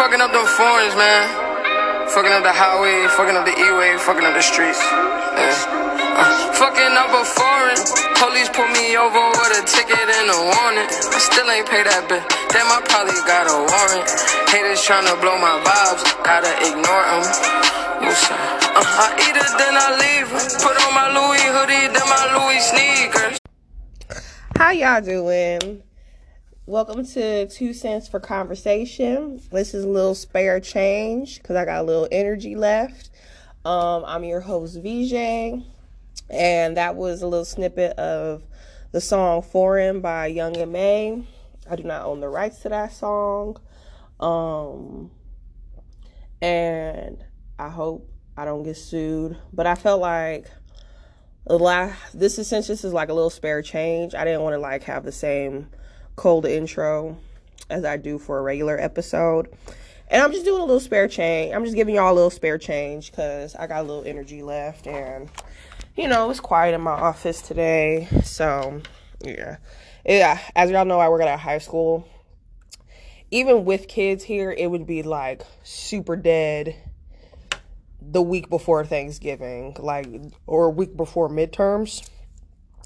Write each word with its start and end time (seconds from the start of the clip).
fucking 0.00 0.24
up 0.24 0.32
them 0.32 0.48
foreigns, 0.56 0.96
man. 0.96 1.28
Fucking 2.08 2.32
up 2.32 2.40
the 2.40 2.56
highway, 2.56 3.04
fucking 3.20 3.36
up 3.36 3.44
the 3.44 3.52
E-way, 3.52 4.00
fucking 4.00 4.24
up 4.24 4.32
the 4.32 4.40
streets. 4.40 4.80
Yeah. 4.80 5.52
Uh, 6.16 6.56
fucking 6.56 6.96
up 6.96 7.12
a 7.12 7.20
foreign. 7.20 7.76
Police 8.16 8.48
pull 8.48 8.64
me 8.72 8.96
over 8.96 9.20
with 9.36 9.60
a 9.60 9.62
ticket 9.68 10.00
and 10.00 10.32
a 10.32 10.40
warning. 10.40 10.88
I 10.88 11.20
still 11.20 11.44
ain't 11.52 11.68
pay 11.68 11.84
that 11.84 12.08
bill. 12.08 12.24
Damn, 12.48 12.72
I 12.72 12.80
probably 12.88 13.20
got 13.28 13.44
a 13.44 13.60
warrant. 13.60 14.08
Haters 14.48 14.80
tryna 14.80 15.20
blow 15.20 15.36
my 15.36 15.60
vibes, 15.68 16.02
gotta 16.24 16.48
ignore 16.64 17.04
them. 17.04 17.22
Uh, 18.00 19.04
I 19.04 19.12
eat 19.20 19.36
it, 19.36 19.52
then 19.60 19.76
I 19.76 20.00
leave. 20.00 20.32
Put 20.64 20.80
on 20.80 20.92
my 20.96 21.12
Louis 21.12 21.44
hoodie, 21.44 21.92
then 21.92 22.08
my 22.08 22.24
Louis 22.40 22.60
sneakers. 22.72 23.36
How 24.56 24.72
y'all 24.72 25.04
doing? 25.04 25.84
Welcome 26.70 27.04
to 27.04 27.48
Two 27.48 27.74
Cents 27.74 28.06
for 28.06 28.20
Conversation. 28.20 29.42
This 29.50 29.74
is 29.74 29.82
a 29.82 29.88
little 29.88 30.14
spare 30.14 30.60
change 30.60 31.42
because 31.42 31.56
I 31.56 31.64
got 31.64 31.80
a 31.80 31.82
little 31.82 32.06
energy 32.12 32.54
left. 32.54 33.10
Um, 33.64 34.04
I'm 34.06 34.22
your 34.22 34.38
host, 34.38 34.78
VJ, 34.80 35.64
and 36.30 36.76
that 36.76 36.94
was 36.94 37.22
a 37.22 37.26
little 37.26 37.44
snippet 37.44 37.98
of 37.98 38.44
the 38.92 39.00
song 39.00 39.42
Foreign 39.42 40.00
by 40.00 40.28
Young 40.28 40.56
M.A. 40.56 41.26
I 41.68 41.74
do 41.74 41.82
not 41.82 42.04
own 42.04 42.20
the 42.20 42.28
rights 42.28 42.60
to 42.60 42.68
that 42.68 42.92
song. 42.92 43.60
Um, 44.20 45.10
and 46.40 47.24
I 47.58 47.68
hope 47.68 48.08
I 48.36 48.44
don't 48.44 48.62
get 48.62 48.76
sued. 48.76 49.36
But 49.52 49.66
I 49.66 49.74
felt 49.74 50.00
like 50.00 50.46
the 51.48 51.58
last, 51.58 52.16
this 52.16 52.38
is 52.38 52.46
since 52.46 52.68
this 52.68 52.84
is 52.84 52.92
like 52.92 53.08
a 53.08 53.12
little 53.12 53.28
spare 53.28 53.60
change. 53.60 54.14
I 54.14 54.24
didn't 54.24 54.42
want 54.42 54.54
to 54.54 54.60
like 54.60 54.84
have 54.84 55.04
the 55.04 55.10
same 55.10 55.66
cold 56.16 56.46
intro 56.46 57.16
as 57.68 57.84
I 57.84 57.96
do 57.96 58.18
for 58.18 58.38
a 58.38 58.42
regular 58.42 58.78
episode. 58.78 59.48
And 60.08 60.20
I'm 60.20 60.32
just 60.32 60.44
doing 60.44 60.60
a 60.60 60.64
little 60.64 60.80
spare 60.80 61.06
change. 61.06 61.54
I'm 61.54 61.64
just 61.64 61.76
giving 61.76 61.94
y'all 61.94 62.12
a 62.12 62.14
little 62.14 62.30
spare 62.30 62.58
change 62.58 63.10
because 63.10 63.54
I 63.54 63.68
got 63.68 63.80
a 63.80 63.86
little 63.86 64.04
energy 64.04 64.42
left. 64.42 64.88
And, 64.88 65.28
you 65.96 66.08
know, 66.08 66.30
it's 66.30 66.40
quiet 66.40 66.74
in 66.74 66.80
my 66.80 66.90
office 66.90 67.40
today. 67.40 68.08
So, 68.24 68.82
yeah. 69.22 69.58
Yeah. 70.04 70.40
As 70.56 70.70
y'all 70.70 70.84
know, 70.84 70.98
I 70.98 71.08
work 71.08 71.22
at 71.22 71.28
a 71.28 71.36
high 71.36 71.58
school. 71.58 72.08
Even 73.30 73.64
with 73.64 73.86
kids 73.86 74.24
here, 74.24 74.50
it 74.50 74.68
would 74.68 74.84
be 74.84 75.04
like 75.04 75.42
super 75.62 76.16
dead 76.16 76.74
the 78.02 78.22
week 78.22 78.50
before 78.50 78.84
Thanksgiving, 78.84 79.76
like, 79.78 80.08
or 80.48 80.64
a 80.64 80.70
week 80.70 80.96
before 80.96 81.28
midterms. 81.28 82.04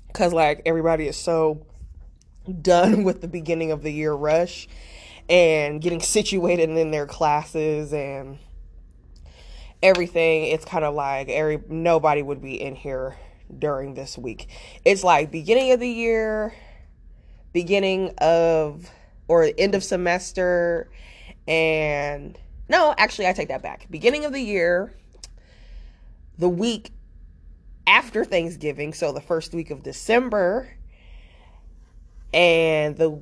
Because, 0.08 0.34
like, 0.34 0.60
everybody 0.66 1.08
is 1.08 1.16
so 1.16 1.66
done 2.60 3.04
with 3.04 3.20
the 3.20 3.28
beginning 3.28 3.70
of 3.70 3.82
the 3.82 3.92
year 3.92 4.12
rush 4.12 4.68
and 5.28 5.80
getting 5.80 6.00
situated 6.00 6.70
in 6.70 6.90
their 6.90 7.06
classes 7.06 7.92
and 7.92 8.38
everything 9.82 10.44
it's 10.44 10.64
kind 10.64 10.84
of 10.84 10.94
like 10.94 11.28
every 11.28 11.62
nobody 11.68 12.22
would 12.22 12.40
be 12.40 12.60
in 12.60 12.74
here 12.74 13.16
during 13.58 13.94
this 13.94 14.16
week. 14.16 14.48
It's 14.84 15.04
like 15.04 15.30
beginning 15.30 15.72
of 15.72 15.80
the 15.80 15.88
year 15.88 16.54
beginning 17.52 18.12
of 18.18 18.90
or 19.28 19.48
end 19.56 19.74
of 19.74 19.84
semester 19.84 20.90
and 21.46 22.38
no 22.68 22.94
actually 22.98 23.26
i 23.26 23.32
take 23.32 23.48
that 23.48 23.62
back. 23.62 23.86
Beginning 23.90 24.24
of 24.24 24.32
the 24.32 24.40
year 24.40 24.92
the 26.38 26.48
week 26.48 26.90
after 27.86 28.24
thanksgiving 28.24 28.92
so 28.92 29.12
the 29.12 29.20
first 29.20 29.52
week 29.52 29.70
of 29.70 29.82
december 29.82 30.68
and 32.34 32.96
the 32.96 33.16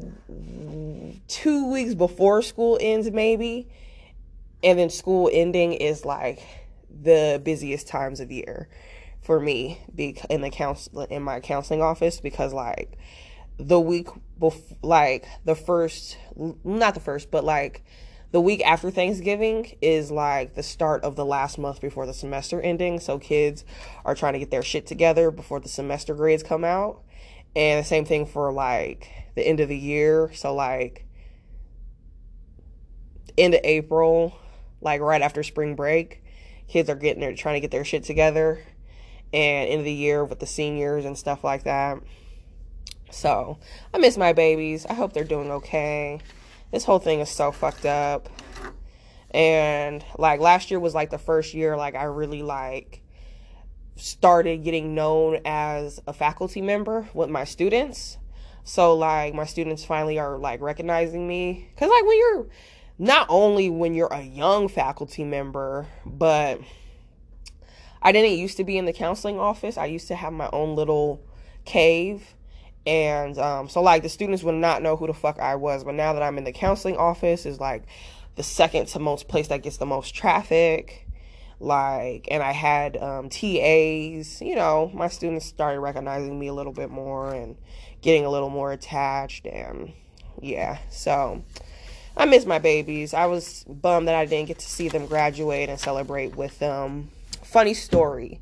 two 1.29 1.71
weeks 1.71 1.95
before 1.95 2.41
school 2.41 2.79
ends 2.81 3.11
maybe 3.11 3.69
and 4.65 4.79
then 4.79 4.89
school 4.89 5.29
ending 5.33 5.75
is 5.75 6.05
like 6.07 6.43
the 7.03 7.41
busiest 7.45 7.87
times 7.87 8.21
of 8.21 8.33
year 8.33 8.69
for 9.21 9.39
me 9.39 9.79
in 10.31 10.41
the 10.41 10.51
counsel 10.51 11.03
in 11.03 11.23
my 11.23 11.41
counseling 11.41 11.83
office 11.83 12.21
because 12.21 12.55
like 12.55 12.97
the 13.59 13.79
week 13.79 14.09
before 14.39 14.79
like 14.83 15.27
the 15.45 15.55
first 15.55 16.17
not 16.65 16.95
the 16.95 17.01
first 17.01 17.31
but 17.31 17.45
like 17.45 17.85
the 18.31 18.41
week 18.41 18.63
after 18.65 18.91
Thanksgiving 18.91 19.77
is 19.83 20.11
like 20.11 20.55
the 20.55 20.63
start 20.63 21.05
of 21.05 21.17
the 21.17 21.25
last 21.25 21.59
month 21.59 21.83
before 21.83 22.07
the 22.07 22.15
semester 22.15 22.63
ending. 22.63 22.99
So 22.99 23.19
kids 23.19 23.63
are 24.07 24.15
trying 24.15 24.33
to 24.33 24.39
get 24.39 24.51
their 24.51 24.63
shit 24.63 24.87
together 24.87 25.31
before 25.31 25.61
the 25.61 25.69
semester 25.69 26.15
grades 26.15 26.43
come 26.43 26.65
out 26.65 27.03
and 27.55 27.85
the 27.85 27.89
same 27.89 28.05
thing 28.05 28.27
for 28.27 28.53
like 28.53 29.11
the 29.35 29.47
end 29.47 29.61
of 29.61 29.69
the 29.69 29.77
year. 29.77 30.31
So 30.35 30.55
like 30.55 31.07
end 33.37 33.55
of 33.55 33.61
April, 33.65 34.37
like 34.81 35.01
right 35.01 35.23
after 35.23 35.43
spring 35.43 35.75
break, 35.75 36.23
kids 36.69 36.89
are 36.89 36.97
getting 36.97 37.21
there 37.21 37.35
trying 37.35 37.57
to 37.57 37.61
get 37.61 37.71
their 37.71 37.85
shit 37.85 38.05
together. 38.05 38.65
And 39.35 39.71
end 39.71 39.81
of 39.81 39.85
the 39.87 39.93
year 39.93 40.25
with 40.25 40.41
the 40.41 40.47
seniors 40.47 41.07
and 41.07 41.17
stuff 41.17 41.43
like 41.43 41.65
that. 41.65 41.99
So 43.11 43.59
I 43.95 43.99
miss 43.99 44.17
my 44.17 44.33
babies. 44.33 44.85
I 44.87 44.95
hope 44.95 45.13
they're 45.13 45.25
doing 45.25 45.51
okay. 45.51 46.21
This 46.71 46.85
whole 46.85 46.99
thing 46.99 47.21
is 47.21 47.31
so 47.31 47.53
fucked 47.53 47.87
up. 47.87 48.29
And 49.31 50.05
like 50.19 50.41
last 50.41 50.71
year 50.71 50.81
was 50.81 50.95
like 50.95 51.11
the 51.11 51.19
first 51.19 51.55
year 51.55 51.77
like 51.77 51.95
I 51.95 52.05
really 52.05 52.43
like 52.43 53.02
started 53.97 54.65
getting 54.65 54.95
known 54.95 55.41
as 55.45 56.01
a 56.07 56.13
faculty 56.13 56.61
member 56.61 57.09
with 57.15 57.29
my 57.29 57.45
students. 57.45 58.19
So 58.65 58.95
like 58.95 59.35
my 59.35 59.45
students 59.45 59.85
finally 59.85 60.19
are 60.19 60.39
like 60.39 60.61
recognizing 60.61 61.27
me 61.27 61.69
cuz 61.77 61.89
like 61.89 62.05
when 62.07 62.19
you're 62.19 62.47
not 62.99 63.27
only 63.29 63.69
when 63.69 63.95
you're 63.95 64.13
a 64.13 64.23
young 64.23 64.69
faculty 64.69 65.25
member, 65.25 65.87
but 66.05 66.61
I 68.01 68.13
didn't 68.13 68.39
used 68.39 68.57
to 68.57 68.65
be 68.65 68.79
in 68.79 68.85
the 68.85 68.93
counseling 68.93 69.39
office. 69.39 69.77
I 69.77 69.87
used 69.87 70.09
to 70.09 70.15
have 70.15 70.33
my 70.33 70.49
own 70.53 70.75
little 70.75 71.25
cave. 71.65 72.35
And 72.85 73.39
um, 73.39 73.69
so 73.69 73.81
like 73.81 74.03
the 74.03 74.09
students 74.09 74.43
would 74.43 74.57
not 74.57 74.83
know 74.83 74.97
who 74.97 75.07
the 75.07 75.15
fuck 75.15 75.39
I 75.39 75.55
was, 75.55 75.85
but 75.85 75.95
now 75.95 76.13
that 76.13 76.23
I'm 76.23 76.39
in 76.39 76.45
the 76.45 76.53
counseling 76.53 76.97
office 76.97 77.47
is 77.47 77.61
like 77.61 77.85
the 78.35 78.43
second 78.43 78.87
to 78.87 78.99
most 78.99 79.29
place 79.29 79.49
that 79.49 79.63
gets 79.63 79.77
the 79.77 79.87
most 79.87 80.15
traffic 80.15 81.07
like 81.63 82.27
and 82.31 82.43
i 82.43 82.51
had 82.51 82.97
um, 82.97 83.29
tas 83.29 84.41
you 84.41 84.55
know 84.57 84.91
my 84.93 85.09
students 85.09 85.47
started 85.47 85.79
recognizing 85.81 86.39
me 86.39 86.49
a 86.49 86.53
little 86.53 86.73
bit 86.73 86.91
more 86.91 87.33
and 87.33 87.57
getting 88.01 88.25
a 88.25 88.31
little 88.31 88.51
more 88.51 88.73
attached 88.73 89.47
and 89.47 89.93
yeah 90.41 90.79
so 90.91 91.43
i 92.17 92.27
miss 92.27 92.45
my 92.45 92.59
babies. 92.59 93.15
I 93.15 93.27
was 93.27 93.65
bummed 93.69 94.09
that 94.09 94.17
i 94.17 94.27
didn't 94.27 94.49
get 94.49 94.59
to 94.59 94.69
see 94.69 94.89
them 94.89 95.07
graduate 95.07 95.69
and 95.69 95.79
celebrate 95.79 96.37
with 96.37 96.59
them. 96.59 97.11
Funny 97.45 97.75
story. 97.75 98.41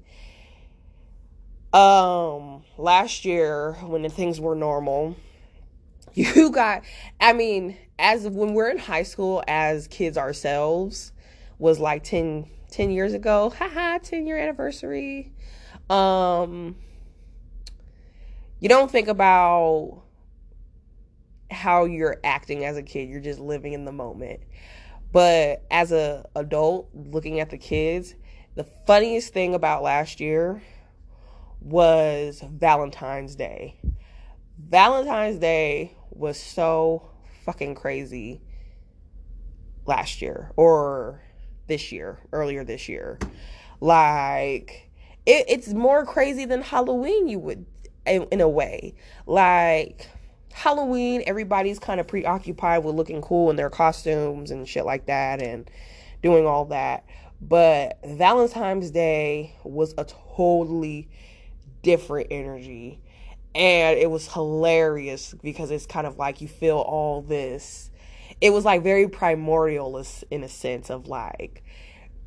Um 1.73 2.65
last 2.79 3.25
year 3.27 3.75
when 3.83 4.09
things 4.09 4.41
were 4.41 4.55
normal 4.55 5.15
you 6.15 6.51
got 6.51 6.83
i 7.21 7.33
mean 7.35 7.77
as 7.99 8.27
when 8.27 8.55
we're 8.55 8.71
in 8.71 8.79
high 8.79 9.03
school 9.03 9.45
as 9.47 9.87
kids 9.87 10.17
ourselves 10.17 11.13
was 11.59 11.79
like 11.79 12.03
10 12.03 12.47
10 12.71 12.91
years 12.91 13.15
ago. 13.15 13.51
Haha, 13.51 13.99
10 13.99 14.27
year 14.27 14.39
anniversary. 14.39 15.33
Um 15.89 16.77
you 18.61 18.69
don't 18.69 18.91
think 18.91 19.09
about 19.09 20.03
how 21.51 21.85
you're 21.85 22.19
acting 22.23 22.65
as 22.65 22.77
a 22.77 22.83
kid. 22.83 23.09
You're 23.09 23.21
just 23.21 23.41
living 23.41 23.73
in 23.73 23.85
the 23.85 23.93
moment. 23.93 24.41
But 25.13 25.65
as 25.71 25.93
a 25.93 26.27
adult 26.37 26.91
looking 26.95 27.41
at 27.41 27.51
the 27.51 27.59
kids, 27.59 28.15
the 28.55 28.65
funniest 28.87 29.33
thing 29.33 29.55
about 29.55 29.83
last 29.83 30.21
year 30.21 30.63
was 31.61 32.43
Valentine's 32.47 33.35
Day. 33.35 33.81
Valentine's 34.59 35.39
Day 35.39 35.97
was 36.11 36.39
so 36.39 37.11
fucking 37.45 37.75
crazy 37.75 38.43
last 39.87 40.23
year 40.23 40.53
or 40.57 41.23
this 41.71 41.91
year, 41.91 42.19
earlier 42.33 42.63
this 42.65 42.87
year. 42.87 43.19
Like, 43.81 44.91
it, 45.25 45.47
it's 45.49 45.69
more 45.69 46.05
crazy 46.05 46.45
than 46.45 46.61
Halloween, 46.61 47.29
you 47.29 47.39
would, 47.39 47.65
in, 48.05 48.25
in 48.25 48.43
a 48.43 48.49
way. 48.49 48.95
Like, 49.27 50.11
Halloween, 50.53 51.23
everybody's 51.27 51.79
kind 51.79 52.01
of 52.01 52.07
preoccupied 52.07 52.85
with 52.85 52.95
looking 52.95 53.23
cool 53.23 53.49
in 53.49 53.57
their 53.57 53.71
costumes 53.71 54.51
and 54.51 54.69
shit 54.69 54.85
like 54.85 55.07
that 55.07 55.41
and 55.41 55.71
doing 56.23 56.47
all 56.47 56.67
that. 56.67 57.07
But 57.41 57.99
Valentine's 58.05 58.91
Day 58.91 59.55
was 59.65 59.95
a 59.97 60.05
totally 60.05 61.09
different 61.83 62.29
energy. 62.31 63.01
And 63.55 63.99
it 63.99 64.11
was 64.11 64.33
hilarious 64.33 65.35
because 65.43 65.71
it's 65.71 65.87
kind 65.87 66.07
of 66.07 66.19
like 66.19 66.41
you 66.41 66.49
feel 66.49 66.79
all 66.79 67.23
this 67.23 67.90
it 68.41 68.51
was 68.51 68.65
like 68.65 68.83
very 68.83 69.09
primordial 69.09 70.03
in 70.31 70.43
a 70.43 70.49
sense 70.49 70.91
of 70.91 71.07
like, 71.07 71.63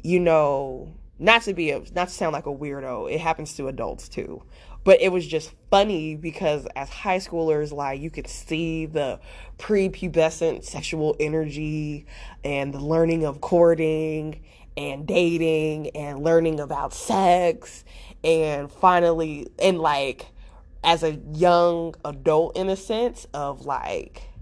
you 0.04 0.20
know, 0.20 0.94
not 1.20 1.44
to 1.44 1.54
be 1.54 1.72
a, 1.72 1.80
not 1.96 2.10
to 2.10 2.14
sound 2.14 2.34
like 2.34 2.46
a 2.46 2.54
weirdo. 2.54 3.12
It 3.12 3.20
happens 3.20 3.56
to 3.56 3.68
adults 3.68 4.10
too, 4.10 4.44
but 4.84 5.02
it 5.02 5.12
was 5.12 5.26
just 5.26 5.54
funny 5.72 6.16
because 6.16 6.68
as 6.76 6.90
high 6.90 7.18
schoolers 7.18 7.72
like 7.72 8.00
you 8.00 8.12
could 8.12 8.28
see 8.28 8.86
the 8.86 9.20
prepubescent 9.58 10.64
sexual 10.64 11.16
energy 11.20 12.06
and 12.44 12.74
the 12.74 12.80
learning 12.80 13.26
of 13.26 13.42
courting 13.42 14.42
and 14.76 15.08
dating 15.08 15.90
and 15.92 16.24
learning 16.24 16.60
about 16.60 16.94
sex 16.94 17.84
and 18.24 18.72
finally 18.72 19.48
and 19.60 19.80
like 19.80 20.28
as 20.84 21.04
a 21.04 21.12
young 21.34 21.96
adult 22.04 22.58
in 22.58 22.70
a 22.70 22.76
sense 22.76 23.26
of 23.34 23.66
like 23.66 24.33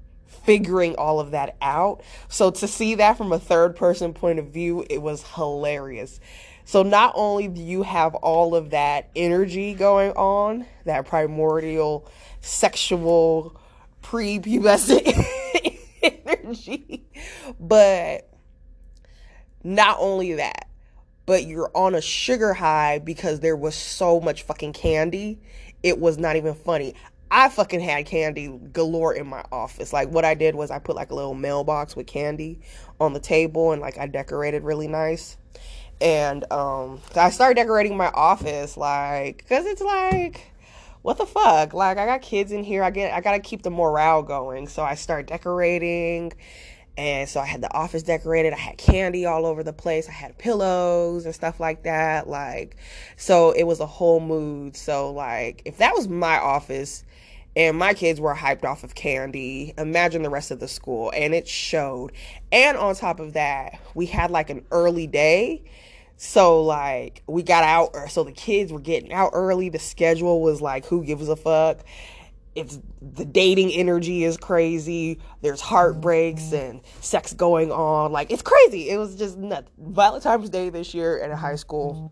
figuring 0.43 0.95
all 0.95 1.19
of 1.19 1.31
that 1.31 1.55
out. 1.61 2.01
So 2.29 2.51
to 2.51 2.67
see 2.67 2.95
that 2.95 3.17
from 3.17 3.31
a 3.31 3.39
third 3.39 3.75
person 3.75 4.13
point 4.13 4.39
of 4.39 4.47
view, 4.47 4.85
it 4.89 5.01
was 5.01 5.23
hilarious. 5.35 6.19
So 6.65 6.83
not 6.83 7.13
only 7.15 7.47
do 7.47 7.61
you 7.61 7.83
have 7.83 8.15
all 8.15 8.55
of 8.55 8.69
that 8.71 9.09
energy 9.15 9.73
going 9.73 10.11
on, 10.11 10.65
that 10.85 11.05
primordial 11.05 12.07
sexual 12.41 13.59
prepubescent 14.03 15.25
energy, 16.01 17.03
but 17.59 18.29
not 19.63 19.97
only 19.99 20.33
that, 20.35 20.67
but 21.25 21.45
you're 21.45 21.71
on 21.75 21.95
a 21.95 22.01
sugar 22.01 22.53
high 22.53 22.99
because 22.99 23.39
there 23.39 23.55
was 23.55 23.75
so 23.75 24.19
much 24.19 24.43
fucking 24.43 24.73
candy. 24.73 25.39
It 25.83 25.99
was 25.99 26.17
not 26.17 26.35
even 26.35 26.53
funny. 26.53 26.95
I 27.33 27.47
fucking 27.47 27.79
had 27.79 28.05
candy 28.05 28.59
galore 28.73 29.13
in 29.13 29.25
my 29.25 29.45
office. 29.53 29.93
Like 29.93 30.09
what 30.09 30.25
I 30.25 30.33
did 30.33 30.53
was 30.53 30.69
I 30.69 30.79
put 30.79 30.97
like 30.97 31.11
a 31.11 31.15
little 31.15 31.33
mailbox 31.33 31.95
with 31.95 32.05
candy 32.05 32.59
on 32.99 33.13
the 33.13 33.21
table 33.21 33.71
and 33.71 33.81
like 33.81 33.97
I 33.97 34.07
decorated 34.07 34.63
really 34.63 34.89
nice. 34.89 35.37
And 36.01 36.43
um 36.51 36.99
I 37.15 37.29
started 37.29 37.55
decorating 37.55 37.95
my 37.95 38.09
office 38.09 38.75
like 38.75 39.45
cuz 39.47 39.65
it's 39.65 39.81
like 39.81 40.51
what 41.03 41.17
the 41.17 41.25
fuck? 41.25 41.73
Like 41.73 41.97
I 41.97 42.05
got 42.05 42.21
kids 42.21 42.51
in 42.51 42.65
here. 42.65 42.83
I 42.83 42.91
get 42.91 43.13
I 43.13 43.21
got 43.21 43.31
to 43.31 43.39
keep 43.39 43.61
the 43.61 43.71
morale 43.71 44.23
going. 44.23 44.67
So 44.67 44.83
I 44.83 44.95
start 44.95 45.27
decorating 45.27 46.33
and 46.97 47.29
so 47.29 47.39
I 47.39 47.45
had 47.45 47.61
the 47.61 47.73
office 47.73 48.03
decorated. 48.03 48.51
I 48.53 48.57
had 48.57 48.77
candy 48.77 49.25
all 49.25 49.45
over 49.45 49.63
the 49.63 49.73
place. 49.73 50.09
I 50.09 50.11
had 50.11 50.37
pillows 50.37 51.25
and 51.25 51.33
stuff 51.33 51.59
like 51.59 51.83
that. 51.83 52.27
Like, 52.27 52.75
so 53.15 53.51
it 53.51 53.63
was 53.63 53.79
a 53.79 53.85
whole 53.85 54.19
mood. 54.19 54.75
So, 54.75 55.11
like, 55.11 55.61
if 55.63 55.77
that 55.77 55.93
was 55.95 56.09
my 56.09 56.37
office 56.37 57.05
and 57.55 57.77
my 57.77 57.93
kids 57.93 58.19
were 58.19 58.33
hyped 58.33 58.63
off 58.63 58.83
of 58.83 58.95
candy, 58.95 59.73
imagine 59.77 60.23
the 60.23 60.29
rest 60.29 60.51
of 60.51 60.59
the 60.59 60.67
school. 60.67 61.11
And 61.15 61.33
it 61.33 61.47
showed. 61.47 62.11
And 62.51 62.77
on 62.77 62.95
top 62.95 63.19
of 63.19 63.33
that, 63.33 63.79
we 63.93 64.05
had 64.05 64.31
like 64.31 64.49
an 64.49 64.65
early 64.71 65.07
day. 65.07 65.63
So, 66.17 66.61
like, 66.61 67.23
we 67.25 67.41
got 67.41 67.63
out, 67.63 67.95
so 68.11 68.23
the 68.23 68.31
kids 68.31 68.71
were 68.71 68.79
getting 68.79 69.11
out 69.11 69.31
early. 69.33 69.69
The 69.69 69.79
schedule 69.79 70.41
was 70.41 70.61
like, 70.61 70.85
who 70.85 71.03
gives 71.03 71.27
a 71.27 71.35
fuck? 71.35 71.83
it's 72.53 72.79
the 73.01 73.25
dating 73.25 73.71
energy 73.71 74.23
is 74.23 74.37
crazy. 74.37 75.19
There's 75.41 75.61
heartbreaks 75.61 76.43
mm-hmm. 76.43 76.55
and 76.55 76.81
sex 76.99 77.33
going 77.33 77.71
on. 77.71 78.11
Like 78.11 78.31
it's 78.31 78.41
crazy. 78.41 78.89
It 78.89 78.97
was 78.97 79.15
just 79.15 79.37
nuts. 79.37 79.71
Valentine's 79.77 80.49
Day 80.49 80.69
this 80.69 80.93
year 80.93 81.17
in 81.17 81.31
high 81.31 81.55
school 81.55 82.11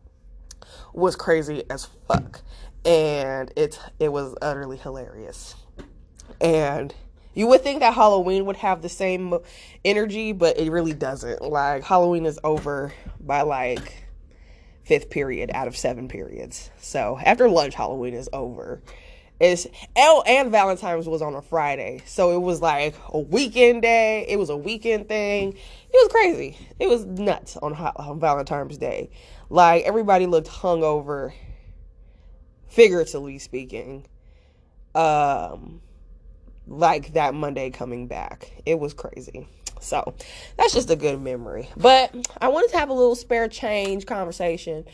mm-hmm. 0.61 0.99
was 0.99 1.15
crazy 1.15 1.63
as 1.69 1.87
fuck, 2.07 2.41
and 2.85 3.51
it 3.55 3.79
it 3.99 4.11
was 4.11 4.35
utterly 4.41 4.77
hilarious. 4.77 5.55
And 6.41 6.93
you 7.33 7.47
would 7.47 7.61
think 7.61 7.79
that 7.79 7.93
Halloween 7.93 8.45
would 8.45 8.57
have 8.57 8.81
the 8.81 8.89
same 8.89 9.37
energy, 9.85 10.31
but 10.31 10.57
it 10.57 10.71
really 10.71 10.93
doesn't. 10.93 11.41
Like 11.41 11.83
Halloween 11.83 12.25
is 12.25 12.39
over 12.43 12.93
by 13.19 13.41
like 13.41 14.03
fifth 14.83 15.09
period 15.09 15.51
out 15.53 15.67
of 15.67 15.77
seven 15.77 16.07
periods. 16.07 16.71
So 16.79 17.19
after 17.23 17.49
lunch, 17.49 17.75
Halloween 17.75 18.13
is 18.13 18.29
over 18.33 18.81
it's 19.39 19.67
L 19.95 20.23
and 20.27 20.51
Valentine's 20.51 21.07
was 21.07 21.21
on 21.21 21.33
a 21.33 21.41
Friday. 21.41 22.01
So 22.05 22.31
it 22.31 22.41
was 22.41 22.61
like 22.61 22.95
a 23.09 23.19
weekend 23.19 23.81
day. 23.81 24.25
It 24.27 24.37
was 24.37 24.49
a 24.49 24.57
weekend 24.57 25.07
thing. 25.07 25.53
It 25.53 25.93
was 25.93 26.11
crazy. 26.11 26.57
It 26.77 26.87
was 26.87 27.05
nuts 27.05 27.55
on, 27.57 27.73
on 27.73 28.19
Valentine's 28.19 28.77
Day. 28.77 29.09
Like 29.49 29.83
everybody 29.85 30.25
looked 30.25 30.49
hungover, 30.49 31.33
figuratively 32.69 33.39
speaking. 33.39 34.05
Um, 34.95 35.81
like 36.67 37.13
that 37.13 37.33
Monday 37.33 37.69
coming 37.71 38.07
back. 38.07 38.51
It 38.65 38.79
was 38.79 38.93
crazy. 38.93 39.47
So 39.81 40.13
that's 40.57 40.73
just 40.73 40.89
a 40.89 40.95
good 40.95 41.21
memory. 41.21 41.69
But 41.75 42.13
I 42.39 42.49
wanted 42.49 42.71
to 42.71 42.77
have 42.77 42.89
a 42.89 42.93
little 42.93 43.15
spare 43.15 43.47
change 43.47 44.05
conversation 44.05 44.85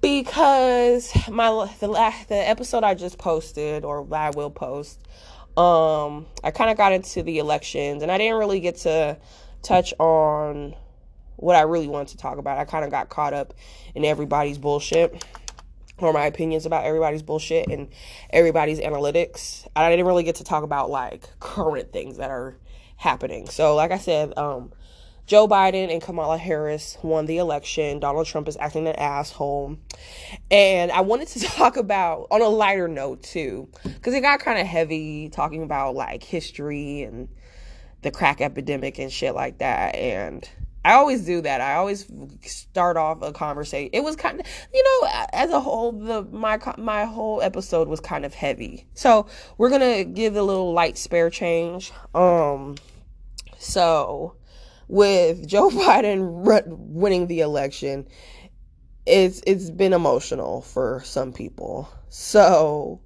because 0.00 1.12
my 1.28 1.70
the 1.80 1.88
last 1.88 2.28
the 2.28 2.36
episode 2.36 2.84
I 2.84 2.94
just 2.94 3.18
posted 3.18 3.84
or 3.84 4.06
I 4.14 4.30
will 4.30 4.50
post 4.50 4.98
um 5.56 6.26
I 6.42 6.50
kind 6.52 6.70
of 6.70 6.78
got 6.78 6.92
into 6.92 7.22
the 7.22 7.38
elections 7.38 8.02
and 8.02 8.10
I 8.10 8.16
didn't 8.16 8.38
really 8.38 8.60
get 8.60 8.76
to 8.78 9.18
touch 9.62 9.92
on 9.98 10.74
what 11.36 11.56
I 11.56 11.62
really 11.62 11.88
wanted 11.88 12.08
to 12.08 12.16
talk 12.18 12.38
about. 12.38 12.58
I 12.58 12.64
kind 12.64 12.84
of 12.84 12.90
got 12.90 13.08
caught 13.08 13.32
up 13.32 13.54
in 13.94 14.04
everybody's 14.04 14.58
bullshit 14.58 15.24
or 16.00 16.12
my 16.12 16.26
opinions 16.26 16.66
about 16.66 16.84
everybody's 16.84 17.22
bullshit 17.22 17.68
and 17.68 17.88
everybody's 18.30 18.80
analytics. 18.80 19.66
I 19.76 19.90
didn't 19.90 20.06
really 20.06 20.24
get 20.24 20.36
to 20.36 20.44
talk 20.44 20.62
about 20.62 20.90
like 20.90 21.28
current 21.40 21.92
things 21.92 22.16
that 22.18 22.30
are 22.30 22.56
happening. 22.96 23.48
So 23.48 23.74
like 23.74 23.90
I 23.90 23.98
said, 23.98 24.32
um 24.36 24.72
Joe 25.30 25.46
Biden 25.46 25.92
and 25.92 26.02
Kamala 26.02 26.38
Harris 26.38 26.98
won 27.02 27.26
the 27.26 27.38
election. 27.38 28.00
Donald 28.00 28.26
Trump 28.26 28.48
is 28.48 28.56
acting 28.56 28.88
an 28.88 28.96
asshole. 28.96 29.76
And 30.50 30.90
I 30.90 31.02
wanted 31.02 31.28
to 31.28 31.40
talk 31.46 31.76
about, 31.76 32.26
on 32.32 32.42
a 32.42 32.48
lighter 32.48 32.88
note 32.88 33.22
too, 33.22 33.68
because 33.84 34.12
it 34.12 34.22
got 34.22 34.40
kind 34.40 34.58
of 34.58 34.66
heavy 34.66 35.28
talking 35.28 35.62
about 35.62 35.94
like 35.94 36.24
history 36.24 37.02
and 37.02 37.28
the 38.02 38.10
crack 38.10 38.40
epidemic 38.40 38.98
and 38.98 39.12
shit 39.12 39.36
like 39.36 39.58
that. 39.58 39.94
And 39.94 40.50
I 40.84 40.94
always 40.94 41.24
do 41.26 41.42
that. 41.42 41.60
I 41.60 41.74
always 41.74 42.10
start 42.44 42.96
off 42.96 43.22
a 43.22 43.32
conversation. 43.32 43.90
It 43.92 44.02
was 44.02 44.16
kind 44.16 44.40
of, 44.40 44.46
you 44.72 44.82
know, 44.82 45.08
as 45.32 45.50
a 45.50 45.60
whole, 45.60 45.92
the 45.92 46.22
my 46.22 46.58
my 46.78 47.04
whole 47.04 47.42
episode 47.42 47.86
was 47.88 48.00
kind 48.00 48.24
of 48.24 48.32
heavy. 48.32 48.86
So 48.94 49.26
we're 49.58 49.70
gonna 49.70 50.04
give 50.04 50.36
a 50.36 50.42
little 50.42 50.72
light 50.72 50.96
spare 50.96 51.28
change. 51.28 51.92
Um, 52.14 52.76
so 53.58 54.36
with 54.88 55.46
Joe 55.46 55.68
Biden 55.70 56.42
winning 56.66 57.26
the 57.26 57.40
election, 57.40 58.06
it's 59.04 59.42
it's 59.46 59.70
been 59.70 59.92
emotional 59.92 60.62
for 60.62 61.02
some 61.04 61.32
people. 61.32 61.88
So, 62.08 63.00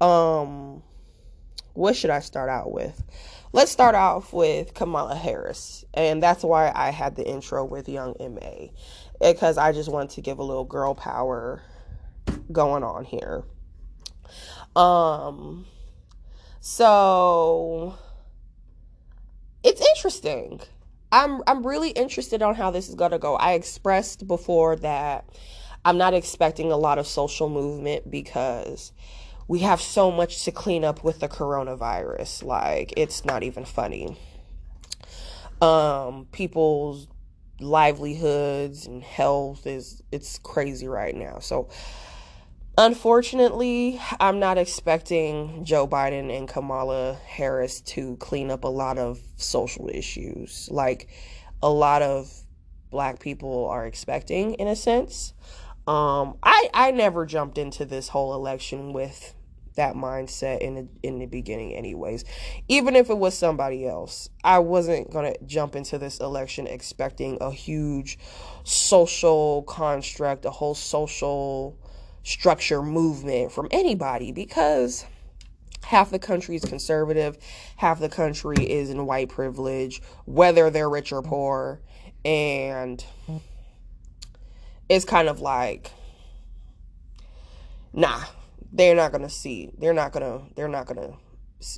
um, 0.00 0.82
what 1.72 1.96
should 1.96 2.10
I 2.10 2.20
start 2.20 2.50
out 2.50 2.72
with? 2.72 3.02
Let's 3.52 3.72
start 3.72 3.94
off 3.94 4.32
with 4.32 4.74
Kamala 4.74 5.16
Harris, 5.16 5.84
and 5.92 6.22
that's 6.22 6.44
why 6.44 6.70
I 6.74 6.90
had 6.90 7.16
the 7.16 7.26
intro 7.26 7.64
with 7.64 7.88
Young 7.88 8.14
M.A., 8.20 8.72
because 9.20 9.58
I 9.58 9.72
just 9.72 9.90
want 9.90 10.10
to 10.10 10.20
give 10.20 10.38
a 10.38 10.44
little 10.44 10.64
girl 10.64 10.94
power 10.94 11.62
going 12.52 12.84
on 12.84 13.04
here. 13.04 13.42
Um, 14.76 15.66
so 16.60 17.96
it's 19.64 19.80
interesting 19.80 20.60
I'm 21.12 21.42
I'm 21.46 21.66
really 21.66 21.90
interested 21.90 22.42
on 22.42 22.54
how 22.54 22.70
this 22.70 22.88
is 22.88 22.94
to 22.94 23.18
go. 23.18 23.34
I 23.34 23.54
expressed 23.54 24.26
before 24.26 24.76
that 24.76 25.24
I'm 25.84 25.98
not 25.98 26.14
expecting 26.14 26.70
a 26.70 26.76
lot 26.76 26.98
of 26.98 27.06
social 27.06 27.48
movement 27.48 28.10
because 28.10 28.92
we 29.50 29.58
have 29.58 29.80
so 29.80 30.12
much 30.12 30.44
to 30.44 30.52
clean 30.52 30.84
up 30.84 31.02
with 31.02 31.18
the 31.18 31.28
coronavirus. 31.28 32.44
Like 32.44 32.94
it's 32.96 33.24
not 33.24 33.42
even 33.42 33.64
funny. 33.64 34.16
Um 35.60 36.28
people's 36.30 37.08
livelihoods 37.58 38.86
and 38.86 39.02
health 39.02 39.66
is 39.66 40.04
it's 40.12 40.38
crazy 40.38 40.86
right 40.86 41.16
now. 41.16 41.40
So 41.40 41.68
Unfortunately, 42.78 44.00
I'm 44.20 44.38
not 44.38 44.56
expecting 44.56 45.64
Joe 45.64 45.86
Biden 45.86 46.34
and 46.34 46.48
Kamala 46.48 47.18
Harris 47.26 47.80
to 47.82 48.16
clean 48.18 48.52
up 48.52 48.62
a 48.62 48.68
lot 48.68 48.96
of 48.96 49.18
social 49.36 49.90
issues 49.92 50.68
like 50.70 51.08
a 51.60 51.68
lot 51.68 52.02
of 52.02 52.32
black 52.90 53.18
people 53.18 53.66
are 53.66 53.84
expecting 53.84 54.54
in 54.54 54.68
a 54.68 54.76
sense. 54.76 55.34
Um, 55.88 56.36
I 56.40 56.70
I 56.72 56.92
never 56.92 57.26
jumped 57.26 57.58
into 57.58 57.84
this 57.84 58.08
whole 58.08 58.32
election 58.32 58.92
with 58.92 59.34
that 59.76 59.94
mindset 59.94 60.58
in 60.60 60.74
the, 60.74 60.88
in 61.02 61.18
the 61.18 61.26
beginning 61.26 61.74
anyways. 61.74 62.24
Even 62.68 62.96
if 62.96 63.10
it 63.10 63.18
was 63.18 63.36
somebody 63.36 63.86
else, 63.86 64.28
I 64.42 64.58
wasn't 64.58 65.10
going 65.10 65.32
to 65.32 65.44
jump 65.44 65.76
into 65.76 65.98
this 65.98 66.18
election 66.18 66.66
expecting 66.66 67.38
a 67.40 67.50
huge 67.50 68.18
social 68.64 69.62
construct, 69.62 70.44
a 70.44 70.50
whole 70.50 70.74
social 70.74 71.78
structure 72.22 72.82
movement 72.82 73.52
from 73.52 73.68
anybody 73.70 74.32
because 74.32 75.06
half 75.84 76.10
the 76.10 76.18
country 76.18 76.56
is 76.56 76.64
conservative, 76.64 77.38
half 77.76 77.98
the 77.98 78.08
country 78.08 78.56
is 78.58 78.90
in 78.90 79.06
white 79.06 79.28
privilege, 79.28 80.02
whether 80.26 80.70
they're 80.70 80.90
rich 80.90 81.12
or 81.12 81.22
poor. 81.22 81.80
And 82.24 83.04
it's 84.88 85.04
kind 85.04 85.28
of 85.28 85.40
like, 85.40 85.90
nah, 87.92 88.22
they're 88.72 88.94
not 88.94 89.12
gonna 89.12 89.30
see. 89.30 89.70
They're 89.78 89.94
not 89.94 90.12
gonna. 90.12 90.42
They're 90.56 90.68
not 90.68 90.86
gonna 90.86 91.14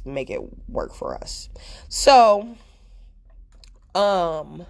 make 0.05 0.31
it 0.31 0.41
work 0.69 0.95
for 0.95 1.15
us. 1.15 1.49
So, 1.89 2.57
um, 3.95 4.65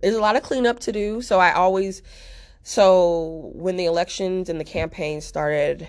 there's 0.00 0.14
a 0.14 0.20
lot 0.20 0.36
of 0.36 0.42
cleanup 0.42 0.80
to 0.80 0.92
do. 0.92 1.22
So 1.22 1.38
I 1.38 1.52
always, 1.52 2.02
so 2.62 3.50
when 3.54 3.76
the 3.76 3.86
elections 3.86 4.48
and 4.48 4.60
the 4.60 4.64
campaign 4.64 5.20
started, 5.20 5.88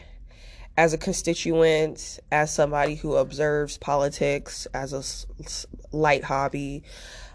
as 0.78 0.94
a 0.94 0.98
constituent, 0.98 2.20
as 2.32 2.54
somebody 2.54 2.96
who 2.96 3.16
observes 3.16 3.78
politics 3.78 4.68
as 4.74 4.94
a 4.94 5.96
light 5.96 6.24
hobby, 6.24 6.84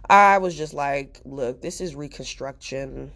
I 0.08 0.38
was 0.38 0.54
just 0.56 0.72
like, 0.72 1.20
look, 1.24 1.60
this 1.60 1.80
is 1.80 1.94
reconstruction. 1.94 3.12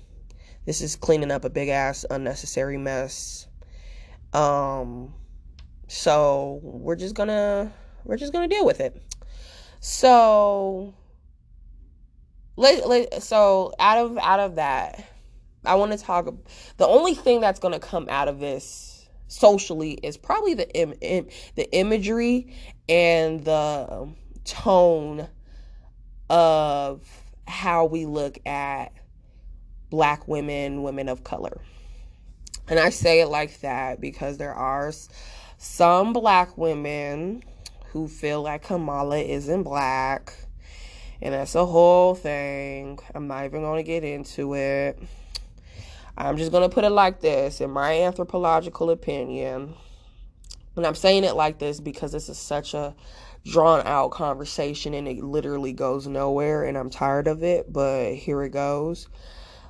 This 0.67 0.83
is 0.83 0.95
cleaning 0.97 1.31
up 1.31 1.45
a 1.45 1.51
big 1.51 1.69
ass 1.69 2.05
unnecessary 2.11 2.77
mess. 2.77 3.47
Um 4.33 5.15
so 5.91 6.61
we're 6.63 6.95
just 6.95 7.17
gonna 7.17 7.73
we're 8.05 8.17
just 8.17 8.33
gonna 8.33 8.47
deal 8.47 8.65
with 8.65 8.79
it. 8.79 9.03
So 9.81 10.95
let, 12.55 12.89
let 12.89 13.23
so 13.25 13.75
out 13.81 13.99
of 13.99 14.17
out 14.19 14.39
of 14.39 14.55
that, 14.55 15.05
I 15.65 15.75
want 15.75 15.91
to 15.91 15.99
talk. 15.99 16.33
The 16.77 16.87
only 16.87 17.15
thing 17.15 17.41
that's 17.41 17.59
gonna 17.59 17.81
come 17.81 18.07
out 18.09 18.29
of 18.29 18.39
this 18.39 19.09
socially 19.27 19.95
is 19.95 20.17
probably 20.17 20.55
the 20.55 20.73
Im, 20.79 20.95
Im, 21.01 21.27
the 21.57 21.69
imagery 21.75 22.55
and 22.89 23.45
the 23.45 23.87
um, 23.91 24.17
tone 24.45 25.27
of 26.29 27.05
how 27.49 27.87
we 27.87 28.07
look 28.07 28.39
at 28.47 28.93
black 29.91 30.29
women, 30.29 30.85
women 30.85 31.09
of 31.09 31.25
color. 31.25 31.61
And 32.69 32.79
I 32.79 32.91
say 32.91 33.23
it 33.23 33.27
like 33.27 33.61
that 33.63 34.01
because 34.01 34.39
there 34.39 34.55
are 34.55 34.93
some 35.63 36.15
black 36.15 36.57
women 36.57 37.43
who 37.89 38.09
feel 38.09 38.41
like 38.41 38.63
Kamala 38.63 39.19
isn't 39.19 39.63
black. 39.63 40.33
And 41.21 41.35
that's 41.35 41.55
a 41.55 41.67
whole 41.67 42.15
thing. 42.15 42.99
I'm 43.15 43.29
not 43.29 43.45
even 43.45 43.61
going 43.61 43.77
to 43.77 43.87
get 43.87 44.03
into 44.03 44.55
it. 44.55 44.99
I'm 46.17 46.39
just 46.39 46.51
going 46.51 46.67
to 46.67 46.75
put 46.75 46.85
it 46.85 46.91
like 46.91 47.21
this 47.21 47.61
in 47.61 47.71
my 47.71 48.01
anthropological 48.01 48.89
opinion. 48.89 49.75
And 50.77 50.87
I'm 50.87 50.95
saying 50.95 51.25
it 51.25 51.37
like 51.37 51.59
this 51.59 51.79
because 51.79 52.11
this 52.11 52.31
is 52.31 52.39
such 52.39 52.73
a 52.73 52.95
drawn 53.45 53.87
out 53.87 54.13
conversation 54.13 54.95
and 54.95 55.07
it 55.07 55.23
literally 55.23 55.75
goes 55.75 56.07
nowhere 56.07 56.65
and 56.65 56.79
I'm 56.79 56.89
tired 56.89 57.27
of 57.27 57.43
it, 57.43 57.71
but 57.71 58.15
here 58.15 58.43
it 58.45 58.51
goes. 58.51 59.09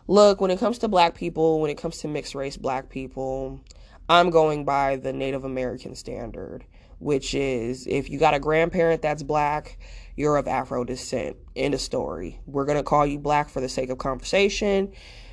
Look, 0.07 0.41
when 0.41 0.53
it 0.53 0.61
comes 0.61 0.79
to 0.79 0.89
black 0.89 1.17
people, 1.17 1.61
when 1.61 1.71
it 1.71 1.79
comes 1.79 1.99
to 1.99 2.09
mixed 2.09 2.37
race 2.37 2.57
black 2.57 2.91
people, 2.91 3.61
I'm 4.11 4.31
going 4.31 4.65
by 4.65 4.97
the 4.97 5.13
Native 5.13 5.45
American 5.45 5.95
standard, 5.95 6.65
which 6.99 7.33
is 7.33 7.87
if 7.87 8.11
you 8.11 8.19
got 8.19 8.35
a 8.35 8.41
grandparent 8.41 9.03
that's 9.03 9.23
black, 9.23 9.79
you're 10.17 10.37
of 10.37 10.49
Afro 10.49 10.83
descent. 10.83 11.37
End 11.55 11.75
of 11.75 11.81
story. 11.81 12.41
We're 12.45 12.65
to 12.77 12.83
call 12.83 13.07
you 13.07 13.21
black 13.21 13.49
for 13.49 13.61
the 13.61 13.69
sake 13.69 13.89
of 13.89 13.99
conversation. 13.99 14.93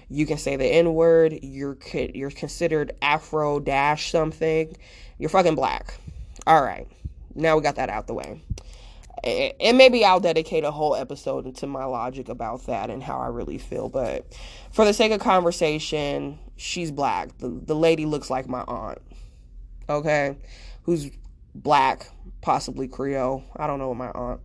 You 0.10 0.28
can 0.28 0.38
say 0.38 0.58
the 0.58 0.68
N 0.68 0.94
word. 0.94 1.40
You're 1.42 1.76
you're 1.92 2.30
considered 2.30 2.92
Afro 3.02 3.60
dash 3.60 4.12
something. 4.12 4.78
You're 5.18 5.32
fucking 5.32 5.56
black. 5.56 5.96
All 6.46 6.62
right. 6.62 6.88
Now 7.34 7.56
we 7.56 7.64
got 7.64 7.78
that 7.78 7.90
out 7.90 8.06
the 8.06 8.14
way. 8.14 8.44
And 9.24 9.78
maybe 9.78 10.06
I'll 10.06 10.20
dedicate 10.20 10.64
a 10.64 10.72
whole 10.72 10.96
episode 10.96 11.56
to 11.56 11.68
my 11.68 11.86
logic 11.86 12.30
about 12.30 12.66
that 12.68 12.90
and 12.90 13.02
how 13.02 13.18
I 13.20 13.28
really 13.28 13.58
feel. 13.58 13.90
But 13.90 14.26
for 14.72 14.86
the 14.86 14.94
sake 14.94 15.12
of 15.12 15.20
conversation, 15.20 16.40
she's 16.56 16.92
black. 16.92 17.38
The, 17.40 17.50
the 17.50 17.76
lady 17.76 18.06
looks 18.06 18.30
like 18.30 18.48
my 18.48 18.62
aunt. 18.62 19.00
Okay? 19.90 20.38
Who's 20.84 21.10
black, 21.56 22.10
possibly 22.42 22.88
Creole. 22.88 23.44
I 23.56 23.68
don't 23.68 23.80
know 23.80 23.90
what 23.90 23.98
my 23.98 24.12
aunt 24.12 24.42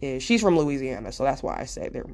is. 0.00 0.22
She's 0.22 0.40
from 0.40 0.58
Louisiana, 0.58 1.12
so 1.12 1.24
that's 1.24 1.42
why 1.42 1.58
I 1.58 1.64
say 1.64 1.88
there 1.88 2.06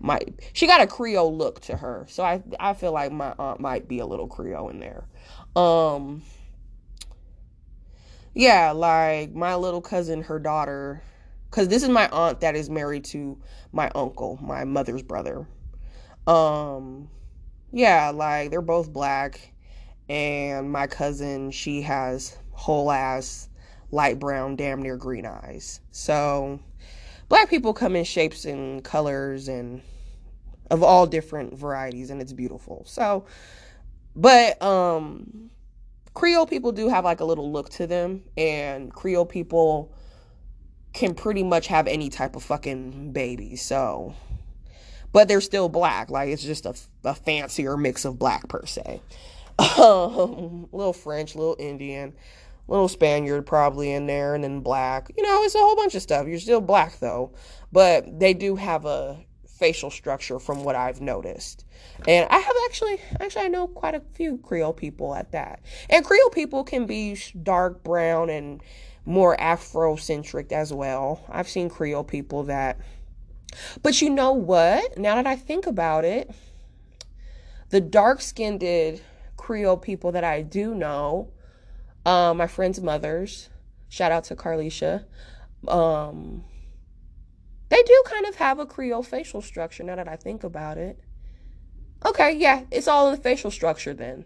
might 0.00 0.40
she 0.52 0.66
got 0.66 0.80
a 0.80 0.86
Creole 0.86 1.36
look 1.36 1.60
to 1.62 1.76
her. 1.76 2.06
So 2.08 2.22
I 2.24 2.42
I 2.58 2.74
feel 2.74 2.92
like 2.92 3.12
my 3.12 3.34
aunt 3.38 3.60
might 3.60 3.88
be 3.88 3.98
a 4.00 4.06
little 4.06 4.26
Creole 4.26 4.68
in 4.68 4.80
there. 4.80 5.04
Um 5.56 6.22
yeah, 8.34 8.72
like 8.72 9.32
my 9.32 9.54
little 9.54 9.80
cousin, 9.80 10.22
her 10.22 10.40
daughter, 10.40 11.02
because 11.54 11.68
this 11.68 11.84
is 11.84 11.88
my 11.88 12.08
aunt 12.08 12.40
that 12.40 12.56
is 12.56 12.68
married 12.68 13.04
to 13.04 13.38
my 13.70 13.88
uncle, 13.94 14.40
my 14.42 14.64
mother's 14.64 15.04
brother. 15.04 15.46
Um, 16.26 17.08
yeah, 17.70 18.10
like 18.10 18.50
they're 18.50 18.60
both 18.60 18.92
black, 18.92 19.52
and 20.08 20.72
my 20.72 20.88
cousin, 20.88 21.52
she 21.52 21.82
has 21.82 22.36
whole 22.50 22.90
ass 22.90 23.48
light 23.92 24.18
brown, 24.18 24.56
damn 24.56 24.82
near 24.82 24.96
green 24.96 25.26
eyes. 25.26 25.80
So, 25.92 26.58
black 27.28 27.48
people 27.50 27.72
come 27.72 27.94
in 27.94 28.02
shapes 28.02 28.44
and 28.44 28.82
colors 28.82 29.46
and 29.46 29.80
of 30.72 30.82
all 30.82 31.06
different 31.06 31.56
varieties, 31.56 32.10
and 32.10 32.20
it's 32.20 32.32
beautiful. 32.32 32.82
So, 32.84 33.26
but 34.16 34.60
um 34.60 35.50
Creole 36.14 36.46
people 36.46 36.72
do 36.72 36.88
have 36.88 37.04
like 37.04 37.20
a 37.20 37.24
little 37.24 37.52
look 37.52 37.70
to 37.70 37.86
them, 37.86 38.24
and 38.36 38.92
Creole 38.92 39.26
people 39.26 39.94
can 40.94 41.14
pretty 41.14 41.42
much 41.42 41.66
have 41.66 41.86
any 41.86 42.08
type 42.08 42.36
of 42.36 42.42
fucking 42.42 43.12
baby. 43.12 43.56
So, 43.56 44.14
but 45.12 45.28
they're 45.28 45.40
still 45.42 45.68
black. 45.68 46.08
Like 46.10 46.30
it's 46.30 46.44
just 46.44 46.64
a, 46.64 46.74
a 47.04 47.14
fancier 47.14 47.76
mix 47.76 48.04
of 48.04 48.18
black 48.18 48.48
per 48.48 48.64
se. 48.64 49.02
Um, 49.56 50.68
little 50.72 50.92
French, 50.92 51.36
little 51.36 51.54
Indian, 51.60 52.12
little 52.66 52.88
Spaniard 52.88 53.46
probably 53.46 53.92
in 53.92 54.08
there, 54.08 54.34
and 54.34 54.42
then 54.42 54.60
black. 54.60 55.12
You 55.16 55.22
know, 55.22 55.44
it's 55.44 55.54
a 55.54 55.58
whole 55.58 55.76
bunch 55.76 55.94
of 55.94 56.02
stuff. 56.02 56.26
You're 56.26 56.40
still 56.40 56.60
black 56.60 56.98
though, 56.98 57.30
but 57.70 58.18
they 58.18 58.34
do 58.34 58.56
have 58.56 58.84
a 58.84 59.24
facial 59.46 59.90
structure 59.90 60.40
from 60.40 60.64
what 60.64 60.74
I've 60.74 61.00
noticed. 61.00 61.64
And 62.08 62.26
I 62.28 62.38
have 62.38 62.56
actually, 62.66 63.00
actually, 63.20 63.44
I 63.44 63.48
know 63.48 63.68
quite 63.68 63.94
a 63.94 64.02
few 64.14 64.38
Creole 64.38 64.72
people 64.72 65.14
at 65.14 65.30
that. 65.32 65.60
And 65.88 66.04
Creole 66.04 66.30
people 66.30 66.64
can 66.64 66.86
be 66.86 67.16
dark 67.42 67.84
brown 67.84 68.28
and 68.28 68.60
more 69.04 69.36
Afrocentric 69.36 70.52
as 70.52 70.72
well. 70.72 71.24
I've 71.28 71.48
seen 71.48 71.68
Creole 71.68 72.04
people 72.04 72.44
that. 72.44 72.78
But 73.82 74.00
you 74.02 74.10
know 74.10 74.32
what? 74.32 74.98
Now 74.98 75.14
that 75.16 75.26
I 75.26 75.36
think 75.36 75.66
about 75.66 76.04
it, 76.04 76.30
the 77.70 77.80
dark 77.80 78.20
skinned 78.20 79.00
Creole 79.36 79.76
people 79.76 80.12
that 80.12 80.24
I 80.24 80.42
do 80.42 80.74
know, 80.74 81.32
uh, 82.06 82.34
my 82.34 82.46
friends' 82.46 82.80
mothers, 82.80 83.50
shout 83.88 84.12
out 84.12 84.24
to 84.24 84.36
Carlicia, 84.36 85.04
um, 85.68 86.44
they 87.68 87.82
do 87.82 88.02
kind 88.06 88.26
of 88.26 88.36
have 88.36 88.58
a 88.58 88.66
Creole 88.66 89.02
facial 89.02 89.42
structure 89.42 89.82
now 89.82 89.96
that 89.96 90.08
I 90.08 90.16
think 90.16 90.44
about 90.44 90.78
it. 90.78 90.98
Okay, 92.04 92.36
yeah, 92.36 92.64
it's 92.70 92.88
all 92.88 93.08
in 93.08 93.16
the 93.16 93.20
facial 93.20 93.50
structure 93.50 93.94
then. 93.94 94.24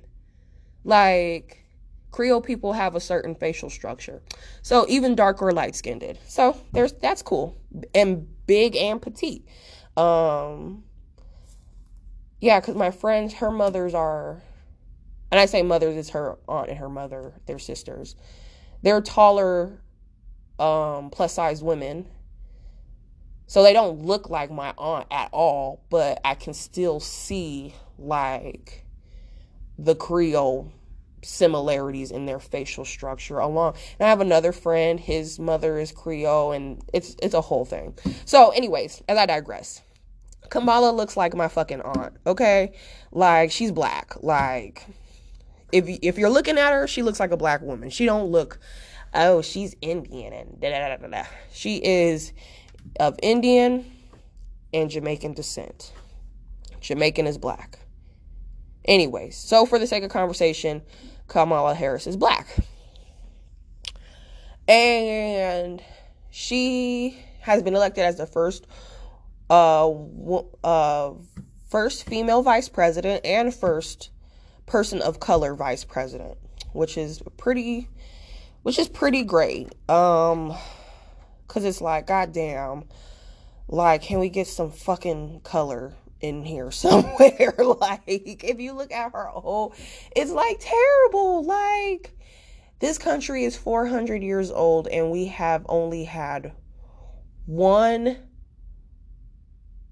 Like, 0.85 1.65
Creole 2.11 2.41
people 2.41 2.73
have 2.73 2.95
a 2.95 3.01
certain 3.01 3.35
facial 3.35 3.71
structure. 3.71 4.23
So 4.63 4.87
even 4.89 5.15
dark 5.15 5.43
or 5.43 5.53
light 5.53 5.77
skinned. 5.77 6.01
did. 6.01 6.19
So 6.27 6.57
there's 6.73 6.93
that's 6.93 7.23
cool. 7.23 7.61
And 7.95 8.27
big 8.47 8.77
and 8.77 9.01
petite. 9.01 9.47
Um 9.97 10.85
yeah, 12.41 12.61
because 12.61 12.77
my 12.77 12.91
friends, 12.91 13.35
her 13.35 13.51
mothers 13.51 13.95
are 13.95 14.43
and 15.31 15.39
I 15.39 15.47
say 15.47 15.63
mothers, 15.63 15.97
it's 15.97 16.11
her 16.11 16.39
aunt 16.49 16.71
and 16.71 16.79
her 16.79 16.89
mother, 16.89 17.35
they're 17.47 17.59
sisters. 17.59 18.17
They're 18.81 19.03
taller, 19.03 19.83
um, 20.59 21.11
plus 21.11 21.35
sized 21.35 21.63
women 21.63 22.07
so 23.49 23.63
they 23.63 23.73
don't 23.73 24.03
look 24.05 24.29
like 24.29 24.51
my 24.51 24.75
aunt 24.77 25.07
at 25.11 25.31
all, 25.33 25.83
but 25.89 26.21
I 26.23 26.35
can 26.35 26.53
still 26.53 27.01
see 27.01 27.75
like 27.99 28.85
the 29.79 29.95
Creole 29.95 30.71
similarities 31.23 32.11
in 32.11 32.27
their 32.27 32.41
facial 32.41 32.85
structure 32.85 33.39
along. 33.39 33.75
And 33.99 34.07
I 34.07 34.11
have 34.11 34.21
another 34.21 34.53
friend, 34.53 34.99
his 34.99 35.39
mother 35.39 35.79
is 35.79 35.93
Creole 35.93 36.53
and 36.53 36.83
it's 36.93 37.17
it's 37.23 37.35
a 37.35 37.41
whole 37.41 37.65
thing. 37.65 37.95
So 38.25 38.51
anyways, 38.51 39.03
as 39.09 39.19
I 39.19 39.27
digress. 39.27 39.83
Kamala 40.51 40.93
looks 40.93 41.15
like 41.15 41.35
my 41.35 41.49
fucking 41.49 41.83
aunt, 41.83 42.15
okay? 42.27 42.73
Like 43.13 43.51
she's 43.51 43.71
black. 43.71 44.15
Like 44.23 44.87
if 45.73 45.87
if 46.03 46.17
you're 46.17 46.31
looking 46.31 46.57
at 46.57 46.73
her, 46.73 46.87
she 46.87 47.03
looks 47.03 47.21
like 47.21 47.33
a 47.33 47.37
black 47.37 47.61
woman. 47.61 47.91
She 47.91 48.07
don't 48.07 48.31
look 48.31 48.59
oh, 49.15 49.43
she's 49.43 49.75
Indian 49.81 50.33
and 50.33 50.61
da 50.61 50.71
da 50.71 50.97
da 50.97 51.07
da. 51.07 51.25
She 51.53 51.77
is 51.77 52.33
of 53.01 53.19
Indian 53.23 53.91
and 54.73 54.91
Jamaican 54.91 55.35
descent. 55.35 55.93
Jamaican 56.81 57.27
is 57.27 57.39
black. 57.39 57.79
Anyways, 58.89 59.37
so 59.37 59.67
for 59.67 59.79
the 59.79 59.87
sake 59.87 60.03
of 60.03 60.11
conversation, 60.11 60.81
Kamala 61.27 61.75
Harris 61.75 62.07
is 62.07 62.17
black. 62.17 62.57
And 64.67 65.83
she 66.31 67.23
has 67.41 67.63
been 67.63 67.75
elected 67.75 68.05
as 68.05 68.17
the 68.17 68.27
first 68.27 68.67
uh, 69.51 69.91
uh 70.65 71.13
first 71.69 72.07
female 72.07 72.43
vice 72.43 72.69
president 72.69 73.25
and 73.27 73.55
first 73.55 74.11
person 74.65 75.03
of 75.03 75.21
color 75.21 75.55
vice 75.55 75.85
president, 75.85 76.39
which 76.73 76.97
is 76.97 77.23
pretty 77.37 77.89
which 78.63 78.79
is 78.79 78.89
pretty 78.89 79.23
great. 79.23 79.69
Um, 79.91 80.57
cause 81.47 81.65
it's 81.65 81.83
like, 81.83 82.07
goddamn, 82.07 82.85
like, 83.69 84.01
can 84.01 84.19
we 84.19 84.31
get 84.31 84.47
some 84.47 84.71
fucking 84.71 85.41
color 85.45 85.93
in 86.21 86.45
here 86.45 86.71
somewhere? 86.73 87.55
like, 87.59 88.03
if 88.07 88.61
you 88.61 88.73
look 88.73 88.93
at 88.93 89.13
her 89.13 89.27
whole, 89.27 89.75
it's 90.15 90.31
like 90.31 90.59
terrible. 90.61 91.45
Like, 91.45 92.17
this 92.81 92.99
country 92.99 93.45
is 93.45 93.57
400 93.57 94.23
years 94.23 94.51
old 94.51 94.87
and 94.89 95.11
we 95.11 95.27
have 95.27 95.67
only 95.69 96.05
had 96.05 96.53
one 97.47 98.19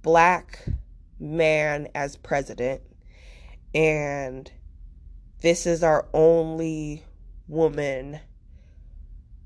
black 0.02 0.64
man 1.18 1.88
as 1.94 2.16
president. 2.16 2.82
And 3.74 4.50
this 5.42 5.66
is 5.66 5.82
our 5.82 6.06
only 6.14 7.04
woman 7.48 8.20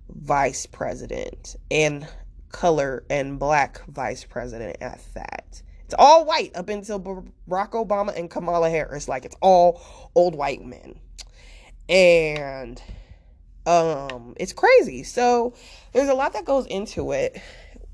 vice 0.08 0.66
president 0.66 1.56
and 1.70 2.06
color 2.50 3.04
and 3.08 3.38
black 3.38 3.84
vice 3.86 4.24
president 4.24 4.76
at 4.80 5.00
that. 5.14 5.62
It's 5.90 5.96
all 5.98 6.24
white 6.24 6.52
up 6.54 6.68
until 6.68 7.00
Barack 7.00 7.72
Obama 7.72 8.16
and 8.16 8.30
Kamala 8.30 8.70
Harris. 8.70 9.08
Like 9.08 9.24
it's 9.24 9.34
all 9.40 9.82
old 10.14 10.36
white 10.36 10.64
men. 10.64 11.00
And 11.88 12.80
um 13.66 14.34
it's 14.38 14.52
crazy 14.52 15.02
so 15.02 15.52
there's 15.92 16.08
a 16.08 16.14
lot 16.14 16.32
that 16.32 16.44
goes 16.44 16.64
into 16.66 17.12
it 17.12 17.38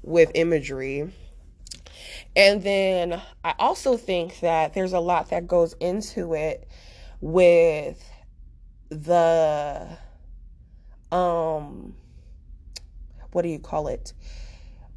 with 0.03 0.31
imagery 0.37 1.11
and 2.37 2.63
then 2.63 3.21
i 3.43 3.53
also 3.59 3.97
think 3.97 4.39
that 4.39 4.75
there's 4.75 4.93
a 4.93 5.01
lot 5.01 5.31
that 5.31 5.49
goes 5.49 5.75
into 5.81 6.35
it 6.35 6.69
with 7.21 8.09
the 8.91 9.89
um 11.11 11.97
what 13.33 13.43
do 13.43 13.49
you 13.49 13.59
call 13.59 13.89
it 13.89 14.13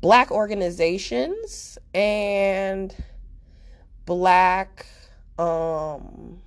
black 0.02 0.32
organizations 0.32 1.78
and 1.94 2.96
black 4.06 4.86
um 5.38 6.40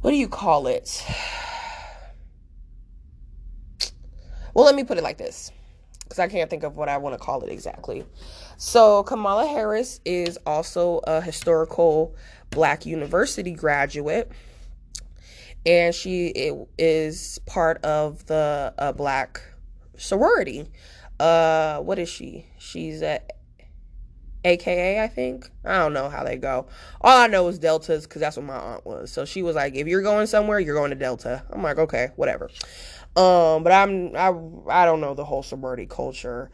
what 0.00 0.10
do 0.10 0.16
you 0.16 0.28
call 0.28 0.66
it 0.66 1.04
well, 4.54 4.66
let 4.66 4.74
me 4.74 4.84
put 4.84 4.98
it 4.98 5.04
like 5.04 5.18
this 5.18 5.50
because 6.02 6.18
I 6.18 6.28
can't 6.28 6.50
think 6.50 6.62
of 6.62 6.76
what 6.76 6.88
I 6.88 6.98
want 6.98 7.14
to 7.14 7.18
call 7.18 7.42
it 7.42 7.50
exactly. 7.50 8.04
So, 8.58 9.02
Kamala 9.04 9.46
Harris 9.46 10.00
is 10.04 10.38
also 10.44 11.00
a 11.04 11.22
historical 11.22 12.14
black 12.50 12.84
university 12.84 13.52
graduate, 13.52 14.30
and 15.64 15.94
she 15.94 16.32
is 16.76 17.38
part 17.46 17.82
of 17.82 18.26
the 18.26 18.74
uh, 18.76 18.92
black 18.92 19.40
sorority. 20.02 20.66
Uh, 21.18 21.78
what 21.80 21.98
is 21.98 22.08
she? 22.08 22.46
She's 22.58 23.02
a 23.02 23.20
AKA, 24.44 25.02
I 25.02 25.08
think. 25.08 25.48
I 25.64 25.78
don't 25.78 25.92
know 25.92 26.08
how 26.08 26.24
they 26.24 26.36
go. 26.36 26.66
All 27.00 27.18
I 27.18 27.28
know 27.28 27.46
is 27.48 27.58
Deltas 27.58 28.04
because 28.04 28.20
that's 28.20 28.36
what 28.36 28.46
my 28.46 28.56
aunt 28.56 28.84
was. 28.84 29.12
So 29.12 29.24
she 29.24 29.42
was 29.42 29.54
like, 29.54 29.74
if 29.74 29.86
you're 29.86 30.02
going 30.02 30.26
somewhere, 30.26 30.58
you're 30.58 30.74
going 30.74 30.90
to 30.90 30.96
Delta. 30.96 31.44
I'm 31.50 31.62
like, 31.62 31.78
okay, 31.78 32.10
whatever. 32.16 32.50
Um, 33.14 33.62
but 33.62 33.72
I'm 33.72 34.16
I 34.16 34.32
I 34.68 34.86
don't 34.86 35.00
know 35.00 35.14
the 35.14 35.24
whole 35.24 35.42
sorority 35.42 35.86
culture. 35.86 36.50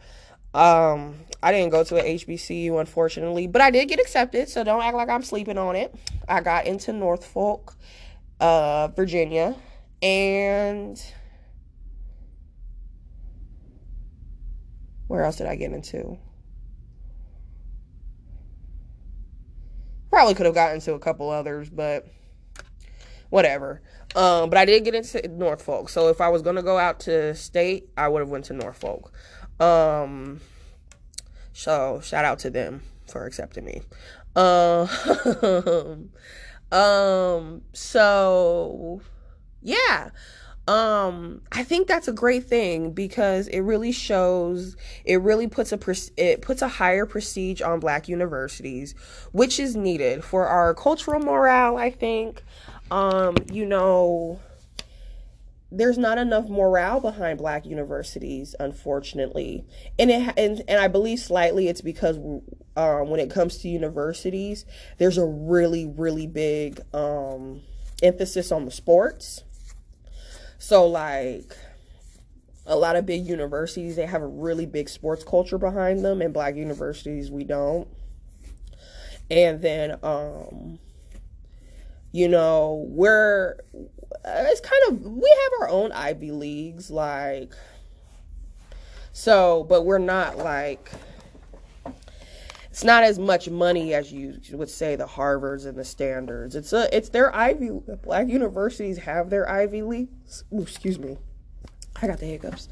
Um, 0.53 1.15
I 1.41 1.51
didn't 1.51 1.69
go 1.69 1.83
to 1.83 1.97
a 1.97 2.15
HBCU 2.15 2.79
unfortunately, 2.79 3.47
but 3.47 3.61
I 3.61 3.71
did 3.71 3.87
get 3.87 3.99
accepted, 3.99 4.49
so 4.49 4.63
don't 4.63 4.81
act 4.81 4.95
like 4.95 5.09
I'm 5.09 5.23
sleeping 5.23 5.57
on 5.57 5.75
it. 5.75 5.95
I 6.27 6.41
got 6.41 6.65
into 6.65 6.91
Norfolk, 6.91 7.75
uh, 8.39 8.89
Virginia, 8.89 9.55
and 10.01 11.01
where 15.09 15.23
else 15.23 15.37
did 15.37 15.47
I 15.47 15.55
get 15.55 15.73
into? 15.73 16.19
Probably 20.11 20.35
could 20.35 20.45
have 20.45 20.53
gotten 20.55 20.75
into 20.75 20.93
a 20.93 20.99
couple 20.99 21.31
others, 21.31 21.67
but 21.67 22.07
whatever. 23.31 23.81
Um, 24.15 24.51
but 24.51 24.59
I 24.59 24.65
did 24.65 24.85
get 24.85 24.93
into 24.93 25.27
Norfolk. 25.27 25.89
So 25.89 26.09
if 26.09 26.21
I 26.21 26.29
was 26.29 26.43
gonna 26.43 26.61
go 26.61 26.77
out 26.77 26.99
to 27.01 27.33
state, 27.33 27.89
I 27.97 28.07
would 28.07 28.19
have 28.19 28.29
went 28.29 28.45
to 28.45 28.53
Norfolk. 28.53 29.11
Um, 29.59 30.41
so 31.53 32.01
shout 32.03 32.23
out 32.23 32.37
to 32.39 32.51
them 32.51 32.83
for 33.07 33.25
accepting 33.25 33.65
me. 33.65 33.81
Um, 34.35 36.11
um, 36.71 37.63
so 37.73 39.01
yeah. 39.63 40.11
Um, 40.69 41.41
I 41.51 41.63
think 41.63 41.87
that's 41.87 42.07
a 42.07 42.13
great 42.13 42.43
thing 42.43 42.91
because 42.91 43.47
it 43.47 43.61
really 43.61 43.91
shows, 43.91 44.77
it 45.03 45.19
really 45.19 45.47
puts 45.47 45.71
a 45.71 45.79
it 46.15 46.43
puts 46.43 46.61
a 46.61 46.67
higher 46.67 47.07
prestige 47.07 47.59
on 47.59 47.79
Black 47.79 48.07
universities, 48.07 48.93
which 49.31 49.59
is 49.59 49.75
needed 49.75 50.23
for 50.23 50.45
our 50.45 50.75
cultural 50.75 51.19
morale. 51.21 51.77
I 51.77 51.89
think, 51.89 52.43
um, 52.91 53.35
you 53.51 53.65
know, 53.65 54.39
there's 55.71 55.97
not 55.97 56.19
enough 56.19 56.47
morale 56.49 56.99
behind 56.99 57.37
black 57.37 57.63
universities 57.63 58.55
unfortunately 58.59 59.63
and 59.99 60.09
it 60.09 60.33
and, 60.35 60.63
and 60.67 60.79
i 60.79 60.87
believe 60.87 61.19
slightly 61.19 61.67
it's 61.67 61.81
because 61.81 62.17
um, 62.75 63.09
when 63.11 63.19
it 63.19 63.29
comes 63.29 63.59
to 63.59 63.69
universities 63.69 64.65
there's 64.97 65.19
a 65.19 65.25
really 65.25 65.85
really 65.85 66.25
big 66.25 66.81
um, 66.95 67.61
emphasis 68.01 68.51
on 68.51 68.65
the 68.65 68.71
sports 68.71 69.43
so 70.59 70.85
like 70.85 71.57
a 72.65 72.75
lot 72.75 72.95
of 72.95 73.05
big 73.05 73.25
universities 73.25 73.95
they 73.95 74.05
have 74.05 74.21
a 74.21 74.27
really 74.27 74.67
big 74.67 74.87
sports 74.87 75.23
culture 75.23 75.57
behind 75.57 76.05
them 76.05 76.21
and 76.21 76.33
black 76.33 76.55
universities 76.55 77.31
we 77.31 77.43
don't. 77.43 77.87
And 79.31 79.61
then 79.61 79.97
um 80.03 80.77
you 82.11 82.27
know 82.27 82.85
we're 82.89 83.55
it's 84.25 84.61
kind 84.61 84.81
of 84.89 85.05
we 85.05 85.37
have 85.43 85.61
our 85.61 85.69
own 85.69 85.91
ivy 85.91 86.31
leagues 86.31 86.91
like 86.91 87.53
so 89.13 89.65
but 89.69 89.85
we're 89.85 89.97
not 89.97 90.37
like 90.37 90.91
it's 92.69 92.83
not 92.83 93.03
as 93.03 93.17
much 93.17 93.49
money 93.49 93.93
as 93.93 94.11
you 94.11 94.39
would 94.51 94.69
say 94.69 94.95
the 94.95 95.07
harvards 95.07 95.65
and 95.65 95.77
the 95.77 95.83
Stanfords. 95.83 96.55
It's 96.55 96.71
a 96.73 96.95
it's 96.95 97.09
their 97.09 97.35
ivy 97.35 97.71
black 98.03 98.27
universities 98.27 98.97
have 98.99 99.29
their 99.29 99.49
ivy 99.49 99.81
leagues. 99.81 100.43
Ooh, 100.53 100.61
excuse 100.61 100.99
me. 100.99 101.17
I 102.01 102.07
got 102.07 102.19
the 102.19 102.27
hiccups. 102.27 102.69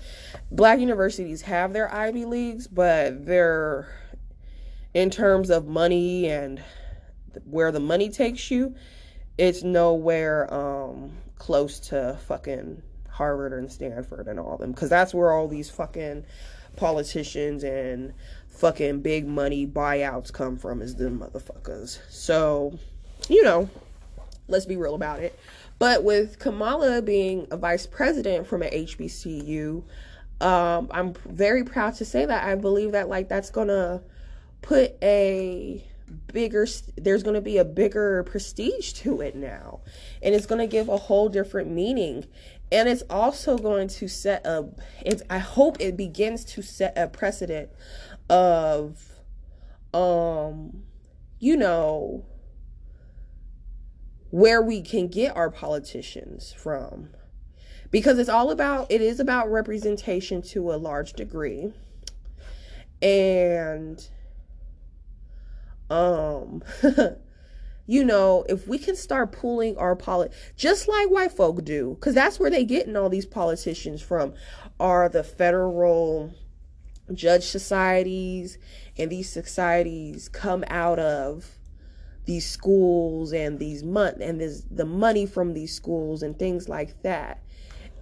Black 0.52 0.80
universities 0.80 1.42
have 1.42 1.74
their 1.74 1.94
ivy 1.94 2.26
leagues 2.26 2.68
but 2.68 3.26
they're 3.26 3.90
in 4.94 5.10
terms 5.10 5.50
of 5.50 5.68
money 5.68 6.30
and 6.30 6.64
where 7.46 7.72
the 7.72 7.80
money 7.80 8.10
takes 8.10 8.50
you 8.50 8.74
it's 9.38 9.62
nowhere 9.64 10.52
um 10.54 11.12
close 11.38 11.80
to 11.80 12.18
fucking 12.28 12.82
Harvard 13.10 13.54
and 13.54 13.72
Stanford 13.72 14.28
and 14.28 14.40
all 14.40 14.58
them 14.58 14.72
because 14.72 14.90
that's 14.90 15.14
where 15.14 15.32
all 15.32 15.48
these 15.48 15.70
fucking 15.70 16.26
politicians 16.78 17.64
and 17.64 18.14
fucking 18.48 19.02
big 19.02 19.28
money 19.28 19.68
buyouts 19.68 20.32
come 20.32 20.58
from 20.58 20.82
is 20.82 20.96
them 20.96 21.20
motherfuckers. 21.20 22.00
So, 22.10 22.78
you 23.28 23.44
know, 23.44 23.70
let's 24.48 24.66
be 24.66 24.78
real 24.78 24.96
about 24.96 25.20
it. 25.20 25.38
But 25.80 26.04
with 26.04 26.40
Kamala 26.40 27.02
being 27.02 27.48
a 27.52 27.58
vice 27.58 27.86
president 27.86 28.48
from 28.48 28.64
an 28.64 28.72
HBCU, 28.72 29.84
um, 30.42 30.88
I'm 30.92 31.14
very 31.26 31.64
proud 31.64 31.96
to 31.96 32.06
say 32.06 32.26
that 32.26 32.46
I 32.46 32.56
believe 32.56 32.94
that 32.94 33.10
like 33.10 33.28
that's 33.30 33.50
gonna 33.50 34.02
put 34.62 34.96
a 35.04 35.84
bigger 36.32 36.66
there's 36.96 37.24
going 37.24 37.34
to 37.34 37.42
be 37.42 37.58
a 37.58 37.66
bigger 37.66 38.24
prestige 38.24 38.94
to 38.94 39.22
it 39.22 39.36
now 39.36 39.82
and 40.22 40.34
it's 40.34 40.46
going 40.46 40.60
to 40.60 40.68
give 40.68 40.88
a 40.88 40.98
whole 40.98 41.28
different 41.28 41.70
meaning 41.70 42.26
and 42.72 42.90
it's 42.90 43.04
also 43.10 43.58
going 43.58 43.88
to 43.88 44.08
set 44.08 44.46
a 44.46 44.68
it's 45.06 45.22
i 45.30 45.38
hope 45.38 45.78
it 45.80 45.96
begins 45.96 46.44
to 46.44 46.62
set 46.62 46.98
a 46.98 47.08
precedent 47.08 47.70
of 48.30 49.12
um 49.94 50.84
you 51.40 51.56
know 51.56 52.26
where 54.30 54.62
we 54.62 54.82
can 54.82 55.08
get 55.08 55.36
our 55.36 55.50
politicians 55.50 56.54
from. 56.54 57.10
Because 57.90 58.20
it's 58.20 58.30
all 58.30 58.52
about 58.52 58.92
it 58.92 59.02
is 59.02 59.20
about 59.20 59.50
representation 59.50 60.42
to 60.44 60.74
a 60.74 60.76
large 60.76 61.14
degree. 61.14 61.72
And 63.02 64.06
um 65.90 66.64
you 67.88 68.04
know 68.04 68.46
if 68.48 68.68
we 68.68 68.78
can 68.78 68.96
start 68.96 69.32
pulling 69.32 69.76
our 69.78 69.96
polit 69.96 70.32
just 70.56 70.88
like 70.88 71.10
white 71.10 71.32
folk 71.32 71.64
do 71.66 71.96
because 71.96 72.14
that's 72.14 72.40
where 72.40 72.52
they 72.52 72.64
getting 72.64 72.96
all 72.96 73.10
these 73.10 73.26
politicians 73.26 74.02
from 74.02 74.34
are 74.80 75.10
the 75.10 75.24
federal 75.24 76.32
judge 77.14 77.46
societies 77.46 78.58
and 78.98 79.12
these 79.12 79.30
societies 79.30 80.30
come 80.30 80.64
out 80.68 81.00
of 81.00 81.58
these 82.26 82.48
schools 82.48 83.32
and 83.32 83.58
these 83.58 83.84
month 83.84 84.20
and 84.20 84.40
this 84.42 84.64
the 84.70 84.86
money 84.86 85.26
from 85.26 85.54
these 85.54 85.74
schools 85.74 86.22
and 86.22 86.38
things 86.38 86.68
like 86.68 87.02
that. 87.02 87.42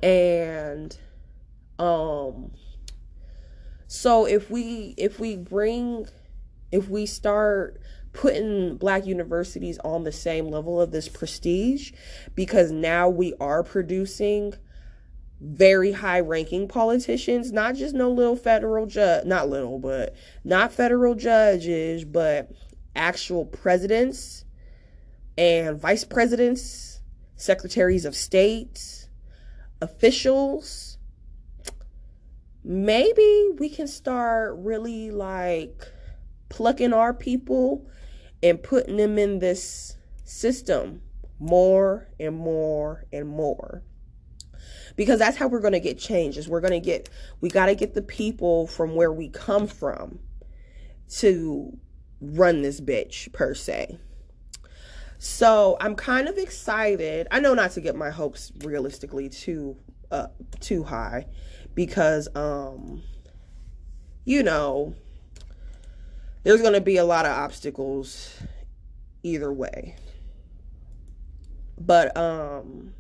And 0.02 0.98
um 1.78 2.52
so 3.88 4.26
if 4.26 4.50
we 4.50 4.96
if 4.98 5.20
we 5.20 5.38
bring 5.38 6.08
if 6.72 6.90
we 6.90 7.06
start 7.06 7.80
putting 8.16 8.78
black 8.78 9.06
universities 9.06 9.78
on 9.84 10.04
the 10.04 10.12
same 10.12 10.48
level 10.48 10.80
of 10.82 10.92
this 10.92 11.10
prestige 11.10 11.92
because 12.34 12.72
now 12.72 13.10
we 13.10 13.34
are 13.42 13.62
producing 13.62 14.54
very 15.42 15.92
high 15.92 16.22
ranking 16.22 16.68
politicians, 16.68 17.52
not 17.52 17.76
just 17.76 17.94
no 17.94 18.10
little 18.10 18.38
federal 18.38 18.86
judge, 18.86 19.26
not 19.26 19.50
little, 19.50 19.80
but 19.80 20.16
not 20.46 20.72
federal 20.72 21.14
judges, 21.14 22.06
but 22.06 22.50
actual 22.96 23.46
presidents 23.46 24.46
and 25.38 25.78
vice 25.78 26.06
presidents, 26.06 27.02
secretaries 27.36 28.06
of 28.06 28.16
state, 28.16 29.10
officials. 29.82 30.98
Maybe 32.64 33.50
we 33.58 33.68
can 33.68 33.88
start 33.88 34.56
really 34.58 35.12
like 35.12 35.92
plucking 36.48 36.94
our 36.94 37.14
people 37.14 37.86
and 38.46 38.62
putting 38.62 38.98
them 38.98 39.18
in 39.18 39.40
this 39.40 39.98
system 40.24 41.02
more 41.40 42.08
and 42.20 42.38
more 42.38 43.04
and 43.12 43.28
more. 43.28 43.82
Because 44.96 45.18
that's 45.18 45.36
how 45.36 45.48
we're 45.48 45.62
going 45.62 45.74
to 45.74 45.80
get 45.80 45.98
change 45.98 46.38
is 46.38 46.48
we're 46.48 46.62
going 46.62 46.80
to 46.80 46.80
get 46.80 47.10
we 47.42 47.50
got 47.50 47.66
to 47.66 47.76
get 47.76 47.96
the 47.96 48.04
people 48.04 48.68
from 48.68 48.96
where 48.96 49.12
we 49.12 49.30
come 49.30 49.66
from 49.66 50.20
to 51.10 51.76
run 52.22 52.62
this 52.62 52.80
bitch 52.80 53.34
per 53.34 53.56
se. 53.56 53.98
So 55.18 55.76
i'm 55.82 55.96
kind 55.96 56.28
of 56.28 56.38
excited. 56.38 57.28
I 57.32 57.40
know 57.40 57.56
not 57.56 57.72
to 57.72 57.82
get 57.82 57.96
my 57.96 58.12
hopes 58.12 58.52
realistically 58.64 59.28
too 59.28 59.76
uh 60.12 60.28
too 60.60 60.84
high 60.84 61.26
because 61.74 62.28
um 62.36 63.02
you 64.24 64.44
know 64.44 64.94
there's 66.46 66.62
going 66.62 66.74
to 66.74 66.82
be 66.82 66.98
a 66.98 67.04
lot 67.04 67.26
of 67.26 67.32
obstacles 67.32 68.38
either 69.24 69.52
way. 69.52 69.96
But 71.78 72.16
um 72.16 72.94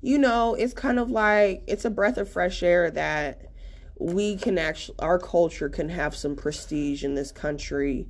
you 0.00 0.16
know, 0.16 0.54
it's 0.54 0.72
kind 0.72 0.98
of 0.98 1.10
like 1.10 1.62
it's 1.66 1.84
a 1.84 1.90
breath 1.90 2.16
of 2.16 2.30
fresh 2.30 2.62
air 2.62 2.90
that 2.92 3.52
we 3.98 4.36
can 4.36 4.56
actually 4.56 4.94
our 5.00 5.18
culture 5.18 5.68
can 5.68 5.90
have 5.90 6.16
some 6.16 6.36
prestige 6.36 7.04
in 7.04 7.16
this 7.16 7.32
country. 7.32 8.08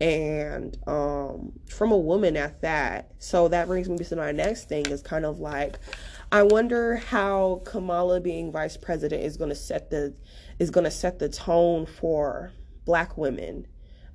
And 0.00 0.76
um 0.86 1.52
from 1.68 1.92
a 1.92 1.98
woman 1.98 2.38
at 2.38 2.62
that. 2.62 3.12
So 3.18 3.48
that 3.48 3.66
brings 3.66 3.88
me 3.90 3.98
to 3.98 4.16
my 4.16 4.32
next 4.32 4.70
thing 4.70 4.86
is 4.86 5.02
kind 5.02 5.26
of 5.26 5.38
like 5.38 5.78
i 6.32 6.42
wonder 6.42 6.96
how 6.96 7.62
kamala 7.64 8.20
being 8.20 8.52
vice 8.52 8.76
president 8.76 9.22
is 9.22 9.36
going 9.38 9.48
to 9.48 9.56
set 9.56 9.90
the 9.90 10.14
is 10.58 10.70
going 10.70 10.84
to 10.84 10.90
set 10.90 11.18
the 11.18 11.28
tone 11.28 11.86
for 11.86 12.52
black 12.88 13.16
women 13.16 13.66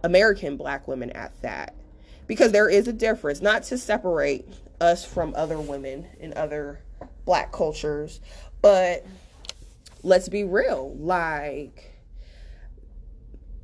american 0.03 0.57
black 0.57 0.87
women 0.87 1.09
at 1.11 1.39
that 1.41 1.75
because 2.27 2.51
there 2.51 2.69
is 2.69 2.87
a 2.87 2.93
difference 2.93 3.41
not 3.41 3.63
to 3.63 3.77
separate 3.77 4.47
us 4.79 5.05
from 5.05 5.33
other 5.35 5.59
women 5.59 6.07
in 6.19 6.33
other 6.35 6.81
black 7.25 7.51
cultures. 7.51 8.19
But 8.61 9.05
let's 10.03 10.29
be 10.29 10.43
real, 10.43 10.95
like 10.97 11.91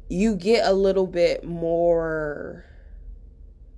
you 0.09 0.35
get 0.35 0.65
a 0.65 0.73
little 0.73 1.07
bit 1.07 1.43
more 1.43 2.65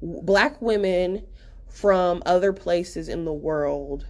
black 0.01 0.61
women 0.61 1.25
from 1.67 2.23
other 2.25 2.53
places 2.53 3.09
in 3.09 3.25
the 3.25 3.33
world 3.33 4.07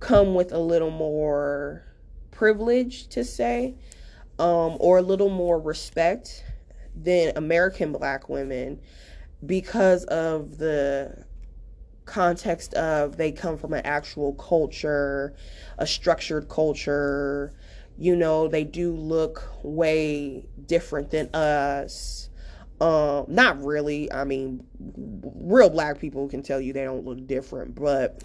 come 0.00 0.34
with 0.34 0.52
a 0.52 0.58
little 0.58 0.90
more 0.90 1.84
privilege 2.30 3.08
to 3.08 3.24
say 3.24 3.74
um, 4.38 4.76
or 4.80 4.98
a 4.98 5.02
little 5.02 5.30
more 5.30 5.58
respect 5.58 6.44
than 6.94 7.32
American 7.36 7.92
black 7.92 8.28
women 8.28 8.80
because 9.44 10.04
of 10.04 10.58
the 10.58 11.24
context 12.04 12.74
of 12.74 13.16
they 13.16 13.32
come 13.32 13.56
from 13.56 13.72
an 13.72 13.84
actual 13.84 14.34
culture, 14.34 15.34
a 15.78 15.86
structured 15.86 16.48
culture. 16.48 17.52
You 17.96 18.16
know, 18.16 18.48
they 18.48 18.64
do 18.64 18.92
look 18.92 19.48
way 19.62 20.46
different 20.66 21.10
than 21.10 21.34
us. 21.34 22.28
Um, 22.80 23.26
not 23.28 23.62
really. 23.62 24.12
I 24.12 24.24
mean, 24.24 24.66
real 24.78 25.70
black 25.70 26.00
people 26.00 26.28
can 26.28 26.42
tell 26.42 26.60
you 26.60 26.72
they 26.72 26.84
don't 26.84 27.04
look 27.04 27.26
different, 27.26 27.74
but 27.74 28.22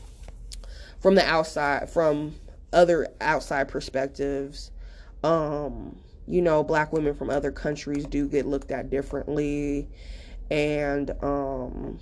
from 0.99 1.15
the 1.15 1.25
outside, 1.25 1.89
from 1.89 2.35
other 2.73 3.07
outside 3.21 3.67
perspectives, 3.67 4.71
um, 5.23 5.97
you 6.29 6.43
know, 6.43 6.63
black 6.63 6.93
women 6.93 7.15
from 7.15 7.31
other 7.31 7.51
countries 7.51 8.05
do 8.05 8.27
get 8.29 8.45
looked 8.45 8.71
at 8.71 8.89
differently. 8.89 9.89
And 10.51 11.11
um 11.21 11.99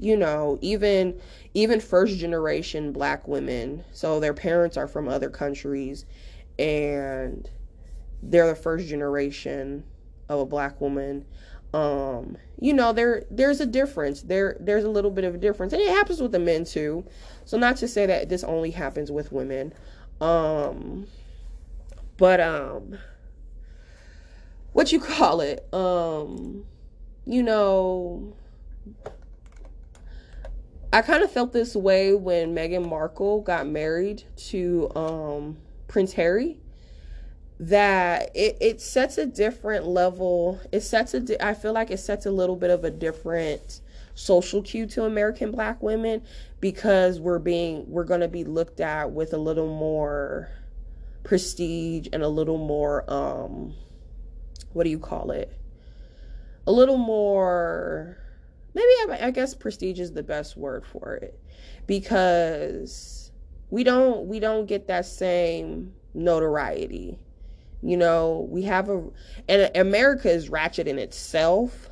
you 0.00 0.16
know 0.16 0.58
even 0.60 1.20
even 1.54 1.80
first 1.80 2.18
generation 2.18 2.92
black 2.92 3.26
women 3.26 3.82
so 3.90 4.20
their 4.20 4.32
parents 4.32 4.76
are 4.76 4.86
from 4.86 5.08
other 5.08 5.28
countries 5.28 6.04
and 6.56 7.50
they're 8.22 8.46
the 8.46 8.54
first 8.54 8.86
generation 8.86 9.82
of 10.28 10.40
a 10.40 10.46
black 10.46 10.80
woman. 10.80 11.24
Um 11.74 12.36
you 12.60 12.72
know 12.72 12.92
there 12.92 13.24
there's 13.30 13.60
a 13.60 13.66
difference. 13.66 14.22
There 14.22 14.56
there's 14.60 14.84
a 14.84 14.90
little 14.90 15.10
bit 15.10 15.24
of 15.24 15.34
a 15.34 15.38
difference. 15.38 15.72
And 15.72 15.82
it 15.82 15.90
happens 15.90 16.20
with 16.20 16.30
the 16.32 16.38
men 16.38 16.64
too. 16.64 17.04
So 17.44 17.58
not 17.58 17.76
to 17.78 17.88
say 17.88 18.06
that 18.06 18.28
this 18.28 18.44
only 18.44 18.70
happens 18.70 19.10
with 19.10 19.32
women. 19.32 19.72
Um 20.20 21.08
but 22.18 22.40
um 22.40 22.98
what 24.78 24.92
you 24.92 25.00
call 25.00 25.40
it 25.40 25.66
um 25.74 26.64
you 27.26 27.42
know 27.42 28.32
I 30.92 31.02
kind 31.02 31.24
of 31.24 31.32
felt 31.32 31.52
this 31.52 31.74
way 31.74 32.14
when 32.14 32.54
Meghan 32.54 32.88
Markle 32.88 33.40
got 33.40 33.66
married 33.66 34.22
to 34.36 34.88
um, 34.94 35.58
Prince 35.88 36.12
Harry. 36.14 36.58
That 37.60 38.30
it, 38.34 38.56
it 38.60 38.80
sets 38.80 39.18
a 39.18 39.26
different 39.26 39.86
level. 39.86 40.60
It 40.72 40.80
sets 40.80 41.12
a. 41.12 41.20
Di- 41.20 41.40
I 41.40 41.52
feel 41.52 41.74
like 41.74 41.90
it 41.90 41.98
sets 41.98 42.24
a 42.24 42.30
little 42.30 42.56
bit 42.56 42.70
of 42.70 42.84
a 42.84 42.90
different 42.90 43.82
social 44.14 44.62
cue 44.62 44.86
to 44.86 45.04
American 45.04 45.50
Black 45.50 45.82
women 45.82 46.22
because 46.60 47.20
we're 47.20 47.38
being 47.38 47.84
we're 47.90 48.04
going 48.04 48.20
to 48.20 48.28
be 48.28 48.44
looked 48.44 48.80
at 48.80 49.10
with 49.10 49.34
a 49.34 49.38
little 49.38 49.68
more 49.68 50.48
prestige 51.22 52.08
and 52.14 52.22
a 52.22 52.28
little 52.28 52.58
more 52.58 53.04
um 53.12 53.74
what 54.72 54.84
do 54.84 54.90
you 54.90 54.98
call 54.98 55.30
it? 55.30 55.52
A 56.66 56.72
little 56.72 56.98
more 56.98 58.18
maybe 58.74 59.22
I, 59.22 59.30
guess 59.30 59.54
prestige 59.54 59.98
is 59.98 60.12
the 60.12 60.22
best 60.22 60.56
word 60.56 60.84
for 60.86 61.16
it. 61.16 61.38
Because 61.86 63.30
we 63.70 63.84
don't 63.84 64.26
we 64.26 64.40
don't 64.40 64.66
get 64.66 64.86
that 64.88 65.06
same 65.06 65.94
notoriety. 66.14 67.18
You 67.82 67.96
know 67.96 68.46
we 68.50 68.62
have 68.62 68.88
a 68.88 69.04
and 69.48 69.70
america 69.76 70.30
is 70.30 70.48
ratchet 70.48 70.88
in 70.88 70.98
itself. 70.98 71.88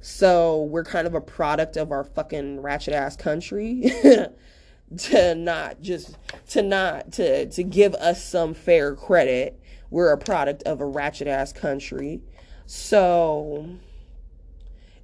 So 0.00 0.64
we're 0.64 0.84
kind 0.84 1.06
of 1.06 1.14
a 1.14 1.20
product 1.20 1.76
of 1.76 1.90
our 1.90 2.04
fucking 2.04 2.60
ratchet 2.60 2.92
ass 2.92 3.16
country 3.16 3.90
to 4.98 5.34
not 5.34 5.80
just 5.80 6.16
to 6.50 6.62
not 6.62 7.12
to 7.12 7.46
to 7.46 7.62
give 7.62 7.94
us 7.94 8.22
some 8.22 8.54
fair 8.54 8.94
credit 8.94 9.58
we're 9.94 10.12
a 10.12 10.18
product 10.18 10.64
of 10.64 10.80
a 10.80 10.84
ratchet 10.84 11.28
ass 11.28 11.52
country. 11.52 12.20
So 12.66 13.68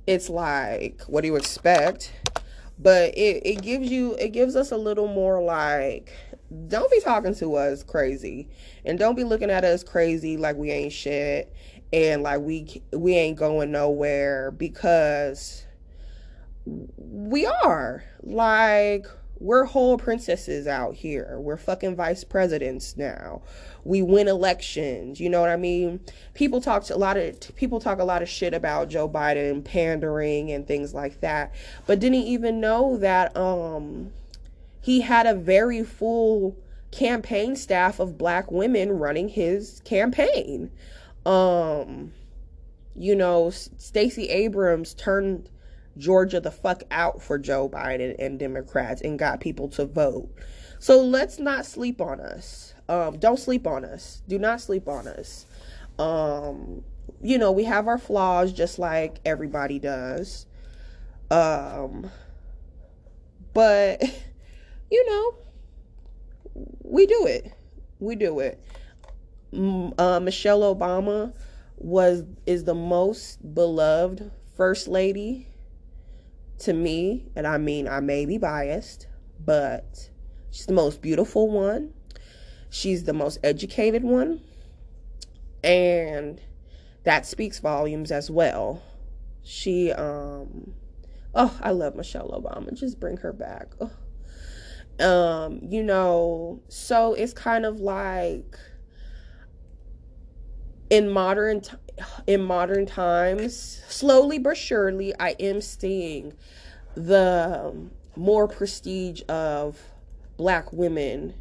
it's 0.05 0.29
like 0.29 1.03
what 1.07 1.20
do 1.20 1.29
you 1.29 1.37
expect? 1.37 2.12
But 2.76 3.16
it, 3.16 3.46
it 3.46 3.62
gives 3.62 3.88
you 3.88 4.16
it 4.18 4.31
gives 4.31 4.57
us 4.57 4.72
a 4.72 4.76
little 4.76 5.07
more 5.07 5.40
like 5.40 6.12
don't 6.66 6.90
be 6.90 7.00
talking 7.00 7.37
to 7.37 7.55
us 7.55 7.85
crazy. 7.85 8.48
And 8.85 8.98
don't 8.98 9.14
be 9.14 9.22
looking 9.22 9.48
at 9.48 9.62
us 9.62 9.85
crazy 9.85 10.37
like 10.37 10.57
we 10.57 10.72
ain't 10.72 10.92
shit. 10.92 11.55
And 11.92 12.24
like 12.24 12.40
we 12.40 12.83
we 12.92 13.14
ain't 13.14 13.38
going 13.38 13.70
nowhere 13.70 14.50
because 14.50 15.64
we 16.66 17.46
are. 17.46 18.03
Like 18.24 19.07
we're 19.40 19.64
whole 19.64 19.96
princesses 19.96 20.66
out 20.66 20.94
here. 20.94 21.38
We're 21.40 21.57
fucking 21.57 21.96
vice 21.96 22.24
presidents 22.24 22.96
now. 22.98 23.40
We 23.85 24.03
win 24.03 24.29
elections. 24.29 25.18
You 25.18 25.31
know 25.31 25.40
what 25.40 25.48
I 25.48 25.57
mean? 25.57 26.00
People 26.35 26.61
talk 26.61 26.88
a 26.90 26.96
lot 26.96 27.16
of 27.16 27.57
people 27.57 27.81
talk 27.81 27.98
a 27.98 28.05
lot 28.05 28.20
of 28.20 28.29
shit 28.29 28.53
about 28.53 28.90
Joe 28.90 29.09
Biden 29.09 29.64
pandering 29.64 30.53
and 30.53 30.68
things 30.68 30.92
like 30.92 31.20
that, 31.20 31.55
but 31.87 32.00
didn't 32.00 32.16
even 32.16 32.61
know 32.61 32.98
that 32.98 33.35
um 33.35 34.12
he 34.83 35.00
had 35.00 35.26
a 35.26 35.35
very 35.35 35.83
full 35.85 36.55
campaign 36.90 37.57
staff 37.57 37.98
of 37.98 38.18
black 38.18 38.50
women 38.50 38.98
running 38.98 39.31
his 39.31 39.81
campaign. 39.85 40.70
Um 41.24 42.12
you 42.94 43.16
know, 43.16 43.48
Stacey 43.48 44.29
Abrams 44.29 44.92
turned 44.92 45.48
Georgia 46.01 46.41
the 46.41 46.51
fuck 46.51 46.83
out 46.91 47.23
for 47.23 47.39
Joe 47.39 47.69
Biden 47.69 48.17
and 48.19 48.39
Democrats 48.39 49.03
and 49.03 49.19
got 49.19 49.41
people 49.41 49.69
to 49.69 49.85
vote. 49.85 50.31
So 50.79 51.03
let's 51.03 51.39
not 51.39 51.67
sleep 51.67 52.01
on 52.01 52.21
us. 52.21 52.75
Um, 52.89 53.19
don't 53.19 53.39
sleep 53.39 53.67
on 53.67 53.85
us. 53.85 54.23
Do 54.27 54.39
not 54.39 54.61
sleep 54.61 54.89
on 54.89 55.07
us. 55.07 55.47
Um, 55.99 56.83
you 57.23 57.37
know, 57.39 57.53
we 57.53 57.65
have 57.65 57.87
our 57.87 57.99
flaws 57.99 58.53
just 58.53 58.79
like 58.79 59.21
everybody 59.25 59.79
does. 59.79 60.47
Um, 61.31 62.11
but 63.53 64.03
you 64.91 65.07
know, 65.07 66.65
we 66.83 67.07
do 67.07 67.27
it. 67.27 67.53
We 67.99 68.17
do 68.17 68.41
it. 68.41 68.65
Uh, 69.53 70.21
Michelle 70.21 70.63
Obama 70.75 71.35
was 71.77 72.25
is 72.47 72.65
the 72.65 72.75
most 72.75 73.55
beloved 73.55 74.31
first 74.57 74.89
lady 74.89 75.50
to 76.61 76.73
me, 76.73 77.27
and 77.35 77.46
I 77.46 77.59
mean 77.59 77.88
I 77.88 78.01
may 78.01 78.27
be 78.27 78.38
biased, 78.38 79.07
but 79.44 80.11
she's 80.51 80.66
the 80.66 80.73
most 80.73 81.03
beautiful 81.03 81.51
one. 81.51 81.92
She's 82.70 83.05
the 83.05 83.12
most 83.12 83.38
educated 83.42 84.05
one. 84.05 84.40
And 85.64 86.40
that 87.05 87.27
speaks 87.27 87.59
volumes 87.59 88.11
as 88.12 88.31
well. 88.31 88.83
She 89.42 89.92
um 89.92 90.73
oh, 91.35 91.59
I 91.62 91.70
love 91.70 91.96
Michelle 91.96 92.31
Obama. 92.31 92.73
Just 92.73 93.01
bring 93.01 93.16
her 93.18 93.33
back. 93.33 93.73
Oh. 93.81 93.90
Um, 95.05 95.61
you 95.62 95.83
know, 95.83 96.61
so 96.68 97.14
it's 97.14 97.33
kind 97.33 97.64
of 97.64 97.81
like 97.81 98.59
in 100.90 101.09
modern 101.09 101.62
t- 101.62 101.77
in 102.27 102.43
modern 102.43 102.87
times, 102.87 103.83
slowly 103.89 104.39
but 104.39 104.57
surely, 104.57 105.15
I 105.19 105.37
am 105.41 105.61
seeing 105.61 106.35
the 106.95 107.71
um, 107.71 107.91
more 108.17 108.49
prestige 108.49 109.23
of 109.29 109.79
black 110.37 110.73
women 110.73 111.35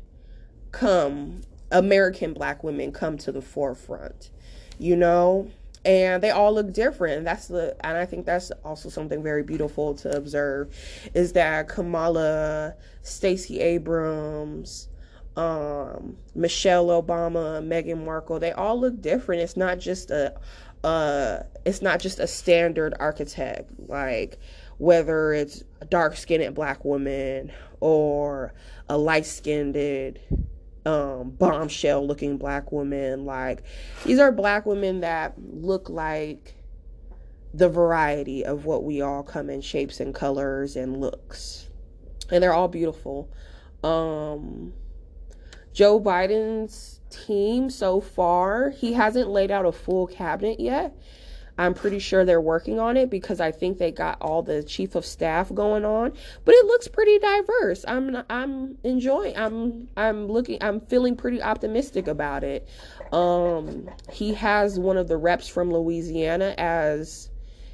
come, 0.71 1.41
American 1.71 2.33
black 2.33 2.63
women 2.63 2.91
come 2.91 3.17
to 3.19 3.31
the 3.31 3.41
forefront, 3.41 4.29
you 4.77 4.95
know? 4.95 5.49
And 5.85 6.21
they 6.21 6.29
all 6.29 6.53
look 6.53 6.73
different. 6.73 7.23
That's 7.23 7.47
the, 7.47 7.75
and 7.85 7.97
I 7.97 8.05
think 8.05 8.25
that's 8.25 8.51
also 8.65 8.89
something 8.89 9.23
very 9.23 9.43
beautiful 9.43 9.95
to 9.95 10.15
observe 10.15 10.75
is 11.13 11.33
that 11.33 11.69
Kamala, 11.69 12.75
Stacey 13.01 13.61
Abrams, 13.61 14.88
um, 15.39 16.17
Michelle 16.35 16.87
Obama, 16.87 17.65
Meghan 17.65 18.03
Markle, 18.03 18.39
they 18.39 18.51
all 18.51 18.77
look 18.77 19.01
different. 19.01 19.41
It's 19.41 19.55
not 19.55 19.79
just 19.79 20.11
a, 20.11 20.37
uh, 20.83 21.43
it's 21.65 21.81
not 21.81 22.01
just 22.01 22.19
a 22.19 22.27
standard 22.27 22.93
archetype, 22.99 23.69
like 23.87 24.37
whether 24.79 25.31
it's 25.31 25.63
a 25.79 25.85
dark 25.85 26.17
skinned 26.17 26.53
black 26.53 26.83
woman 26.83 27.53
or 27.79 28.53
a 28.89 28.97
light 28.97 29.25
skinned 29.25 30.19
um, 30.85 31.29
bombshell 31.29 32.05
looking 32.05 32.37
black 32.37 32.73
woman. 32.73 33.25
Like 33.25 33.63
these 34.03 34.19
are 34.19 34.33
black 34.33 34.65
women 34.65 34.99
that 34.99 35.35
look 35.37 35.89
like 35.89 36.53
the 37.53 37.69
variety 37.69 38.43
of 38.43 38.65
what 38.65 38.83
we 38.83 38.99
all 38.99 39.23
come 39.23 39.49
in 39.49 39.61
shapes 39.61 40.01
and 40.01 40.13
colors 40.13 40.75
and 40.75 40.99
looks. 40.99 41.69
And 42.29 42.43
they're 42.43 42.53
all 42.53 42.67
beautiful. 42.67 43.31
Um, 43.85 44.73
Joe 45.79 45.97
Biden's 45.97 46.99
team 47.09 47.69
so 47.69 48.01
far, 48.01 48.69
he 48.69 48.91
hasn't 48.91 49.29
laid 49.29 49.49
out 49.49 49.65
a 49.65 49.71
full 49.71 50.07
cabinet 50.07 50.59
yet. 50.59 50.93
I'm 51.57 51.73
pretty 51.73 51.99
sure 51.99 52.25
they're 52.25 52.41
working 52.41 52.81
on 52.81 52.97
it 52.97 53.09
because 53.09 53.39
I 53.39 53.53
think 53.53 53.77
they 53.77 53.89
got 53.89 54.17
all 54.19 54.43
the 54.43 54.61
chief 54.61 54.95
of 54.95 55.05
staff 55.05 55.55
going 55.55 55.85
on, 55.85 56.11
but 56.43 56.53
it 56.53 56.65
looks 56.65 56.89
pretty 56.89 57.17
diverse. 57.19 57.85
I'm 57.87 58.23
I'm 58.29 58.77
enjoying 58.83 59.37
I'm 59.37 59.87
I'm 59.95 60.27
looking 60.27 60.57
I'm 60.59 60.81
feeling 60.81 61.15
pretty 61.15 61.41
optimistic 61.41 62.09
about 62.09 62.43
it. 62.43 62.67
Um 63.13 63.89
he 64.11 64.33
has 64.33 64.77
one 64.77 64.97
of 64.97 65.07
the 65.07 65.15
reps 65.15 65.47
from 65.47 65.71
Louisiana 65.71 66.55
as 66.57 67.29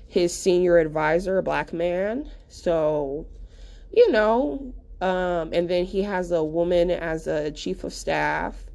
his 0.07 0.31
senior 0.31 0.77
advisor, 0.77 1.39
a 1.39 1.43
black 1.43 1.73
man. 1.73 2.29
So, 2.49 3.25
you 3.91 4.11
know, 4.11 4.75
um 5.01 5.51
and 5.53 5.69
then 5.69 5.86
he 5.86 6.01
has 6.03 6.31
a 6.31 6.43
woman 6.43 6.91
as 6.91 7.27
a 7.27 7.51
chief 7.51 7.84
of 7.84 7.93
staff. 7.93 8.65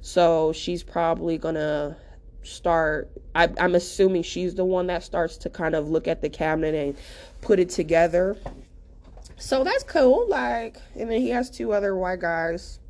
So 0.00 0.52
she's 0.52 0.82
probably 0.82 1.38
going 1.38 1.56
to 1.56 1.96
start 2.44 3.10
I, 3.34 3.50
i'm 3.58 3.74
assuming 3.74 4.22
she's 4.22 4.54
the 4.54 4.64
one 4.64 4.86
that 4.86 5.02
starts 5.02 5.36
to 5.38 5.50
kind 5.50 5.74
of 5.74 5.90
look 5.90 6.08
at 6.08 6.22
the 6.22 6.30
cabinet 6.30 6.74
and 6.74 6.96
put 7.40 7.58
it 7.58 7.68
together. 7.68 8.36
So 9.36 9.64
that's 9.64 9.84
cool 9.84 10.28
like 10.28 10.78
and 10.94 11.10
then 11.10 11.20
he 11.20 11.30
has 11.30 11.50
two 11.50 11.72
other 11.72 11.94
white 11.96 12.20
guys. 12.20 12.80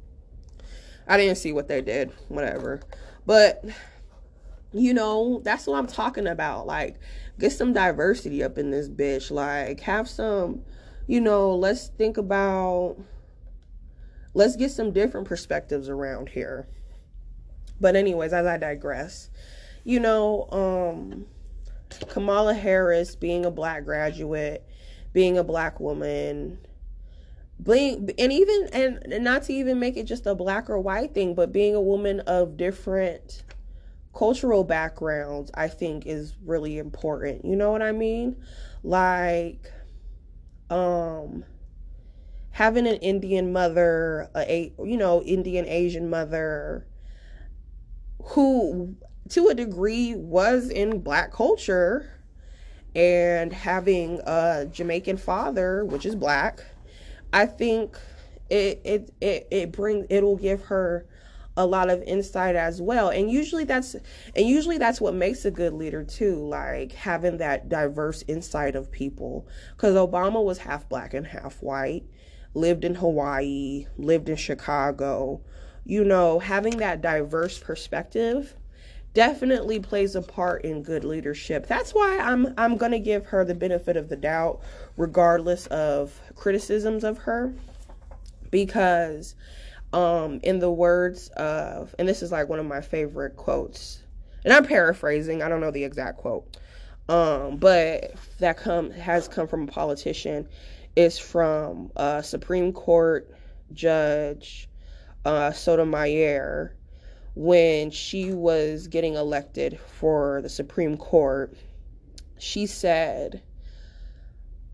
I 1.07 1.17
didn't 1.17 1.37
see 1.37 1.53
what 1.53 1.69
they 1.69 1.81
did 1.83 2.13
whatever. 2.29 2.81
But 3.27 3.65
you 4.73 4.93
know 4.93 5.41
that's 5.45 5.67
what 5.67 5.79
i'm 5.79 5.87
talking 5.87 6.27
about 6.27 6.67
like 6.67 6.97
get 7.39 7.51
some 7.51 7.73
diversity 7.73 8.43
up 8.43 8.59
in 8.59 8.71
this 8.71 8.89
bitch 8.89 9.31
like 9.31 9.81
have 9.81 10.09
some 10.09 10.63
you 11.09 11.21
know 11.21 11.57
let's 11.57 11.89
think 11.89 12.17
about 12.17 12.97
let's 14.35 14.55
get 14.55 14.71
some 14.71 14.93
different 14.93 15.27
perspectives 15.27 15.89
around 15.89 16.29
here 16.29 16.69
but 17.81 17.97
anyways, 17.97 18.33
as 18.33 18.47
I 18.47 18.57
digress, 18.57 19.31
you 19.85 20.01
know, 20.01 20.49
um, 20.51 21.27
Kamala 22.09 22.55
Harris 22.55 23.15
being 23.15 23.45
a 23.45 23.51
black 23.51 23.85
graduate, 23.85 24.67
being 25.13 25.39
a 25.39 25.45
black 25.45 25.81
woman, 25.81 26.59
being 27.63 28.11
and 28.19 28.33
even 28.33 28.69
and 28.73 29.25
not 29.25 29.45
to 29.45 29.53
even 29.53 29.79
make 29.79 29.97
it 29.97 30.05
just 30.05 30.27
a 30.27 30.35
black 30.35 30.69
or 30.69 30.79
white 30.79 31.15
thing, 31.15 31.35
but 31.35 31.53
being 31.53 31.75
a 31.75 31.81
woman 31.81 32.21
of 32.21 32.57
different 32.57 33.45
cultural 34.15 34.65
backgrounds, 34.65 35.51
I 35.55 35.69
think 35.69 36.07
is 36.07 36.35
really 36.45 36.79
important. 36.79 37.45
You 37.45 37.57
know 37.57 37.71
what 37.71 37.83
I 37.83 37.93
mean? 37.93 38.37
Like 38.83 39.71
um 40.71 41.45
having 42.51 42.87
an 42.87 42.97
Indian 42.97 43.53
mother, 43.53 44.29
a 44.35 44.73
you 44.85 44.97
know, 44.97 45.23
Indian 45.23 45.67
Asian 45.67 46.11
mother, 46.11 46.87
who 48.23 48.97
to 49.29 49.49
a 49.49 49.55
degree 49.55 50.15
was 50.15 50.69
in 50.69 51.01
black 51.01 51.33
culture 51.33 52.11
and 52.95 53.53
having 53.53 54.21
a 54.27 54.67
Jamaican 54.71 55.19
father, 55.19 55.85
which 55.85 56.05
is 56.05 56.15
black, 56.15 56.65
I 57.33 57.47
think 57.47 57.97
it 58.51 58.81
it 58.85 59.15
it, 59.21 59.47
it 59.51 59.73
brings 59.73 60.07
it'll 60.11 60.37
give 60.37 60.63
her 60.65 61.07
a 61.59 61.67
lot 61.67 61.91
of 61.91 62.01
insight 62.05 62.55
as 62.55 62.81
well. 62.81 63.11
And 63.11 63.31
usually 63.31 63.65
that's 63.65 63.95
and 64.37 64.47
usually 64.47 64.79
that's 64.79 65.01
what 65.01 65.13
makes 65.13 65.45
a 65.45 65.51
good 65.51 65.75
leader 65.75 66.05
too, 66.05 66.37
like 66.49 66.93
having 66.93 67.39
that 67.39 67.69
diverse 67.69 68.23
insight 68.29 68.77
of 68.77 68.93
people. 68.93 69.47
Cuz 69.77 69.95
Obama 69.95 70.43
was 70.43 70.59
half 70.59 70.89
black 70.89 71.13
and 71.15 71.27
half 71.27 71.61
white, 71.61 72.05
lived 72.55 72.85
in 72.85 72.95
Hawaii, 72.95 73.87
lived 73.99 74.29
in 74.29 74.37
Chicago, 74.37 75.41
you 75.85 76.05
know, 76.05 76.39
having 76.39 76.77
that 76.77 77.03
diverse 77.03 77.59
perspective 77.59 78.55
definitely 79.15 79.81
plays 79.81 80.15
a 80.15 80.23
part 80.23 80.65
in 80.65 80.85
good 80.85 81.03
leadership. 81.03 81.67
That's 81.67 81.93
why 81.93 82.19
I'm 82.19 82.55
I'm 82.57 82.77
going 82.77 82.93
to 82.93 83.01
give 83.01 83.27
her 83.27 83.45
the 83.45 83.55
benefit 83.55 83.97
of 83.97 84.09
the 84.09 84.17
doubt 84.17 84.61
regardless 84.97 85.67
of 85.67 86.21
criticisms 86.37 87.03
of 87.03 87.19
her 87.19 87.53
because 88.53 89.35
um 89.93 90.41
in 90.43 90.59
the 90.59 90.71
words 90.71 91.29
of 91.37 91.95
and 91.99 92.09
this 92.09 92.23
is 92.23 92.31
like 92.31 92.49
one 92.49 92.59
of 92.59 92.67
my 92.67 92.81
favorite 92.81 93.37
quotes. 93.37 94.03
And 94.45 94.53
I'm 94.53 94.65
paraphrasing, 94.65 95.43
I 95.43 95.49
don't 95.49 95.61
know 95.61 95.71
the 95.71 95.85
exact 95.85 96.19
quote. 96.19 96.57
Um 97.09 97.57
but 97.57 98.13
that 98.39 98.57
come 98.57 98.91
has 98.91 99.29
come 99.29 99.49
from 99.49 99.65
a 99.65 99.67
politician 99.67 100.49
is 100.97 101.19
from 101.19 101.91
a 101.97 102.23
Supreme 102.23 102.73
Court 102.73 103.33
judge 103.73 104.69
uh, 105.25 105.53
Sotomayor 105.53 106.75
when 107.35 107.91
she 107.91 108.33
was 108.33 108.89
getting 108.89 109.15
elected 109.15 109.79
for 109.79 110.43
the 110.43 110.49
Supreme 110.49 110.97
Court. 110.97 111.57
She 112.39 112.67
said, 112.67 113.43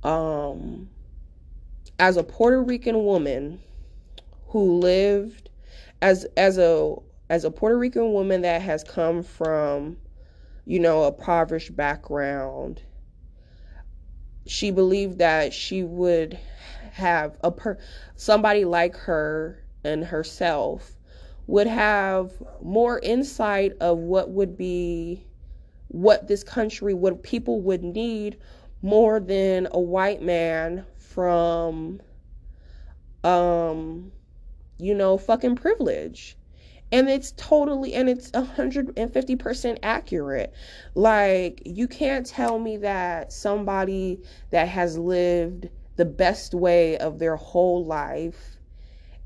um, 0.03 0.89
as 1.99 2.17
a 2.17 2.23
Puerto 2.25 2.63
Rican 2.63 3.05
woman 3.05 3.61
who 4.55 4.79
lived 4.79 5.51
as 6.01 6.27
as 6.37 6.59
a 6.59 6.95
as 7.29 7.45
a 7.45 7.51
Puerto 7.51 7.77
Rican 7.77 8.13
woman 8.13 8.43
that 8.43 8.63
has 8.63 8.85
come 8.85 9.25
from, 9.25 9.97
you 10.65 10.79
know, 10.79 11.03
a 11.03 11.09
impoverished 11.09 11.75
background, 11.75 12.81
she 14.47 14.71
believed 14.71 15.19
that 15.19 15.53
she 15.53 15.83
would 15.83 16.39
have 16.93 17.37
a 17.43 17.51
per 17.51 17.77
somebody 18.15 18.65
like 18.65 18.95
her 18.95 19.59
and 19.83 20.05
herself 20.05 20.93
would 21.49 21.67
have 21.67 22.31
more 22.63 23.01
insight 23.01 23.73
of 23.81 23.99
what 23.99 24.31
would 24.31 24.57
be 24.57 25.27
what 25.89 26.29
this 26.29 26.45
country 26.45 26.95
what 26.95 27.25
people 27.25 27.61
would 27.61 27.83
need 27.83 28.39
more 28.83 29.19
than 29.19 29.67
a 29.73 29.81
white 29.81 30.23
man 30.23 30.87
from 30.97 32.01
um 33.25 34.13
you 34.79 34.95
know, 34.95 35.19
fucking 35.19 35.57
privilege. 35.57 36.37
And 36.93 37.09
it's 37.09 37.33
totally 37.37 37.95
and 37.95 38.09
it's 38.09 38.31
150% 38.31 39.79
accurate. 39.83 40.53
Like 40.95 41.63
you 41.65 41.89
can't 41.89 42.27
tell 42.27 42.59
me 42.59 42.77
that 42.79 43.33
somebody 43.33 44.21
that 44.51 44.69
has 44.69 44.99
lived 44.99 45.69
the 45.97 46.05
best 46.05 46.55
way 46.55 46.97
of 46.99 47.19
their 47.19 47.37
whole 47.37 47.85
life 47.85 48.59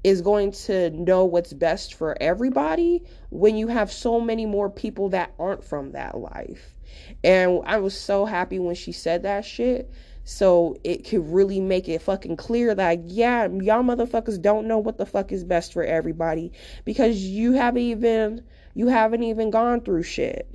is 0.04 0.22
going 0.22 0.52
to 0.52 0.90
know 0.90 1.24
what's 1.24 1.52
best 1.52 1.94
for 1.94 2.16
everybody 2.20 3.02
when 3.30 3.56
you 3.56 3.66
have 3.66 3.90
so 3.90 4.20
many 4.20 4.46
more 4.46 4.70
people 4.70 5.08
that 5.08 5.34
aren't 5.38 5.64
from 5.64 5.92
that 5.92 6.16
life. 6.16 6.76
And 7.24 7.60
I 7.64 7.78
was 7.78 7.98
so 7.98 8.24
happy 8.24 8.58
when 8.58 8.76
she 8.76 8.92
said 8.92 9.24
that 9.24 9.44
shit. 9.44 9.90
So 10.28 10.76
it 10.84 11.08
could 11.08 11.26
really 11.32 11.58
make 11.58 11.88
it 11.88 12.02
fucking 12.02 12.36
clear 12.36 12.74
that, 12.74 13.04
yeah, 13.04 13.44
y'all 13.44 13.82
motherfuckers 13.82 14.40
don't 14.40 14.68
know 14.68 14.76
what 14.76 14.98
the 14.98 15.06
fuck 15.06 15.32
is 15.32 15.42
best 15.42 15.72
for 15.72 15.82
everybody 15.82 16.52
because 16.84 17.16
you 17.16 17.52
haven't 17.52 17.80
even, 17.80 18.44
you 18.74 18.88
haven't 18.88 19.22
even 19.22 19.48
gone 19.48 19.80
through 19.80 20.02
shit. 20.02 20.54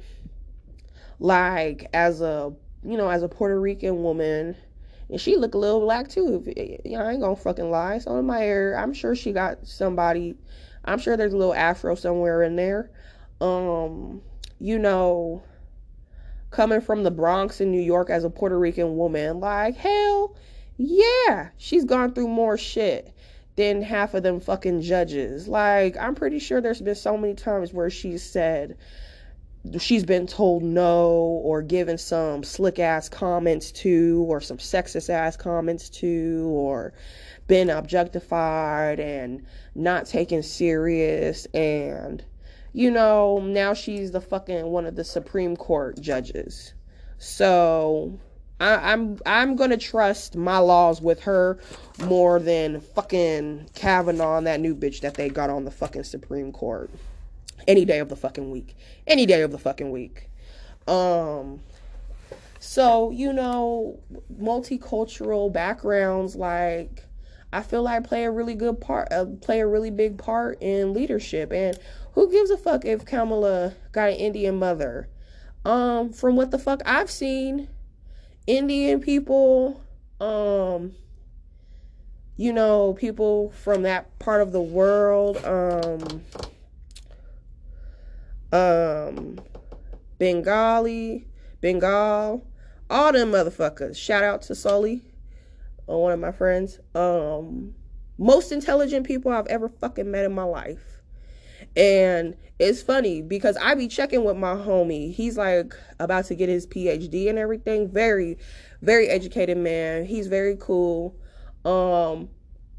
Like, 1.18 1.90
as 1.92 2.22
a, 2.22 2.54
you 2.84 2.98
know, 2.98 3.10
as 3.10 3.24
a 3.24 3.28
Puerto 3.28 3.60
Rican 3.60 4.04
woman, 4.04 4.56
and 5.10 5.20
she 5.20 5.38
look 5.38 5.56
a 5.56 5.58
little 5.58 5.80
black 5.82 6.08
too. 6.08 6.44
If, 6.46 6.86
you 6.86 6.96
know, 6.96 7.04
I 7.04 7.14
ain't 7.14 7.22
gonna 7.22 7.36
fucking 7.36 7.72
lie. 7.72 7.98
So 7.98 8.16
in 8.20 8.28
my 8.28 8.42
hair, 8.42 8.78
I'm 8.78 8.94
sure 8.94 9.16
she 9.16 9.32
got 9.32 9.66
somebody. 9.66 10.36
I'm 10.86 11.00
sure 11.00 11.18
there's 11.18 11.34
a 11.34 11.38
little 11.38 11.56
afro 11.56 11.96
somewhere 11.96 12.44
in 12.44 12.56
there. 12.58 12.92
Um, 13.42 14.22
you 14.60 14.78
know, 14.78 15.42
coming 16.54 16.82
from 16.82 17.04
the 17.04 17.12
Bronx 17.12 17.60
in 17.60 17.72
New 17.72 17.82
York 17.82 18.10
as 18.10 18.24
a 18.24 18.30
Puerto 18.30 18.58
Rican 18.58 18.96
woman, 18.96 19.40
like 19.40 19.76
hell, 19.76 20.36
yeah, 20.78 21.50
she's 21.58 21.84
gone 21.84 22.14
through 22.14 22.28
more 22.28 22.58
shit 22.58 23.14
than 23.56 23.82
half 23.82 24.14
of 24.14 24.24
them 24.24 24.40
fucking 24.40 24.82
judges. 24.82 25.48
Like 25.48 25.98
I'm 25.98 26.16
pretty 26.16 26.40
sure 26.40 26.62
there's 26.62 26.82
been 26.82 26.96
so 26.96 27.18
many 27.18 27.34
times 27.34 27.74
where 27.74 27.90
she's 27.90 28.24
said 28.24 28.78
she's 29.80 30.04
been 30.04 30.28
told 30.28 30.62
no 30.62 31.10
or 31.44 31.62
given 31.62 31.98
some 31.98 32.44
slick 32.44 32.80
ass 32.80 33.10
comments 33.10 33.72
to 33.72 34.26
or 34.28 34.42
some 34.42 34.58
sexist 34.58 35.10
ass 35.10 35.38
comments 35.38 35.90
to 35.90 36.48
or 36.52 36.94
been 37.48 37.70
objectified 37.70 39.00
and 39.00 39.46
not 39.74 40.06
taken 40.06 40.44
serious 40.44 41.46
and 41.54 42.24
you 42.74 42.92
know 42.92 43.40
now 43.40 43.74
she's 43.74 44.12
the 44.12 44.22
fucking 44.22 44.66
one 44.68 44.86
of 44.86 44.96
the 44.96 45.04
supreme 45.04 45.56
court 45.56 46.00
judges 46.02 46.74
so 47.18 48.20
I, 48.60 48.92
i'm 48.92 49.20
i'm 49.26 49.56
gonna 49.56 49.78
trust 49.78 50.36
my 50.36 50.58
laws 50.58 51.02
with 51.02 51.22
her 51.24 51.60
more 52.06 52.40
than 52.40 52.82
fucking 52.82 53.70
kavanaugh 53.74 54.38
and 54.38 54.48
that 54.48 54.60
new 54.60 54.76
bitch 54.76 55.02
that 55.02 55.14
they 55.16 55.30
got 55.30 55.50
on 55.50 55.66
the 55.66 55.72
fucking 55.72 56.04
supreme 56.04 56.52
court 56.52 56.90
any 57.68 57.86
day 57.86 58.00
of 58.00 58.10
the 58.10 58.16
fucking 58.16 58.52
week. 58.52 58.76
Any 59.08 59.26
day 59.26 59.42
of 59.42 59.52
the 59.52 59.58
fucking 59.58 59.92
week. 59.92 60.30
Um 60.88 61.62
so, 62.60 63.12
you 63.12 63.34
know, 63.34 64.00
multicultural 64.42 65.52
backgrounds 65.52 66.36
like 66.36 67.06
I 67.54 67.62
feel 67.62 67.84
like 67.84 68.04
play 68.04 68.26
a 68.26 68.32
really 68.32 68.56
good 68.56 68.82
part 68.82 69.12
uh, 69.12 69.26
play 69.42 69.62
a 69.62 69.68
really 69.68 69.92
big 69.92 70.18
part 70.18 70.62
in 70.62 70.94
leadership 70.94 71.52
and 71.52 71.78
who 72.14 72.32
gives 72.32 72.50
a 72.50 72.58
fuck 72.58 72.86
if 72.86 73.06
Kamala 73.06 73.74
got 73.92 74.10
an 74.10 74.16
Indian 74.16 74.58
mother? 74.58 75.08
Um 75.66 76.12
from 76.12 76.36
what 76.36 76.52
the 76.52 76.60
fuck 76.60 76.82
I've 76.86 77.12
seen 77.12 77.70
Indian 78.48 79.00
people 79.00 79.82
um 80.20 80.94
you 82.36 82.52
know, 82.52 82.94
people 82.94 83.52
from 83.52 83.84
that 83.84 84.18
part 84.20 84.42
of 84.42 84.52
the 84.52 84.62
world 84.62 85.38
um 85.46 86.24
um, 88.54 89.40
Bengali, 90.20 91.28
Bengal, 91.60 92.46
all 92.90 93.12
them 93.12 93.32
motherfuckers. 93.32 93.96
Shout 93.98 94.24
out 94.24 94.44
to 94.44 94.56
Sully, 94.56 95.02
uh, 95.90 95.98
one 95.98 96.12
of 96.12 96.20
my 96.20 96.32
friends. 96.32 96.80
Um, 96.96 97.76
most 98.18 98.52
intelligent 98.52 99.06
people 99.06 99.32
I've 99.32 99.48
ever 99.48 99.70
fucking 99.70 100.10
met 100.10 100.26
in 100.26 100.34
my 100.34 100.44
life. 100.44 101.02
And 101.76 102.36
it's 102.60 102.82
funny 102.82 103.22
because 103.22 103.58
I 103.58 103.74
be 103.76 103.88
checking 103.88 104.24
with 104.24 104.38
my 104.38 104.54
homie. 104.54 105.14
He's 105.14 105.38
like 105.38 105.74
about 106.00 106.26
to 106.26 106.36
get 106.36 106.50
his 106.50 106.68
PhD 106.68 107.30
and 107.30 107.40
everything. 107.40 107.90
Very, 107.90 108.38
very 108.82 109.08
educated 109.08 109.58
man. 109.58 110.06
He's 110.06 110.28
very 110.28 110.58
cool. 110.60 111.16
Um, 111.66 112.30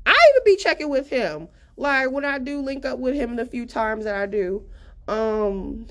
I 0.06 0.10
even 0.30 0.44
be 0.44 0.56
checking 0.56 0.90
with 0.90 1.08
him. 1.08 1.48
Like 1.76 2.10
when 2.10 2.24
I 2.24 2.38
do 2.38 2.60
link 2.60 2.84
up 2.84 2.98
with 2.98 3.14
him 3.14 3.36
the 3.36 3.46
few 3.46 3.66
times 3.66 4.04
that 4.04 4.14
I 4.14 4.26
do 4.26 4.64
um, 5.08 5.86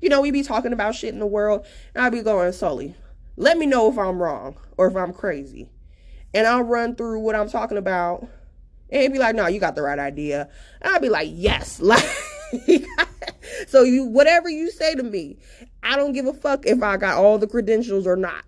you 0.00 0.08
know, 0.08 0.20
we 0.20 0.30
be 0.30 0.42
talking 0.42 0.72
about 0.72 0.94
shit 0.94 1.12
in 1.12 1.20
the 1.20 1.26
world, 1.26 1.66
and 1.94 2.04
I'll 2.04 2.10
be 2.10 2.22
going, 2.22 2.52
Sully, 2.52 2.94
let 3.36 3.58
me 3.58 3.66
know 3.66 3.90
if 3.90 3.98
I'm 3.98 4.20
wrong 4.20 4.56
or 4.76 4.86
if 4.88 4.96
I'm 4.96 5.12
crazy. 5.12 5.70
And 6.36 6.46
I'll 6.46 6.62
run 6.62 6.94
through 6.94 7.20
what 7.20 7.34
I'm 7.34 7.48
talking 7.48 7.78
about. 7.78 8.28
And 8.90 9.00
he'd 9.00 9.12
be 9.12 9.18
like, 9.18 9.34
no, 9.34 9.46
you 9.46 9.58
got 9.58 9.74
the 9.74 9.80
right 9.80 9.98
idea. 9.98 10.50
And 10.82 10.92
I'll 10.92 11.00
be 11.00 11.08
like, 11.08 11.30
yes. 11.32 11.80
Like 11.82 12.04
so 13.66 13.82
you 13.82 14.04
whatever 14.04 14.50
you 14.50 14.70
say 14.70 14.94
to 14.94 15.02
me, 15.02 15.38
I 15.82 15.96
don't 15.96 16.12
give 16.12 16.26
a 16.26 16.32
fuck 16.34 16.66
if 16.66 16.82
I 16.82 16.98
got 16.98 17.16
all 17.16 17.38
the 17.38 17.46
credentials 17.46 18.06
or 18.06 18.16
not. 18.16 18.44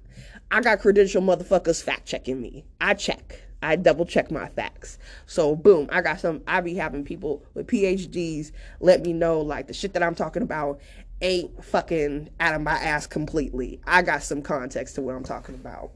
I 0.51 0.61
got 0.61 0.81
credential 0.81 1.23
motherfuckers 1.23 1.83
fact 1.83 2.07
checking 2.07 2.41
me. 2.41 2.65
I 2.81 2.95
check. 2.95 3.41
I 3.63 3.77
double 3.77 4.05
check 4.05 4.31
my 4.31 4.49
facts. 4.49 4.99
So 5.27 5.57
boom, 5.57 5.89
I 5.91 6.03
got 6.03 6.21
some 6.21 6.43
I 6.47 6.61
be 6.61 6.75
having 6.75 7.05
people 7.05 7.43
with 7.55 7.67
PhDs 7.67 8.53
let 8.81 9.03
me 9.03 9.15
know 9.15 9.41
like 9.41 9.67
the 9.67 9.75
shit 9.75 9.95
that 9.95 10.03
I'm 10.03 10.15
talking 10.15 10.43
about 10.43 10.81
ain't 11.23 11.65
fucking 11.65 12.29
out 12.39 12.55
of 12.55 12.61
my 12.61 12.77
ass 12.77 13.07
completely. 13.07 13.81
I 13.87 14.03
got 14.03 14.23
some 14.23 14.43
context 14.43 14.95
to 14.97 15.03
what 15.03 15.15
I'm 15.15 15.25
talking 15.25 15.55
about. 15.55 15.91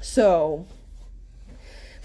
So 0.00 0.66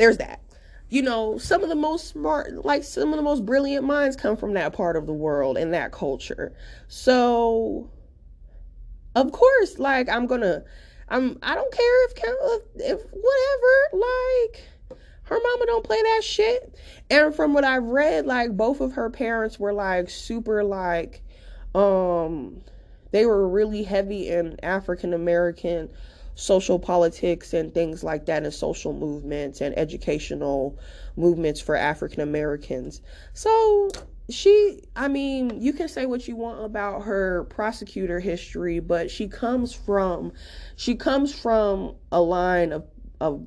there's 0.02 0.18
that. 0.18 0.42
You 0.90 1.04
know, 1.04 1.38
some 1.38 1.64
of 1.64 1.70
the 1.70 1.76
most 1.76 2.08
smart, 2.08 2.66
like 2.66 2.84
some 2.84 3.14
of 3.14 3.18
the 3.18 3.24
most 3.24 3.46
brilliant 3.46 3.86
minds 3.86 4.16
come 4.18 4.36
from 4.36 4.56
that 4.56 4.74
part 4.74 4.98
of 4.98 5.06
the 5.06 5.14
world 5.14 5.58
and 5.58 5.74
that 5.74 5.92
culture. 5.92 6.54
So, 6.88 7.90
of 9.16 9.32
course, 9.32 9.80
like 9.80 10.10
I'm 10.10 10.28
gonna, 10.28 10.64
I'm, 11.08 11.38
I 11.42 11.56
don't 11.56 11.72
care 11.72 12.06
if, 12.06 12.14
if 12.76 13.00
whatever, 13.12 14.04
like, 14.50 15.00
her 15.24 15.40
mama 15.42 15.66
don't 15.66 15.86
play 15.86 16.02
that 16.02 16.24
shit. 16.24 16.76
And 17.10 17.34
from 17.34 17.54
what 17.54 17.64
I've 17.64 17.86
read, 17.86 18.26
like 18.26 18.58
both 18.58 18.82
of 18.82 18.94
her 18.94 19.10
parents 19.10 19.58
were 19.58 19.72
like 19.72 20.10
super 20.10 20.64
like 20.64 21.22
um 21.74 22.62
they 23.12 23.26
were 23.26 23.48
really 23.48 23.84
heavy 23.84 24.28
in 24.28 24.58
African 24.62 25.14
American 25.14 25.90
social 26.42 26.80
politics 26.80 27.54
and 27.54 27.72
things 27.72 28.04
like 28.04 28.26
that 28.26 28.44
and 28.44 28.52
social 28.54 28.94
movements 28.94 29.62
and 29.62 29.78
educational 29.78 30.76
movements 31.16 31.62
for 31.62 31.76
African 31.76 32.22
Americans. 32.22 33.02
So 33.34 33.92
she 34.28 34.82
I 34.96 35.08
mean, 35.08 35.62
you 35.62 35.72
can 35.72 35.88
say 35.88 36.08
what 36.08 36.28
you 36.28 36.36
want 36.36 36.66
about 36.66 37.04
her 37.04 37.44
prosecutor 37.46 38.20
history, 38.20 38.80
but 38.80 39.12
she 39.12 39.28
comes 39.28 39.72
from 39.72 40.32
she 40.76 40.96
comes 40.96 41.34
from 41.34 41.96
a 42.12 42.22
line 42.22 42.72
of 42.72 42.88
of 43.20 43.46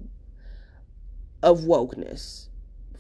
of 1.43 1.61
wokeness, 1.63 2.49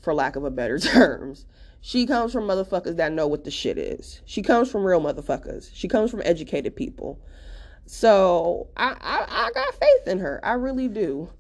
for 0.03 0.13
lack 0.13 0.35
of 0.35 0.45
a 0.45 0.51
better 0.51 0.79
terms. 0.81 1.47
She 1.81 2.07
comes 2.07 2.33
from 2.33 2.45
motherfuckers 2.45 2.97
that 2.97 3.13
know 3.13 3.29
what 3.29 3.45
the 3.45 3.51
shit 3.53 3.79
is. 3.79 4.23
She 4.25 4.43
comes 4.43 4.71
from 4.71 4.85
real 4.85 5.01
motherfuckers. 5.01 5.71
She 5.73 5.87
comes 5.87 6.11
from 6.11 6.23
educated 6.25 6.75
people. 6.75 7.21
So 7.87 8.68
I, 8.77 8.97
I, 9.01 9.27
I 9.29 9.51
got 9.53 9.75
faith 9.75 10.09
in 10.09 10.18
her. 10.18 10.40
I 10.42 10.53
really 10.53 10.88
do. 10.88 11.31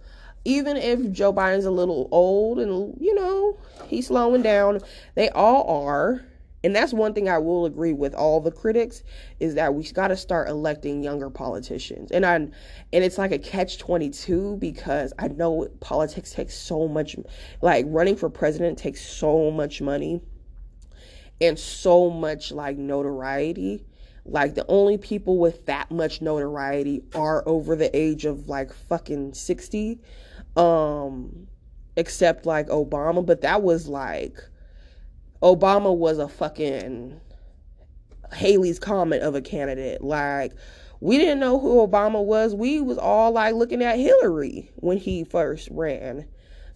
Even 0.44 0.76
if 0.76 1.10
Joe 1.10 1.32
Biden's 1.32 1.64
a 1.64 1.70
little 1.70 2.08
old 2.10 2.58
and 2.58 2.94
you 3.00 3.14
know 3.14 3.56
he's 3.86 4.08
slowing 4.08 4.42
down, 4.42 4.80
they 5.14 5.30
all 5.30 5.84
are 5.86 6.24
and 6.64 6.74
that's 6.74 6.94
one 6.94 7.12
thing 7.12 7.28
I 7.28 7.36
will 7.36 7.66
agree 7.66 7.92
with 7.92 8.14
all 8.14 8.40
the 8.40 8.50
critics 8.50 9.02
is 9.38 9.54
that 9.54 9.74
we 9.74 9.84
got 9.84 10.08
to 10.08 10.16
start 10.16 10.48
electing 10.48 11.04
younger 11.04 11.28
politicians. 11.28 12.10
And 12.10 12.24
I 12.24 12.36
and 12.36 12.52
it's 12.92 13.18
like 13.18 13.32
a 13.32 13.38
catch 13.38 13.76
22 13.76 14.56
because 14.56 15.12
I 15.18 15.28
know 15.28 15.68
politics 15.80 16.32
takes 16.32 16.56
so 16.56 16.88
much 16.88 17.16
like 17.60 17.84
running 17.88 18.16
for 18.16 18.30
president 18.30 18.78
takes 18.78 19.02
so 19.02 19.50
much 19.50 19.82
money 19.82 20.22
and 21.38 21.58
so 21.58 22.08
much 22.08 22.50
like 22.50 22.78
notoriety. 22.78 23.84
Like 24.26 24.54
the 24.54 24.64
only 24.68 24.98
people 24.98 25.38
with 25.38 25.66
that 25.66 25.90
much 25.90 26.22
notoriety 26.22 27.02
are 27.14 27.46
over 27.46 27.76
the 27.76 27.94
age 27.96 28.24
of 28.24 28.48
like 28.48 28.72
fucking 28.72 29.34
60 29.34 30.00
um 30.56 31.46
except 31.96 32.46
like 32.46 32.68
Obama, 32.68 33.24
but 33.24 33.42
that 33.42 33.62
was 33.62 33.86
like 33.88 34.38
Obama 35.42 35.94
was 35.94 36.18
a 36.18 36.28
fucking 36.28 37.20
Halley's 38.32 38.78
Comet 38.78 39.22
of 39.22 39.34
a 39.34 39.42
candidate. 39.42 40.02
Like, 40.02 40.52
we 41.00 41.18
didn't 41.18 41.40
know 41.40 41.58
who 41.58 41.86
Obama 41.86 42.24
was. 42.24 42.54
We 42.54 42.80
was 42.80 42.98
all 42.98 43.32
like 43.32 43.54
looking 43.54 43.82
at 43.82 43.98
Hillary 43.98 44.70
when 44.76 44.96
he 44.96 45.24
first 45.24 45.68
ran. 45.70 46.26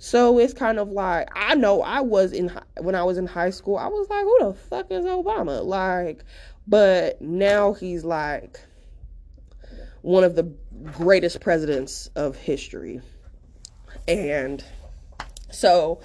So 0.01 0.39
it's 0.39 0.53
kind 0.53 0.79
of 0.79 0.91
like 0.91 1.29
I 1.35 1.55
know 1.57 1.83
I 1.83 2.03
was 2.03 2.33
in 2.33 2.53
when 2.81 2.95
I 2.95 3.03
was 3.03 3.19
in 3.19 3.27
high 3.27 3.51
school, 3.51 3.77
I 3.77 3.89
was 3.89 4.09
like, 4.09 4.23
who 4.23 4.39
the 4.41 4.55
fuck 4.55 4.91
is 4.91 5.05
Obama? 5.05 5.65
Like, 5.65 6.25
but 6.69 7.21
now 7.23 7.73
he's 7.73 8.05
like 8.05 8.61
one 10.03 10.23
of 10.23 10.37
the 10.37 10.53
greatest 10.93 11.41
presidents 11.41 12.09
of 12.15 12.37
history. 12.37 13.01
And 14.07 14.63
so, 15.51 16.01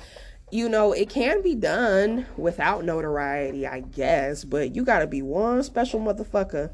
you 0.51 0.69
know, 0.69 0.93
it 0.93 1.09
can 1.09 1.41
be 1.41 1.55
done 1.55 2.25
without 2.37 2.85
notoriety, 2.85 3.67
I 3.67 3.81
guess, 3.81 4.43
but 4.43 4.75
you 4.75 4.83
got 4.83 4.99
to 4.99 5.07
be 5.07 5.21
one 5.21 5.63
special 5.63 5.99
motherfucker 5.99 6.71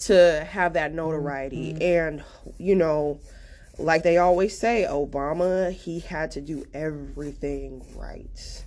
to 0.00 0.46
have 0.50 0.72
that 0.74 0.92
notoriety. 0.92 1.72
Mm-hmm. 1.72 1.82
And, 1.82 2.24
you 2.58 2.74
know, 2.74 3.20
like 3.78 4.02
they 4.02 4.18
always 4.18 4.58
say, 4.58 4.86
Obama, 4.88 5.72
he 5.72 6.00
had 6.00 6.30
to 6.32 6.40
do 6.40 6.64
everything 6.72 7.84
right. 7.94 8.64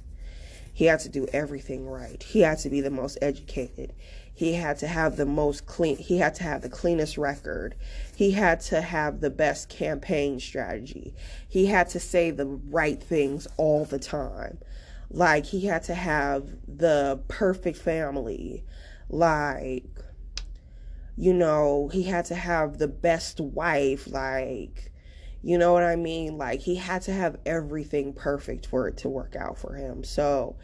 He 0.80 0.86
had 0.86 1.01
to 1.01 1.09
do 1.09 1.27
everything 1.34 1.89
right. 1.89 2.23
He 2.23 2.39
had 2.39 2.59
to 2.59 2.69
be 2.69 2.80
the 2.80 2.89
most 2.89 3.17
educated. 3.21 3.91
He 4.34 4.53
had 4.53 4.77
to 4.77 4.88
have 4.88 5.17
the 5.17 5.25
most 5.25 5.65
clean, 5.65 5.97
he 5.97 6.19
had 6.19 6.36
to 6.36 6.43
have 6.43 6.61
the 6.61 6.69
cleanest 6.69 7.17
record. 7.17 7.75
He 8.15 8.32
had 8.32 8.61
to 8.61 8.80
have 8.80 9.19
the 9.19 9.30
best 9.30 9.67
campaign 9.67 10.39
strategy. 10.39 11.13
He 11.49 11.65
had 11.65 11.89
to 11.89 11.99
say 11.99 12.32
the 12.32 12.45
right 12.45 13.03
things 13.03 13.45
all 13.57 13.84
the 13.84 13.99
time. 13.99 14.59
Like, 15.11 15.47
he 15.47 15.65
had 15.65 15.84
to 15.84 15.95
have 15.95 16.47
the 16.65 17.19
perfect 17.27 17.77
family. 17.77 18.63
Like, 19.09 19.84
you 21.17 21.34
know, 21.34 21.89
he 21.89 22.03
had 22.03 22.23
to 22.27 22.36
have 22.36 22.77
the 22.77 22.88
best 22.88 23.41
wife. 23.41 24.07
Like, 24.07 24.89
you 25.42 25.58
know 25.58 25.74
what 25.74 25.84
I 25.84 25.96
mean? 25.96 26.38
Like 26.38 26.60
he 26.62 26.76
had 26.76 27.02
to 27.04 27.14
have 27.14 27.38
everything 27.46 28.14
perfect 28.14 28.66
for 28.66 28.88
it 28.88 28.98
to 28.98 29.10
work 29.10 29.36
out 29.36 29.58
for 29.58 29.76
him. 29.76 30.04
So 30.04 30.56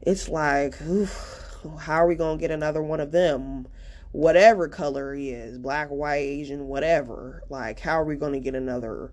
it's 0.00 0.28
like, 0.28 0.80
oof, 0.82 1.42
how 1.80 1.94
are 1.94 2.06
we 2.06 2.14
going 2.14 2.38
to 2.38 2.40
get 2.40 2.50
another 2.50 2.82
one 2.82 3.00
of 3.00 3.12
them? 3.12 3.66
Whatever 4.12 4.68
color 4.68 5.14
he 5.14 5.30
is, 5.30 5.58
black, 5.58 5.88
white, 5.88 6.16
Asian, 6.16 6.68
whatever. 6.68 7.42
Like, 7.48 7.80
how 7.80 8.00
are 8.00 8.04
we 8.04 8.16
going 8.16 8.34
to 8.34 8.40
get 8.40 8.54
another 8.54 9.10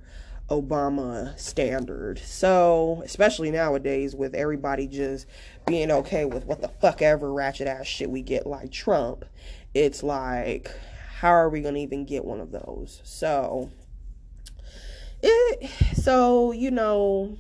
Obama 0.49 1.39
standard? 1.39 2.19
So, 2.19 3.01
especially 3.05 3.49
nowadays 3.49 4.13
with 4.13 4.35
everybody 4.35 4.87
just 4.87 5.25
being 5.65 5.89
okay 5.89 6.25
with 6.25 6.45
what 6.45 6.61
the 6.61 6.67
fuck 6.67 7.01
ever 7.01 7.31
ratchet 7.31 7.67
ass 7.67 7.87
shit 7.87 8.09
we 8.09 8.21
get 8.21 8.45
like 8.45 8.71
Trump, 8.71 9.25
it's 9.73 10.03
like, 10.03 10.71
how 11.19 11.29
are 11.29 11.49
we 11.49 11.61
going 11.61 11.75
to 11.75 11.81
even 11.81 12.03
get 12.05 12.25
one 12.25 12.41
of 12.41 12.51
those? 12.51 12.99
So, 13.03 13.71
it 15.21 15.69
so 15.95 16.51
you 16.51 16.71
know 16.71 17.37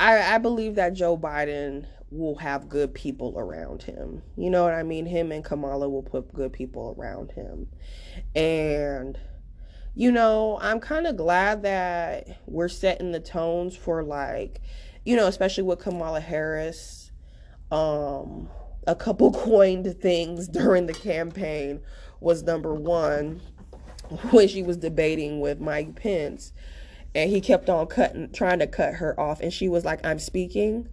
I 0.00 0.34
I 0.34 0.38
believe 0.38 0.76
that 0.76 0.94
Joe 0.94 1.16
Biden 1.16 1.86
will 2.10 2.36
have 2.36 2.68
good 2.68 2.92
people 2.92 3.34
around 3.36 3.82
him. 3.82 4.22
You 4.36 4.50
know 4.50 4.64
what 4.64 4.72
I 4.72 4.82
mean? 4.82 5.06
Him 5.06 5.30
and 5.30 5.44
Kamala 5.44 5.88
will 5.88 6.02
put 6.02 6.32
good 6.32 6.52
people 6.52 6.96
around 6.98 7.32
him. 7.32 7.68
And 8.34 9.18
you 9.94 10.10
know, 10.10 10.58
I'm 10.62 10.80
kind 10.80 11.06
of 11.06 11.16
glad 11.16 11.62
that 11.64 12.38
we're 12.46 12.68
setting 12.68 13.12
the 13.12 13.20
tones 13.20 13.76
for 13.76 14.02
like, 14.02 14.60
you 15.04 15.16
know, 15.16 15.26
especially 15.26 15.64
with 15.64 15.80
Kamala 15.80 16.20
Harris 16.20 17.12
um 17.70 18.48
a 18.86 18.96
couple 18.96 19.30
coined 19.44 19.94
things 20.00 20.48
during 20.48 20.86
the 20.86 20.94
campaign 20.94 21.80
was 22.20 22.42
number 22.42 22.74
1 22.74 23.40
when 24.30 24.48
she 24.48 24.62
was 24.62 24.76
debating 24.76 25.40
with 25.40 25.60
Mike 25.60 25.94
Pence 25.94 26.52
and 27.14 27.30
he 27.30 27.40
kept 27.40 27.68
on 27.68 27.86
cutting 27.86 28.30
trying 28.32 28.58
to 28.58 28.66
cut 28.66 28.94
her 28.94 29.18
off 29.18 29.40
and 29.40 29.52
she 29.52 29.68
was 29.68 29.84
like 29.84 30.04
I'm 30.04 30.18
speaking. 30.18 30.88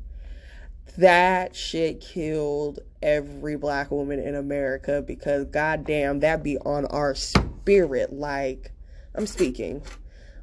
That 0.97 1.55
shit 1.55 2.01
killed 2.01 2.79
every 3.01 3.55
black 3.55 3.91
woman 3.91 4.19
in 4.19 4.35
America 4.35 5.03
because 5.05 5.45
goddamn 5.45 6.21
that 6.21 6.43
be 6.43 6.57
on 6.59 6.85
our 6.87 7.15
spirit. 7.15 8.13
Like 8.13 8.71
I'm 9.15 9.27
speaking. 9.27 9.81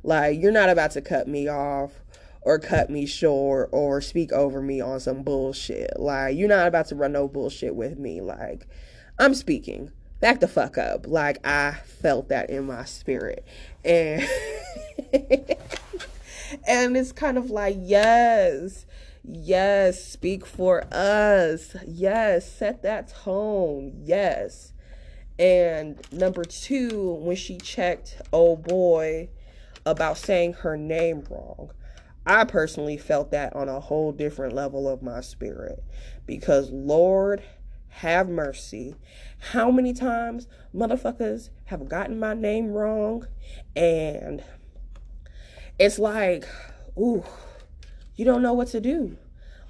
Like 0.03 0.41
you're 0.41 0.53
not 0.53 0.69
about 0.69 0.93
to 0.93 1.01
cut 1.01 1.29
me 1.29 1.49
off 1.49 1.93
or 2.43 2.59
cut 2.59 2.91
me 2.91 3.07
short 3.07 3.71
or 3.73 4.01
speak 4.01 4.33
over 4.33 4.61
me 4.61 4.81
on 4.81 5.01
some 5.01 5.23
bullshit. 5.23 5.99
Like 5.99 6.37
you're 6.37 6.49
not 6.49 6.67
about 6.67 6.87
to 6.89 6.97
run 6.97 7.13
no 7.13 7.29
bullshit 7.29 7.75
with 7.75 7.99
me. 7.99 8.21
Like 8.21 8.67
I'm 9.19 9.35
speaking 9.35 9.91
back 10.21 10.41
the 10.41 10.49
fuck 10.49 10.79
up. 10.79 11.07
Like 11.07 11.45
I 11.47 11.73
felt 11.73 12.29
that 12.29 12.51
in 12.51 12.65
my 12.65 12.85
spirit. 12.85 13.45
And 13.85 14.23
and 16.67 16.97
it's 16.97 17.13
kind 17.13 17.39
of 17.39 17.51
like, 17.51 17.77
yes, 17.79 18.87
yes, 19.25 20.05
speak 20.05 20.47
for 20.47 20.85
us. 20.93 21.77
Yes, 21.87 22.51
set 22.51 22.83
that 22.83 23.09
tone. 23.09 23.93
Yes. 24.05 24.73
And 25.39 26.01
number 26.13 26.45
two, 26.45 27.15
when 27.21 27.37
she 27.37 27.59
checked, 27.59 28.21
oh 28.33 28.57
boy, 28.57 29.31
about 29.85 30.17
saying 30.17 30.55
her 30.55 30.77
name 30.77 31.25
wrong. 31.29 31.71
I 32.27 32.45
personally 32.45 32.97
felt 32.97 33.33
that 33.33 33.55
on 33.55 33.69
a 33.69 33.81
whole 33.81 34.13
different 34.13 34.55
level 34.55 34.89
of 34.89 35.03
my 35.03 35.21
spirit 35.21 35.83
because 36.27 36.71
Lord 36.71 37.43
have 37.95 38.29
mercy. 38.29 38.97
How 39.53 39.71
many 39.71 39.93
times 39.93 40.47
motherfuckers 40.75 41.51
have 41.67 41.89
gotten 41.89 42.19
my 42.19 42.35
name 42.35 42.73
wrong 42.73 43.27
and 43.77 44.43
it's 45.79 45.99
like, 45.99 46.45
ooh, 46.99 47.25
you 48.17 48.25
don't 48.25 48.43
know 48.43 48.53
what 48.53 48.69
to 48.69 48.81
do. 48.81 49.17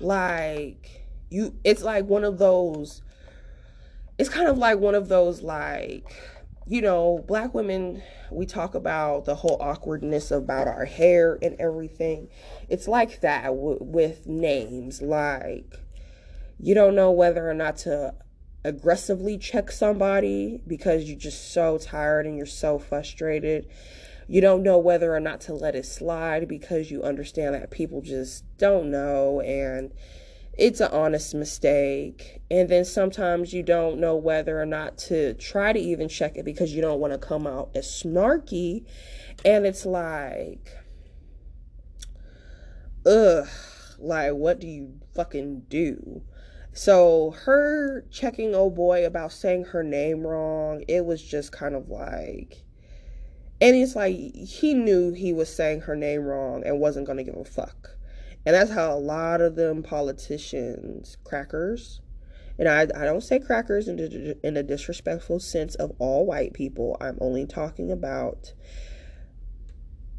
Like 0.01 1.07
you 1.31 1.55
it's 1.65 1.83
like 1.83 2.07
one 2.07 2.25
of 2.25 2.39
those 2.39 3.03
it's 4.19 4.29
kind 4.29 4.49
of 4.49 4.59
like 4.59 4.79
one 4.79 4.95
of 4.95 5.09
those 5.09 5.43
like 5.43 6.15
you 6.67 6.81
know, 6.81 7.23
black 7.29 7.53
women, 7.53 8.03
we 8.31 8.47
talk 8.47 8.75
about 8.75 9.27
the 9.27 9.35
whole 9.35 9.59
awkwardness 9.61 10.31
about 10.31 10.67
our 10.67 10.87
hair 10.87 11.39
and 11.43 11.57
everything. 11.61 12.29
It's 12.71 12.89
like 12.89 13.21
that 13.21 13.45
w- 13.45 13.79
with 13.81 14.27
names. 14.27 15.03
Like, 15.03 15.79
you 16.59 16.75
don't 16.75 16.95
know 16.95 17.11
whether 17.11 17.49
or 17.49 17.55
not 17.55 17.77
to 17.79 18.15
aggressively 18.65 19.37
check 19.37 19.71
somebody 19.71 20.61
because 20.67 21.05
you're 21.05 21.19
just 21.19 21.53
so 21.53 21.79
tired 21.79 22.27
and 22.27 22.37
you're 22.37 22.47
so 22.47 22.79
frustrated. 22.79 23.67
You 24.27 24.41
don't 24.41 24.63
know 24.63 24.79
whether 24.79 25.15
or 25.15 25.21
not 25.21 25.43
to 25.43 25.55
let 25.55 25.75
it 25.75 25.85
slide 25.85 26.49
because 26.49 26.91
you 26.91 27.03
understand 27.03 27.55
that 27.55 27.71
people 27.71 28.01
just 28.01 28.45
don't 28.57 28.91
know 28.91 29.41
and 29.41 29.93
it's 30.57 30.81
an 30.81 30.91
honest 30.93 31.35
mistake. 31.35 32.41
And 32.51 32.69
then 32.69 32.85
sometimes 32.85 33.53
you 33.53 33.63
don't 33.63 33.99
know 33.99 34.17
whether 34.17 34.61
or 34.61 34.67
not 34.67 34.97
to 34.99 35.35
try 35.35 35.73
to 35.73 35.79
even 35.79 36.09
check 36.09 36.37
it 36.37 36.45
because 36.45 36.73
you 36.73 36.81
don't 36.81 37.01
want 37.01 37.13
to 37.13 37.19
come 37.19 37.47
out 37.47 37.71
as 37.75 37.87
snarky. 37.87 38.87
And 39.45 39.67
it's 39.67 39.85
like, 39.85 40.71
ugh, 43.05 43.47
like, 43.99 44.33
what 44.33 44.61
do 44.61 44.69
you 44.69 44.95
fucking 45.15 45.65
do? 45.69 46.23
So 46.75 47.31
her 47.45 48.05
checking 48.11 48.55
oh 48.55 48.69
boy 48.69 49.07
about 49.07 49.33
saying 49.33 49.65
her 49.67 49.83
name 49.83 50.27
wrong, 50.27 50.85
it 50.89 51.07
was 51.07 51.23
just 51.23 51.53
kind 51.53 51.75
of 51.75 51.89
like 51.89 52.65
and 53.61 53.77
it's 53.77 53.95
like 53.95 54.15
he 54.17 54.75
knew 54.75 55.13
he 55.13 55.33
was 55.33 55.55
saying 55.55 55.83
her 55.83 55.97
name 55.97 56.25
wrong 56.25 56.65
and 56.67 56.81
wasn't 56.81 57.07
going 57.07 57.19
to 57.19 57.25
give 57.25 57.37
a 57.37 57.45
fuck. 57.45 57.91
And 58.45 58.55
that's 58.55 58.73
how 58.73 58.93
a 58.93 58.99
lot 58.99 59.41
of 59.41 59.55
them 59.55 59.83
politicians, 59.83 61.17
crackers, 61.25 62.03
and 62.59 62.69
I, 62.69 62.83
I 62.83 63.05
don't 63.05 63.23
say 63.23 63.39
crackers 63.39 63.89
in, 63.89 64.35
in 64.43 64.57
a 64.57 64.63
disrespectful 64.63 65.41
sense 65.41 65.75
of 65.77 65.93
all 65.99 66.27
white 66.27 66.53
people. 66.53 66.97
I'm 67.01 67.17
only 67.21 67.47
talking 67.47 67.91
about 67.91 68.53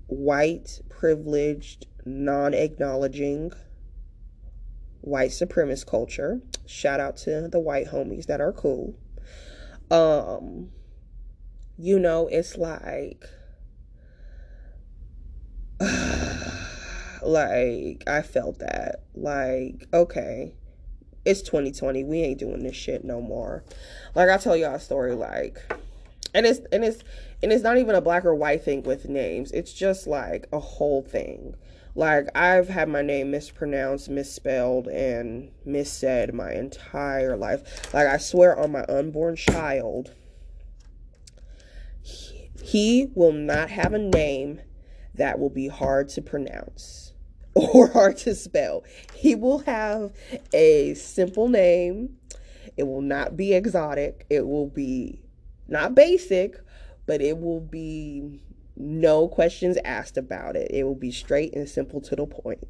white, 0.07 0.81
privileged, 0.89 1.87
non 2.05 2.53
acknowledging 2.53 3.51
white 5.05 5.29
supremacist 5.29 5.85
culture. 5.85 6.41
Shout 6.65 6.99
out 6.99 7.17
to 7.17 7.47
the 7.47 7.59
white 7.59 7.87
homies 7.87 8.25
that 8.25 8.41
are 8.41 8.51
cool. 8.51 8.95
Um, 9.91 10.71
you 11.77 11.99
know, 11.99 12.27
it's 12.27 12.57
like, 12.57 13.25
like, 17.21 18.03
I 18.07 18.21
felt 18.23 18.59
that. 18.59 19.03
Like, 19.13 19.87
okay, 19.93 20.53
it's 21.23 21.41
2020. 21.41 22.03
We 22.03 22.21
ain't 22.21 22.39
doing 22.39 22.63
this 22.63 22.75
shit 22.75 23.03
no 23.03 23.21
more. 23.21 23.63
Like, 24.15 24.29
I 24.29 24.37
tell 24.37 24.57
y'all 24.57 24.75
a 24.75 24.79
story, 24.79 25.13
like, 25.13 25.59
and 26.33 26.45
it's, 26.45 26.59
and 26.71 26.83
it's, 26.83 27.03
and 27.43 27.51
it's 27.51 27.63
not 27.63 27.77
even 27.77 27.95
a 27.95 28.01
black 28.01 28.25
or 28.25 28.33
white 28.33 28.63
thing 28.63 28.81
with 28.83 29.07
names. 29.07 29.51
It's 29.51 29.71
just 29.71 30.07
like 30.07 30.47
a 30.51 30.59
whole 30.59 31.03
thing. 31.03 31.55
Like, 31.97 32.27
I've 32.35 32.67
had 32.67 32.89
my 32.89 33.01
name 33.01 33.31
mispronounced, 33.31 34.09
misspelled, 34.09 34.89
and 34.89 35.51
missaid 35.65 36.33
my 36.33 36.51
entire 36.51 37.37
life. 37.37 37.93
Like, 37.93 38.07
I 38.07 38.17
swear 38.17 38.59
on 38.59 38.73
my 38.73 38.83
unborn 38.89 39.37
child, 39.37 40.13
he, 42.01 42.51
he 42.61 43.07
will 43.15 43.31
not 43.31 43.69
have 43.69 43.93
a 43.93 43.97
name 43.97 44.59
that 45.13 45.39
will 45.39 45.49
be 45.49 45.69
hard 45.69 46.09
to 46.09 46.21
pronounce 46.21 47.13
or 47.53 47.87
hard 47.87 48.17
to 48.17 48.35
spell. 48.35 48.83
He 49.13 49.33
will 49.33 49.59
have 49.59 50.11
a 50.53 50.95
simple 50.95 51.47
name. 51.47 52.17
It 52.75 52.83
will 52.83 53.01
not 53.01 53.37
be 53.37 53.53
exotic. 53.53 54.25
It 54.29 54.45
will 54.45 54.67
be 54.67 55.21
not 55.69 55.95
basic, 55.95 56.57
but 57.05 57.21
it 57.21 57.39
will 57.39 57.61
be 57.61 58.41
no 58.77 59.27
questions 59.27 59.77
asked 59.85 60.17
about 60.17 60.55
it. 60.55 60.71
It 60.71 60.83
will 60.83 60.95
be 60.95 61.11
straight 61.11 61.53
and 61.55 61.67
simple 61.67 62.01
to 62.01 62.15
the 62.15 62.25
point. 62.25 62.67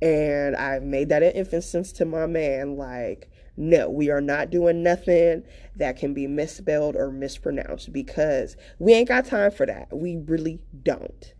And 0.00 0.56
I've 0.56 0.82
made 0.82 1.08
that 1.10 1.22
an 1.22 1.32
emphasis 1.32 1.92
to 1.92 2.04
my 2.04 2.26
man 2.26 2.76
like, 2.76 3.30
no, 3.56 3.88
we 3.88 4.10
are 4.10 4.20
not 4.20 4.50
doing 4.50 4.82
nothing 4.82 5.44
that 5.76 5.96
can 5.96 6.12
be 6.12 6.26
misspelled 6.26 6.96
or 6.96 7.10
mispronounced 7.10 7.92
because 7.92 8.56
we 8.78 8.92
ain't 8.92 9.08
got 9.08 9.26
time 9.26 9.50
for 9.50 9.64
that. 9.66 9.96
We 9.96 10.16
really 10.16 10.60
don't. 10.82 11.32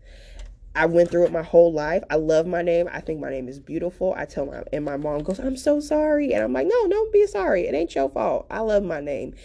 I 0.75 0.85
went 0.87 1.09
through 1.09 1.25
it 1.25 1.31
my 1.31 1.41
whole 1.41 1.71
life. 1.71 2.03
I 2.09 2.15
love 2.15 2.45
my 2.45 2.61
name. 2.61 2.89
I 2.91 2.99
think 2.99 3.19
my 3.19 3.29
name 3.29 3.47
is 3.47 3.59
beautiful. 3.59 4.13
I 4.17 4.25
tell 4.25 4.45
my 4.45 4.63
and 4.73 4.83
my 4.83 4.97
mom 4.97 5.23
goes, 5.23 5.39
"I'm 5.39 5.55
so 5.55 5.79
sorry," 5.79 6.33
and 6.33 6.43
I'm 6.43 6.51
like, 6.51 6.67
"No, 6.67 6.87
don't 6.89 7.13
be 7.13 7.25
sorry. 7.27 7.65
It 7.65 7.73
ain't 7.73 7.95
your 7.95 8.09
fault. 8.09 8.45
I 8.49 8.59
love 8.59 8.83
my 8.83 8.99
name." 8.99 9.35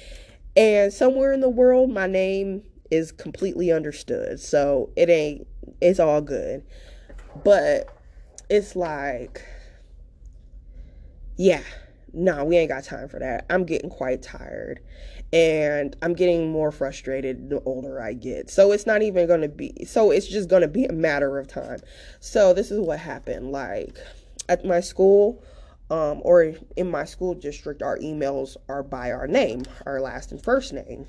And 0.57 0.93
somewhere 0.93 1.33
in 1.33 1.41
the 1.41 1.49
world, 1.49 1.91
my 1.91 2.09
name 2.09 2.63
is 2.91 3.13
completely 3.13 3.71
understood. 3.71 4.41
So 4.41 4.91
it 4.97 5.09
ain't. 5.09 5.47
It's 5.81 6.01
all 6.01 6.21
good. 6.21 6.65
But 7.45 7.89
it's 8.49 8.75
like, 8.75 9.43
yeah, 11.37 11.63
nah, 12.13 12.45
we 12.45 12.57
ain't 12.57 12.71
got 12.71 12.85
time 12.85 13.09
for 13.09 13.19
that. 13.19 13.47
I'm 13.51 13.65
getting 13.65 13.91
quite 13.91 14.23
tired 14.23 14.81
and 15.33 15.95
I'm 16.03 16.15
getting 16.15 16.51
more 16.51 16.73
frustrated 16.73 17.51
the 17.51 17.61
older 17.63 18.03
I 18.03 18.15
get. 18.15 18.51
So 18.51 18.73
it's 18.73 18.87
not 18.87 19.03
even 19.03 19.27
going 19.27 19.43
to 19.43 19.49
be, 19.49 19.85
so 19.87 20.11
it's 20.11 20.27
just 20.27 20.49
going 20.49 20.63
to 20.63 20.69
be 20.69 20.85
a 20.87 20.93
matter 20.93 21.39
of 21.39 21.47
time. 21.47 21.79
So 22.19 22.53
this 22.53 22.71
is 22.71 22.81
what 22.81 22.99
happened. 22.99 23.53
Like 23.53 23.97
at 24.49 24.65
my 24.65 24.81
school, 24.81 25.43
um, 25.91 26.21
or 26.23 26.55
in 26.77 26.91
my 26.91 27.05
school 27.05 27.35
district, 27.35 27.83
our 27.83 27.99
emails 27.99 28.57
are 28.69 28.83
by 28.83 29.11
our 29.11 29.27
name, 29.27 29.65
our 29.87 30.01
last 30.01 30.31
and 30.31 30.43
first 30.43 30.73
name. 30.73 31.07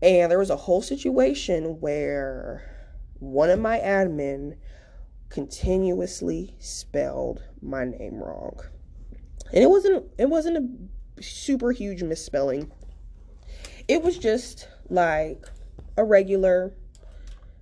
And 0.00 0.30
there 0.30 0.38
was 0.38 0.50
a 0.50 0.56
whole 0.56 0.82
situation 0.82 1.80
where 1.80 2.62
one 3.18 3.50
of 3.50 3.58
my 3.58 3.78
admin 3.78 4.56
continuously 5.28 6.54
spelled 6.58 7.42
my 7.60 7.84
name 7.84 8.14
wrong. 8.22 8.60
And 9.52 9.62
it 9.62 9.70
wasn't 9.70 10.06
it 10.18 10.28
wasn't 10.28 10.56
a 10.58 11.22
super 11.22 11.72
huge 11.72 12.02
misspelling. 12.02 12.70
It 13.88 14.02
was 14.02 14.18
just 14.18 14.68
like 14.88 15.46
a 15.96 16.04
regular 16.04 16.74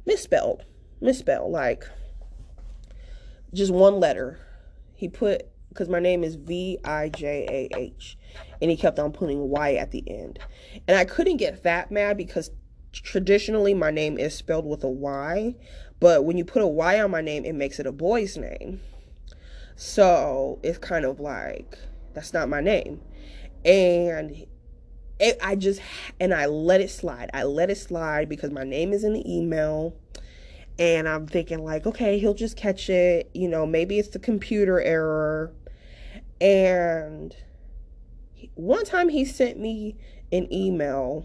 misspelled, 0.04 0.64
misspell, 1.00 1.50
like 1.50 1.84
just 3.54 3.72
one 3.72 3.98
letter. 3.98 4.38
He 4.94 5.08
put 5.08 5.48
because 5.76 5.88
my 5.88 6.00
name 6.00 6.24
is 6.24 6.36
V 6.36 6.78
I 6.84 7.08
J 7.10 7.68
A 7.72 7.78
H, 7.78 8.18
and 8.60 8.70
he 8.70 8.76
kept 8.76 8.98
on 8.98 9.12
putting 9.12 9.48
Y 9.48 9.74
at 9.74 9.90
the 9.90 10.02
end, 10.08 10.38
and 10.88 10.96
I 10.96 11.04
couldn't 11.04 11.36
get 11.36 11.62
that 11.64 11.90
mad 11.90 12.16
because 12.16 12.50
traditionally 12.92 13.74
my 13.74 13.90
name 13.90 14.18
is 14.18 14.34
spelled 14.34 14.66
with 14.66 14.82
a 14.82 14.88
Y, 14.88 15.54
but 16.00 16.24
when 16.24 16.38
you 16.38 16.44
put 16.44 16.62
a 16.62 16.66
Y 16.66 17.00
on 17.00 17.10
my 17.10 17.20
name, 17.20 17.44
it 17.44 17.54
makes 17.54 17.78
it 17.78 17.86
a 17.86 17.92
boy's 17.92 18.36
name. 18.36 18.80
So 19.76 20.58
it's 20.62 20.78
kind 20.78 21.04
of 21.04 21.20
like 21.20 21.78
that's 22.14 22.32
not 22.32 22.48
my 22.48 22.62
name 22.62 23.02
and 23.66 24.46
it, 25.18 25.38
I 25.42 25.56
just 25.56 25.80
and 26.20 26.32
I 26.32 26.46
let 26.46 26.80
it 26.80 26.90
slide. 26.90 27.30
I 27.34 27.42
let 27.42 27.68
it 27.68 27.76
slide 27.76 28.28
because 28.28 28.50
my 28.50 28.64
name 28.64 28.92
is 28.92 29.02
in 29.04 29.14
the 29.14 29.30
email 29.30 29.96
and 30.78 31.08
I'm 31.08 31.26
thinking 31.26 31.64
like, 31.64 31.86
okay, 31.86 32.18
he'll 32.18 32.34
just 32.34 32.56
catch 32.56 32.88
it, 32.88 33.30
you 33.34 33.48
know, 33.48 33.66
maybe 33.66 33.98
it's 33.98 34.10
the 34.10 34.18
computer 34.18 34.80
error. 34.80 35.52
And 36.40 37.34
one 38.54 38.84
time 38.84 39.08
he 39.08 39.24
sent 39.24 39.58
me 39.58 39.96
an 40.32 40.52
email 40.52 41.24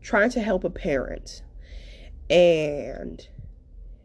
trying 0.00 0.30
to 0.30 0.40
help 0.40 0.64
a 0.64 0.70
parent. 0.70 1.42
And 2.28 3.26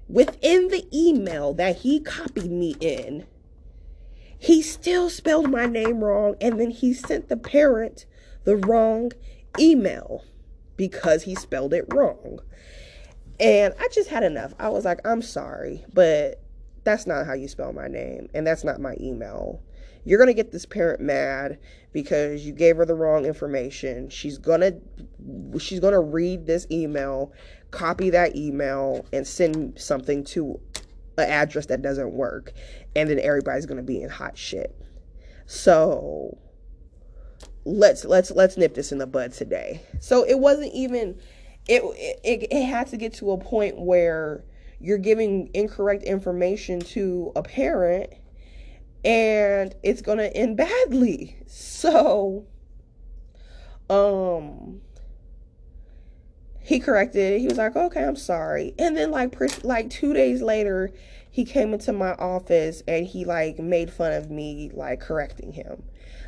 within 0.07 0.67
the 0.67 0.88
email 0.93 1.53
that 1.53 1.77
he 1.77 1.99
copied 1.99 2.51
me 2.51 2.75
in, 2.79 3.25
he 4.39 4.61
still 4.61 5.09
spelled 5.09 5.49
my 5.49 5.65
name 5.65 6.03
wrong 6.03 6.35
and 6.39 6.59
then 6.59 6.69
he 6.69 6.93
sent 6.93 7.27
the 7.27 7.38
parent 7.38 8.05
the 8.43 8.55
wrong 8.55 9.11
email 9.59 10.23
because 10.75 11.23
he 11.23 11.33
spelled 11.35 11.73
it 11.73 11.85
wrong. 11.91 12.39
And 13.39 13.73
I 13.79 13.88
just 13.91 14.09
had 14.09 14.23
enough. 14.23 14.53
I 14.59 14.69
was 14.69 14.85
like, 14.85 15.05
I'm 15.05 15.21
sorry, 15.21 15.83
but 15.93 16.41
that's 16.83 17.07
not 17.07 17.25
how 17.25 17.33
you 17.33 17.47
spell 17.47 17.73
my 17.73 17.88
name 17.88 18.29
and 18.33 18.45
that's 18.45 18.63
not 18.63 18.79
my 18.79 18.95
email. 18.99 19.61
You're 20.08 20.20
going 20.20 20.30
to 20.30 20.34
get 20.34 20.53
this 20.53 20.66
parent 20.66 21.01
mad 21.01 21.60
because 21.91 22.45
you 22.45 22.53
gave 22.53 22.78
her 22.78 22.86
the 22.86 22.95
wrong 22.95 23.26
information. 23.26 24.10
She's 24.10 24.38
going 24.38 24.62
to 24.62 25.60
she's 25.60 25.82
going 25.82 25.93
to 25.93 25.99
read 25.99 26.45
this 26.45 26.66
email, 26.72 27.34
copy 27.72 28.10
that 28.12 28.34
email 28.34 29.05
and 29.12 29.28
send 29.28 29.78
something 29.78 30.24
to 30.24 30.62
an 31.18 31.30
address 31.30 31.66
that 31.66 31.82
doesn't 31.82 32.14
work. 32.14 32.53
And 32.95 33.10
then 33.10 33.20
everybody's 33.20 33.66
going 33.66 33.80
to 33.80 33.84
be 33.84 34.01
in 34.01 34.10
hot 34.10 34.38
shit. 34.38 34.74
So 35.45 36.38
let's 37.66 38.05
let's 38.05 38.32
let's 38.32 38.55
nip 38.55 38.76
this 38.76 38.93
in 38.93 38.99
the 38.99 39.08
bud 39.08 39.34
today. 39.34 39.82
So 39.99 40.24
it 40.24 40.39
wasn't 40.39 40.74
even 40.74 41.20
it 41.68 41.82
it, 42.24 42.47
it 42.49 42.64
had 42.64 42.88
to 42.88 42.97
get 42.97 43.14
to 43.16 43.32
a 43.32 43.38
point 43.38 43.78
where 43.78 44.45
you're 44.80 44.99
giving 44.99 45.49
incorrect 45.53 46.03
information 46.03 46.80
to 46.80 47.34
a 47.36 47.43
parent 47.43 48.14
and 49.04 49.76
it's 49.84 50.02
going 50.02 50.18
to 50.18 50.36
end 50.36 50.58
badly 50.58 51.38
so 51.48 52.45
um 53.89 54.82
he 56.68 56.82
corrected 56.82 57.36
it. 57.36 57.39
He 57.39 57.48
was 57.48 57.58
like, 57.58 57.78
"Okay, 57.78 58.04
I'm 58.04 58.18
sorry." 58.18 58.74
And 58.78 58.98
then 58.98 59.10
like 59.10 59.34
like 59.64 59.89
2 59.89 60.14
days 60.14 60.41
later, 60.41 60.91
he 61.32 61.45
came 61.45 61.74
into 61.74 61.93
my 61.93 62.12
office 62.16 62.84
and 62.86 63.06
he 63.06 63.24
like 63.24 63.58
made 63.58 63.89
fun 63.89 64.12
of 64.12 64.30
me 64.30 64.70
like 64.74 65.00
correcting 65.00 65.54
him. 65.54 65.84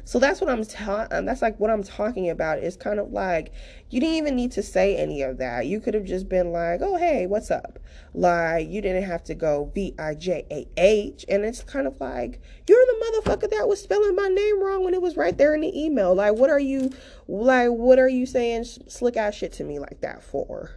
So 0.10 0.18
that's 0.18 0.42
what 0.42 0.50
I'm 0.50 0.66
talking. 0.66 1.16
Um, 1.16 1.26
that's 1.26 1.44
like 1.44 1.60
what 1.60 1.70
I'm 1.70 1.84
talking 1.84 2.32
about. 2.32 2.58
It's 2.58 2.76
kind 2.76 3.00
of 3.00 3.12
like 3.12 3.54
you 3.92 4.00
didn't 4.00 4.16
even 4.16 4.36
need 4.36 4.52
to 4.54 4.64
say 4.64 4.98
any 4.98 5.22
of 5.22 5.38
that. 5.38 5.68
You 5.68 5.80
could 5.80 5.94
have 5.94 6.06
just 6.06 6.28
been 6.28 6.52
like, 6.52 6.82
"Oh, 6.82 6.98
hey, 6.98 7.28
what's 7.28 7.52
up?" 7.52 7.78
Like 8.16 8.68
you 8.70 8.82
didn't 8.82 9.04
have 9.04 9.24
to 9.26 9.36
go 9.36 9.72
V 9.76 9.94
I 10.00 10.16
J 10.16 10.48
A 10.50 10.68
H. 10.78 11.26
And 11.30 11.46
it's 11.46 11.62
kind 11.62 11.86
of 11.86 12.02
like 12.02 12.42
you're 12.68 12.84
the 12.88 13.22
motherfucker 13.22 13.52
that 13.52 13.68
was 13.68 13.84
spelling 13.84 14.16
my 14.16 14.30
name 14.30 14.64
wrong 14.64 14.84
when 14.84 14.96
it 14.96 15.02
was 15.04 15.16
right 15.16 15.38
there 15.38 15.54
in 15.54 15.62
the 15.62 15.80
email. 15.80 16.16
Like, 16.16 16.34
what 16.34 16.50
are 16.50 16.60
you, 16.60 16.92
like, 17.28 17.70
what 17.70 18.00
are 18.00 18.10
you 18.10 18.26
saying 18.26 18.64
slick 18.64 19.16
ass 19.16 19.36
shit 19.36 19.54
to 19.54 19.64
me 19.64 19.78
like 19.78 20.02
that 20.02 20.24
for? 20.24 20.72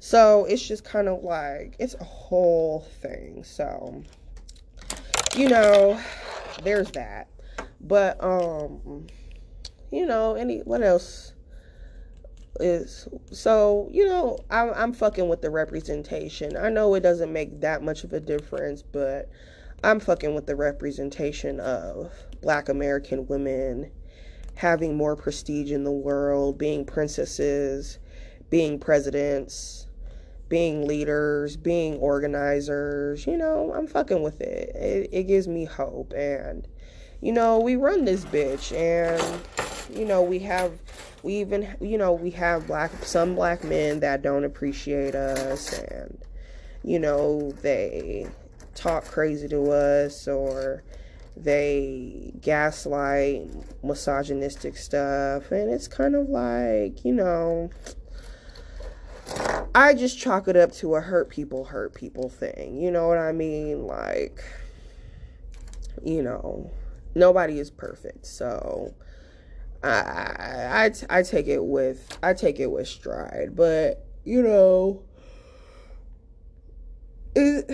So 0.00 0.46
it's 0.46 0.66
just 0.66 0.82
kind 0.82 1.06
of 1.06 1.22
like 1.22 1.76
it's 1.78 1.94
a 1.94 2.02
whole 2.02 2.80
thing. 3.00 3.44
So 3.44 4.02
you 5.36 5.48
know, 5.48 6.00
there's 6.64 6.90
that. 6.90 7.28
But 7.80 8.22
um, 8.22 9.06
you 9.90 10.06
know, 10.06 10.34
any 10.34 10.60
what 10.60 10.82
else 10.82 11.32
is 12.60 13.08
so 13.32 13.88
you 13.92 14.06
know 14.06 14.38
I'm 14.50 14.72
I'm 14.74 14.92
fucking 14.92 15.28
with 15.28 15.42
the 15.42 15.50
representation. 15.50 16.56
I 16.56 16.68
know 16.68 16.94
it 16.94 17.00
doesn't 17.00 17.32
make 17.32 17.60
that 17.60 17.82
much 17.82 18.04
of 18.04 18.12
a 18.12 18.20
difference, 18.20 18.82
but 18.82 19.28
I'm 19.82 20.00
fucking 20.00 20.34
with 20.34 20.46
the 20.46 20.56
representation 20.56 21.60
of 21.60 22.12
Black 22.40 22.68
American 22.68 23.26
women 23.26 23.90
having 24.56 24.96
more 24.96 25.16
prestige 25.16 25.72
in 25.72 25.84
the 25.84 25.92
world, 25.92 26.58
being 26.58 26.84
princesses, 26.84 27.98
being 28.50 28.78
presidents, 28.78 29.86
being 30.48 30.86
leaders, 30.86 31.56
being 31.56 31.96
organizers. 31.96 33.26
You 33.26 33.36
know, 33.36 33.72
I'm 33.76 33.86
fucking 33.86 34.22
with 34.22 34.40
it. 34.40 34.74
It, 34.76 35.08
it 35.12 35.22
gives 35.24 35.48
me 35.48 35.64
hope 35.64 36.12
and 36.12 36.66
you 37.24 37.32
know, 37.32 37.58
we 37.58 37.74
run 37.74 38.04
this 38.04 38.22
bitch 38.26 38.76
and 38.76 39.40
you 39.96 40.04
know, 40.04 40.20
we 40.20 40.40
have 40.40 40.72
we 41.22 41.36
even 41.36 41.74
you 41.80 41.96
know, 41.96 42.12
we 42.12 42.30
have 42.32 42.66
black 42.66 42.90
some 43.02 43.34
black 43.34 43.64
men 43.64 44.00
that 44.00 44.20
don't 44.20 44.44
appreciate 44.44 45.14
us 45.14 45.72
and 45.72 46.18
you 46.82 46.98
know, 46.98 47.50
they 47.62 48.26
talk 48.74 49.06
crazy 49.06 49.48
to 49.48 49.70
us 49.70 50.28
or 50.28 50.84
they 51.34 52.30
gaslight 52.42 53.48
misogynistic 53.82 54.76
stuff 54.76 55.50
and 55.50 55.72
it's 55.72 55.88
kind 55.88 56.14
of 56.14 56.28
like, 56.28 57.06
you 57.06 57.12
know, 57.12 57.70
I 59.74 59.94
just 59.94 60.18
chalk 60.18 60.46
it 60.46 60.56
up 60.58 60.72
to 60.72 60.94
a 60.96 61.00
hurt 61.00 61.30
people 61.30 61.64
hurt 61.64 61.94
people 61.94 62.28
thing. 62.28 62.76
You 62.76 62.90
know 62.90 63.08
what 63.08 63.16
I 63.16 63.32
mean? 63.32 63.86
Like 63.86 64.44
you 66.02 66.22
know, 66.22 66.70
nobody 67.14 67.58
is 67.58 67.70
perfect. 67.70 68.26
So 68.26 68.94
I, 69.82 70.90
I 71.10 71.18
I 71.18 71.22
take 71.22 71.46
it 71.46 71.64
with 71.64 72.18
I 72.22 72.34
take 72.34 72.60
it 72.60 72.70
with 72.70 72.88
stride, 72.88 73.54
but 73.54 74.06
you 74.24 74.42
know 74.42 75.02
it, 77.34 77.66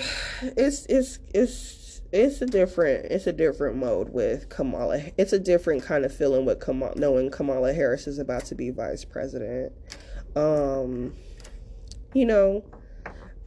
it's 0.57 0.86
it's 0.86 1.18
it's 1.34 2.01
it's 2.12 2.43
a 2.43 2.47
different 2.47 3.07
it's 3.07 3.26
a 3.26 3.32
different 3.32 3.76
mode 3.76 4.09
with 4.11 4.49
Kamala. 4.49 5.03
It's 5.16 5.32
a 5.32 5.38
different 5.38 5.84
kind 5.84 6.05
of 6.05 6.14
feeling 6.14 6.45
with 6.45 6.61
Kamala 6.61 6.95
knowing 6.97 7.30
Kamala 7.30 7.72
Harris 7.72 8.07
is 8.07 8.18
about 8.18 8.45
to 8.47 8.55
be 8.55 8.70
vice 8.70 9.05
president. 9.05 9.72
Um, 10.34 11.14
you 12.14 12.26
know, 12.26 12.64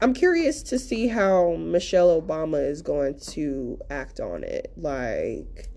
I'm 0.01 0.13
curious 0.13 0.63
to 0.63 0.79
see 0.79 1.07
how 1.07 1.55
Michelle 1.55 2.21
Obama 2.21 2.65
is 2.65 2.81
going 2.81 3.19
to 3.31 3.79
act 3.89 4.19
on 4.19 4.43
it. 4.43 4.71
Like, 4.77 5.69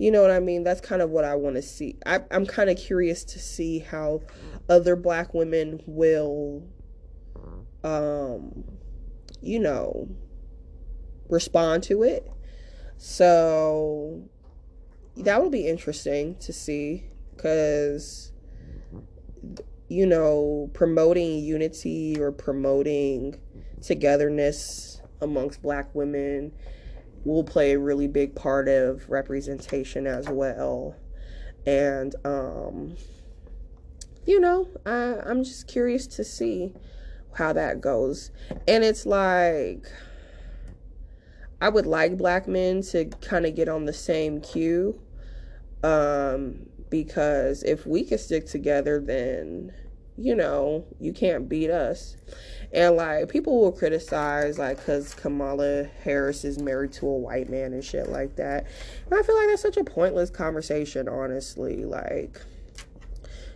you 0.00 0.10
know 0.10 0.22
what 0.22 0.30
I 0.30 0.40
mean? 0.40 0.64
That's 0.64 0.80
kind 0.80 1.02
of 1.02 1.10
what 1.10 1.26
I 1.26 1.34
want 1.34 1.56
to 1.56 1.62
see. 1.62 1.98
I, 2.06 2.20
I'm 2.30 2.46
kind 2.46 2.70
of 2.70 2.78
curious 2.78 3.22
to 3.24 3.38
see 3.38 3.80
how 3.80 4.22
other 4.66 4.96
black 4.96 5.34
women 5.34 5.82
will, 5.84 6.66
um, 7.84 8.64
you 9.42 9.60
know, 9.60 10.08
respond 11.28 11.82
to 11.82 12.02
it. 12.02 12.26
So 12.96 14.22
that 15.18 15.42
will 15.42 15.50
be 15.50 15.68
interesting 15.68 16.36
to 16.36 16.52
see 16.54 17.04
because 17.36 18.32
you 19.90 20.06
know, 20.06 20.70
promoting 20.72 21.40
unity 21.40 22.16
or 22.18 22.32
promoting 22.32 23.38
togetherness 23.82 25.02
amongst 25.20 25.60
black 25.60 25.92
women 25.94 26.52
will 27.24 27.44
play 27.44 27.72
a 27.72 27.78
really 27.78 28.08
big 28.08 28.34
part 28.34 28.68
of 28.68 29.08
representation 29.08 30.06
as 30.06 30.28
well. 30.28 30.96
And, 31.66 32.14
um, 32.24 32.96
you 34.26 34.40
know, 34.40 34.68
I, 34.86 35.16
I'm 35.24 35.44
just 35.44 35.68
curious 35.68 36.06
to 36.08 36.24
see 36.24 36.72
how 37.34 37.52
that 37.52 37.80
goes. 37.80 38.30
And 38.66 38.82
it's 38.82 39.06
like, 39.06 39.86
I 41.60 41.68
would 41.68 41.86
like 41.86 42.16
black 42.16 42.48
men 42.48 42.82
to 42.82 43.06
kind 43.20 43.44
of 43.44 43.54
get 43.54 43.68
on 43.68 43.84
the 43.84 43.92
same 43.92 44.40
cue. 44.40 45.00
Um, 45.82 46.66
because 46.90 47.62
if 47.62 47.86
we 47.86 48.04
can 48.04 48.18
stick 48.18 48.46
together, 48.46 49.00
then 49.00 49.72
you 50.16 50.34
know 50.34 50.84
you 50.98 51.12
can't 51.12 51.48
beat 51.48 51.70
us. 51.70 52.16
And 52.72 52.96
like 52.96 53.28
people 53.28 53.60
will 53.60 53.72
criticize 53.72 54.58
like 54.58 54.76
because 54.76 55.14
Kamala 55.14 55.84
Harris 56.04 56.44
is 56.44 56.58
married 56.60 56.92
to 56.94 57.06
a 57.06 57.16
white 57.16 57.48
man 57.48 57.72
and 57.72 57.84
shit 57.84 58.08
like 58.08 58.36
that. 58.36 58.66
And 59.10 59.18
I 59.18 59.22
feel 59.22 59.36
like 59.36 59.48
that's 59.48 59.62
such 59.62 59.76
a 59.76 59.84
pointless 59.84 60.30
conversation, 60.30 61.08
honestly. 61.08 61.84
Like 61.84 62.40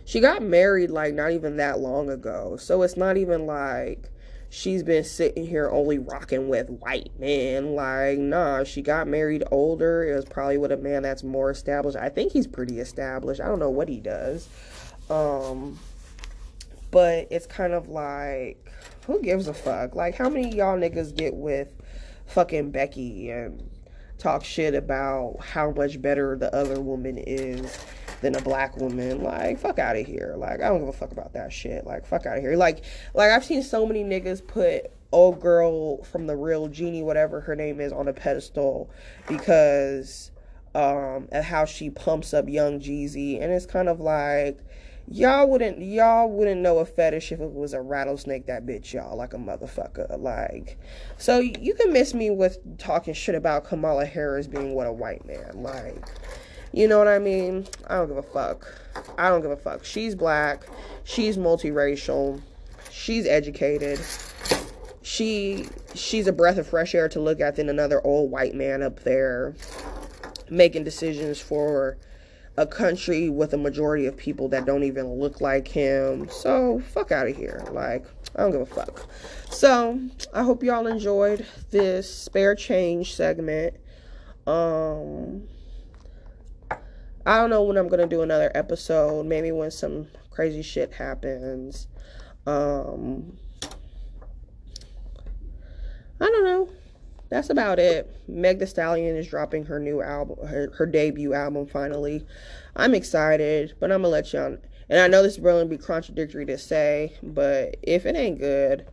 she 0.03 0.19
got 0.19 0.41
married 0.43 0.91
like 0.91 1.13
not 1.13 1.31
even 1.31 1.57
that 1.57 1.79
long 1.79 2.09
ago, 2.09 2.57
so 2.57 2.81
it's 2.81 2.97
not 2.97 3.15
even 3.15 3.45
like 3.45 4.09
she's 4.55 4.83
been 4.83 5.03
sitting 5.03 5.45
here 5.45 5.69
only 5.69 5.99
rocking 5.99 6.47
with 6.47 6.69
white 6.69 7.11
men. 7.19 7.75
Like, 7.75 8.17
nah, 8.17 8.63
she 8.63 8.81
got 8.81 9.07
married 9.07 9.43
older. 9.51 10.03
It 10.03 10.15
was 10.15 10.25
probably 10.25 10.57
with 10.57 10.71
a 10.71 10.77
man 10.77 11.03
that's 11.03 11.23
more 11.23 11.51
established. 11.51 11.97
I 11.97 12.09
think 12.09 12.31
he's 12.31 12.47
pretty 12.47 12.79
established. 12.79 13.41
I 13.41 13.47
don't 13.47 13.59
know 13.59 13.69
what 13.69 13.89
he 13.89 13.99
does. 13.99 14.47
Um, 15.09 15.77
but 16.91 17.27
it's 17.31 17.45
kind 17.45 17.73
of 17.73 17.89
like, 17.89 18.71
who 19.05 19.21
gives 19.21 19.47
a 19.47 19.53
fuck? 19.53 19.95
Like, 19.95 20.15
how 20.15 20.29
many 20.29 20.55
y'all 20.55 20.77
niggas 20.77 21.15
get 21.15 21.35
with 21.35 21.73
fucking 22.27 22.71
Becky 22.71 23.29
and 23.29 23.69
talk 24.17 24.43
shit 24.43 24.73
about 24.75 25.37
how 25.41 25.71
much 25.71 26.01
better 26.01 26.35
the 26.35 26.53
other 26.55 26.79
woman 26.79 27.17
is 27.17 27.77
than 28.21 28.35
a 28.35 28.41
black 28.41 28.77
woman. 28.77 29.23
Like, 29.23 29.59
fuck 29.59 29.79
out 29.79 29.97
of 29.97 30.05
here. 30.05 30.35
Like, 30.37 30.61
I 30.61 30.69
don't 30.69 30.79
give 30.79 30.89
a 30.89 30.93
fuck 30.93 31.11
about 31.11 31.33
that 31.33 31.51
shit. 31.51 31.85
Like, 31.85 32.05
fuck 32.05 32.25
out 32.25 32.37
of 32.37 32.43
here. 32.43 32.55
Like, 32.55 32.83
like 33.13 33.31
I've 33.31 33.45
seen 33.45 33.63
so 33.63 33.85
many 33.85 34.03
niggas 34.03 34.45
put 34.45 34.91
old 35.11 35.39
girl 35.39 36.03
from 36.03 36.27
the 36.27 36.35
real 36.35 36.67
Jeannie, 36.67 37.03
whatever 37.03 37.41
her 37.41 37.55
name 37.55 37.79
is, 37.79 37.91
on 37.91 38.07
a 38.07 38.13
pedestal 38.13 38.89
because 39.27 40.31
um 40.73 41.29
of 41.31 41.45
how 41.45 41.63
she 41.63 41.89
pumps 41.89 42.33
up 42.33 42.49
young 42.49 42.79
Jeezy. 42.79 43.41
And 43.41 43.51
it's 43.51 43.65
kind 43.65 43.87
of 43.87 43.99
like 43.99 44.59
y'all 45.07 45.47
wouldn't 45.47 45.79
y'all 45.79 46.29
wouldn't 46.29 46.61
know 46.61 46.79
a 46.79 46.85
fetish 46.85 47.31
if 47.31 47.39
it 47.39 47.53
was 47.53 47.73
a 47.73 47.81
rattlesnake 47.81 48.47
that 48.47 48.65
bit 48.65 48.91
y'all 48.91 49.15
like 49.15 49.33
a 49.33 49.37
motherfucker 49.37 50.19
like 50.19 50.79
so 51.17 51.39
you 51.39 51.75
can 51.75 51.93
miss 51.93 52.13
me 52.13 52.31
with 52.31 52.57
talking 52.79 53.13
shit 53.13 53.35
about 53.35 53.65
kamala 53.65 54.05
harris 54.05 54.47
being 54.47 54.73
what 54.73 54.87
a 54.87 54.91
white 54.91 55.23
man 55.25 55.51
like 55.55 56.09
you 56.75 56.89
know 56.89 56.97
what 56.97 57.07
I 57.07 57.19
mean? 57.19 57.65
I 57.87 57.95
don't 57.95 58.09
give 58.09 58.17
a 58.17 58.21
fuck. 58.21 58.67
I 59.17 59.29
don't 59.29 59.41
give 59.41 59.49
a 59.49 59.55
fuck. 59.55 59.85
She's 59.85 60.13
black. 60.13 60.63
She's 61.05 61.37
multiracial. 61.37 62.41
She's 62.91 63.25
educated. 63.25 63.97
She 65.01 65.67
she's 65.93 66.27
a 66.27 66.33
breath 66.33 66.57
of 66.57 66.67
fresh 66.67 66.93
air 66.93 67.07
to 67.09 67.21
look 67.21 67.39
at 67.39 67.55
than 67.55 67.69
another 67.69 68.05
old 68.05 68.29
white 68.29 68.55
man 68.55 68.81
up 68.81 69.03
there 69.03 69.55
making 70.49 70.83
decisions 70.83 71.39
for 71.39 71.97
a 72.57 72.65
country 72.65 73.29
with 73.29 73.53
a 73.53 73.57
majority 73.57 74.05
of 74.05 74.15
people 74.15 74.47
that 74.49 74.65
don't 74.65 74.83
even 74.83 75.19
look 75.19 75.41
like 75.41 75.67
him. 75.67 76.29
So, 76.29 76.81
fuck 76.93 77.11
out 77.11 77.27
of 77.27 77.35
here. 77.35 77.63
Like, 77.71 78.05
I 78.35 78.41
don't 78.41 78.51
give 78.51 78.61
a 78.61 78.65
fuck. 78.65 79.07
So, 79.49 79.99
I 80.33 80.43
hope 80.43 80.63
y'all 80.63 80.87
enjoyed 80.87 81.45
this 81.71 82.13
spare 82.13 82.55
change 82.55 83.15
segment. 83.15 83.75
Um 84.47 85.47
I 87.27 87.37
don't 87.37 87.49
know 87.49 87.63
when 87.63 87.75
I'm 87.75 87.87
gonna 87.87 88.05
do 88.05 88.21
another 88.21 88.51
episode. 88.53 89.25
Maybe 89.25 89.51
when 89.51 89.71
some 89.71 90.07
crazy 90.29 90.61
shit 90.61 90.93
happens. 90.93 91.87
Um, 92.45 93.37
I 96.21 96.25
don't 96.25 96.43
know. 96.43 96.69
That's 97.29 97.49
about 97.49 97.79
it. 97.79 98.15
Meg 98.27 98.59
Thee 98.59 98.65
Stallion 98.65 99.15
is 99.15 99.27
dropping 99.27 99.65
her 99.65 99.79
new 99.79 100.01
album, 100.01 100.45
her, 100.47 100.71
her 100.77 100.85
debut 100.85 101.33
album 101.33 101.67
finally. 101.67 102.25
I'm 102.75 102.93
excited, 102.93 103.73
but 103.79 103.91
I'm 103.91 104.01
gonna 104.01 104.09
let 104.09 104.31
y'all. 104.31 104.57
And 104.89 104.99
I 104.99 105.07
know 105.07 105.23
this 105.23 105.33
is 105.33 105.39
gonna 105.39 105.65
be 105.65 105.77
contradictory 105.77 106.45
to 106.45 106.57
say, 106.57 107.13
but 107.23 107.77
if 107.81 108.05
it 108.05 108.15
ain't 108.15 108.39
good, 108.39 108.85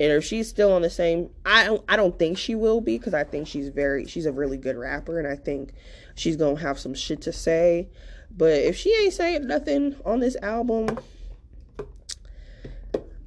and 0.00 0.10
if 0.10 0.24
she's 0.24 0.48
still 0.48 0.72
on 0.72 0.82
the 0.82 0.90
same, 0.90 1.30
I 1.46 1.64
don't, 1.64 1.84
I 1.88 1.94
don't 1.94 2.18
think 2.18 2.36
she 2.36 2.56
will 2.56 2.80
be 2.80 2.98
because 2.98 3.14
I 3.14 3.22
think 3.22 3.46
she's 3.46 3.68
very, 3.68 4.06
she's 4.06 4.26
a 4.26 4.32
really 4.32 4.56
good 4.56 4.76
rapper, 4.76 5.18
and 5.18 5.28
I 5.28 5.36
think 5.36 5.72
she's 6.16 6.36
gonna 6.36 6.58
have 6.58 6.78
some 6.78 6.94
shit 6.94 7.20
to 7.22 7.32
say. 7.32 7.88
But 8.36 8.54
if 8.54 8.76
she 8.76 8.92
ain't 9.02 9.12
saying 9.12 9.46
nothing 9.46 9.94
on 10.04 10.18
this 10.18 10.36
album, 10.42 10.98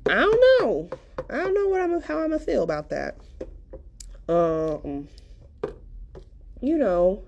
I 0.08 0.16
don't 0.16 0.62
know. 0.62 0.90
I 1.30 1.38
don't 1.38 1.54
know 1.54 1.68
what 1.68 1.82
I'm 1.82 2.02
how 2.02 2.20
I'm 2.20 2.32
gonna 2.32 2.40
feel 2.40 2.64
about 2.64 2.90
that. 2.90 3.18
Um, 4.28 5.08
you 6.62 6.78
know, 6.78 7.24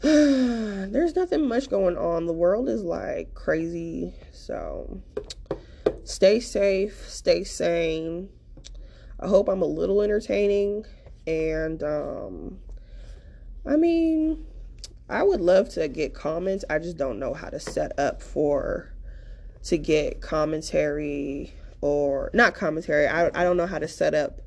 there's 0.00 1.16
nothing 1.16 1.48
much 1.48 1.68
going 1.68 1.96
on. 1.96 2.26
The 2.26 2.32
world 2.32 2.68
is 2.68 2.82
like 2.82 3.34
crazy, 3.34 4.14
so 4.32 5.00
stay 6.04 6.38
safe, 6.38 7.08
stay 7.08 7.42
sane. 7.42 8.28
I 9.20 9.26
hope 9.26 9.48
I'm 9.48 9.62
a 9.62 9.66
little 9.66 10.02
entertaining 10.02 10.84
and 11.26 11.82
um 11.82 12.58
I 13.66 13.76
mean, 13.76 14.46
I 15.08 15.22
would 15.22 15.40
love 15.40 15.68
to 15.70 15.88
get 15.88 16.14
comments. 16.14 16.64
I 16.70 16.78
just 16.78 16.96
don't 16.96 17.18
know 17.18 17.34
how 17.34 17.50
to 17.50 17.60
set 17.60 17.98
up 17.98 18.22
for 18.22 18.94
to 19.64 19.76
get 19.76 20.20
commentary 20.20 21.52
or 21.80 22.30
not 22.32 22.54
commentary. 22.54 23.08
I 23.08 23.26
I 23.28 23.42
don't 23.42 23.56
know 23.56 23.66
how 23.66 23.78
to 23.78 23.88
set 23.88 24.14
up 24.14 24.40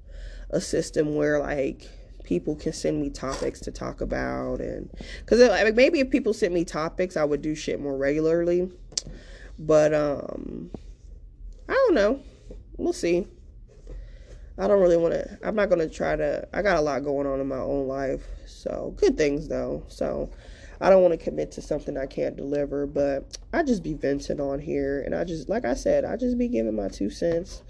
a 0.52 0.62
system 0.62 1.16
where 1.16 1.40
like 1.40 1.88
people 2.24 2.56
can 2.56 2.72
send 2.72 3.02
me 3.02 3.10
topics 3.10 3.60
to 3.60 3.72
talk 3.72 4.02
about 4.02 4.60
and 4.60 4.90
because 5.20 5.40
like, 5.40 5.76
maybe 5.76 6.00
if 6.00 6.10
people 6.10 6.34
sent 6.34 6.54
me 6.54 6.64
topics 6.64 7.18
i 7.18 7.24
would 7.24 7.42
do 7.42 7.56
shit 7.56 7.80
more 7.80 7.98
regularly 7.98 8.70
but 9.58 9.94
um 9.94 10.70
i 11.68 11.74
don't 11.74 11.96
know 11.96 12.20
we'll 12.78 12.94
see 12.94 13.26
I 14.58 14.68
don't 14.68 14.82
really 14.82 14.98
want 14.98 15.14
to, 15.16 15.40
I'm 15.42 15.56
not 15.56 15.70
going 15.70 15.80
to 15.80 15.90
try 15.90 16.16
to, 16.16 16.48
I 16.54 16.62
got 16.62 16.78
a 16.78 16.82
lot 16.82 17.04
going 17.04 17.26
on 17.26 17.40
in 17.40 17.48
my 17.48 17.58
own 17.58 17.88
life. 17.88 18.24
So, 18.46 18.94
good 18.98 19.18
things 19.18 19.48
though. 19.48 19.84
So, 19.88 20.30
I 20.82 20.90
don't 20.90 21.04
want 21.04 21.18
to 21.18 21.24
commit 21.24 21.52
to 21.54 21.62
something 21.62 21.96
I 21.96 22.08
can't 22.08 22.36
deliver, 22.36 22.88
but 22.88 23.38
I 23.54 23.62
just 23.62 23.84
be 23.84 23.94
venting 23.94 24.42
on 24.42 24.60
here. 24.60 25.02
And 25.02 25.14
I 25.14 25.24
just, 25.24 25.48
like 25.48 25.64
I 25.64 25.76
said, 25.76 26.06
I 26.06 26.18
just 26.18 26.40
be 26.40 26.48
giving 26.48 26.76
my 26.76 26.90
two 26.90 27.12
cents 27.12 27.62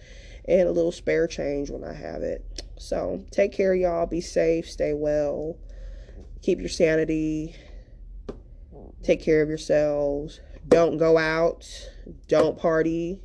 and 0.45 0.67
a 0.67 0.71
little 0.71 0.93
spare 0.93 1.27
change 1.27 1.69
when 1.69 1.83
I 1.83 1.93
have 1.93 2.23
it. 2.23 2.45
So, 2.81 3.23
take 3.29 3.51
care, 3.51 3.75
y'all. 3.75 4.07
Be 4.07 4.21
safe, 4.21 4.67
stay 4.67 4.93
well, 4.93 5.55
keep 6.41 6.59
your 6.59 6.67
sanity, 6.67 7.55
take 9.03 9.21
care 9.21 9.43
of 9.43 9.49
yourselves. 9.49 10.39
Don't 10.67 10.97
go 10.97 11.15
out, 11.15 11.69
don't 12.27 12.57
party. 12.57 13.21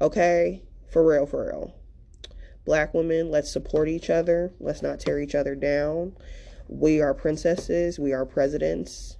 Okay? 0.00 0.62
For 0.92 1.04
real, 1.04 1.26
for 1.26 1.44
real. 1.48 1.74
Black 2.64 2.94
women, 2.94 3.32
let's 3.32 3.50
support 3.50 3.88
each 3.88 4.08
other. 4.08 4.54
Let's 4.60 4.80
not 4.80 5.00
tear 5.00 5.18
each 5.18 5.34
other 5.34 5.56
down. 5.56 6.16
We 6.68 7.00
are 7.00 7.14
princesses. 7.14 7.98
We 7.98 8.12
are 8.12 8.24
presidents. 8.24 9.16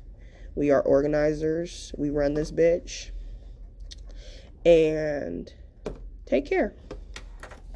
We 0.55 0.71
are 0.71 0.83
organizers. 0.83 1.93
We 1.99 2.11
run 2.11 2.35
this 2.35 2.53
bitch. 2.53 3.11
And 4.65 5.53
take 6.27 6.47
care. 6.47 6.77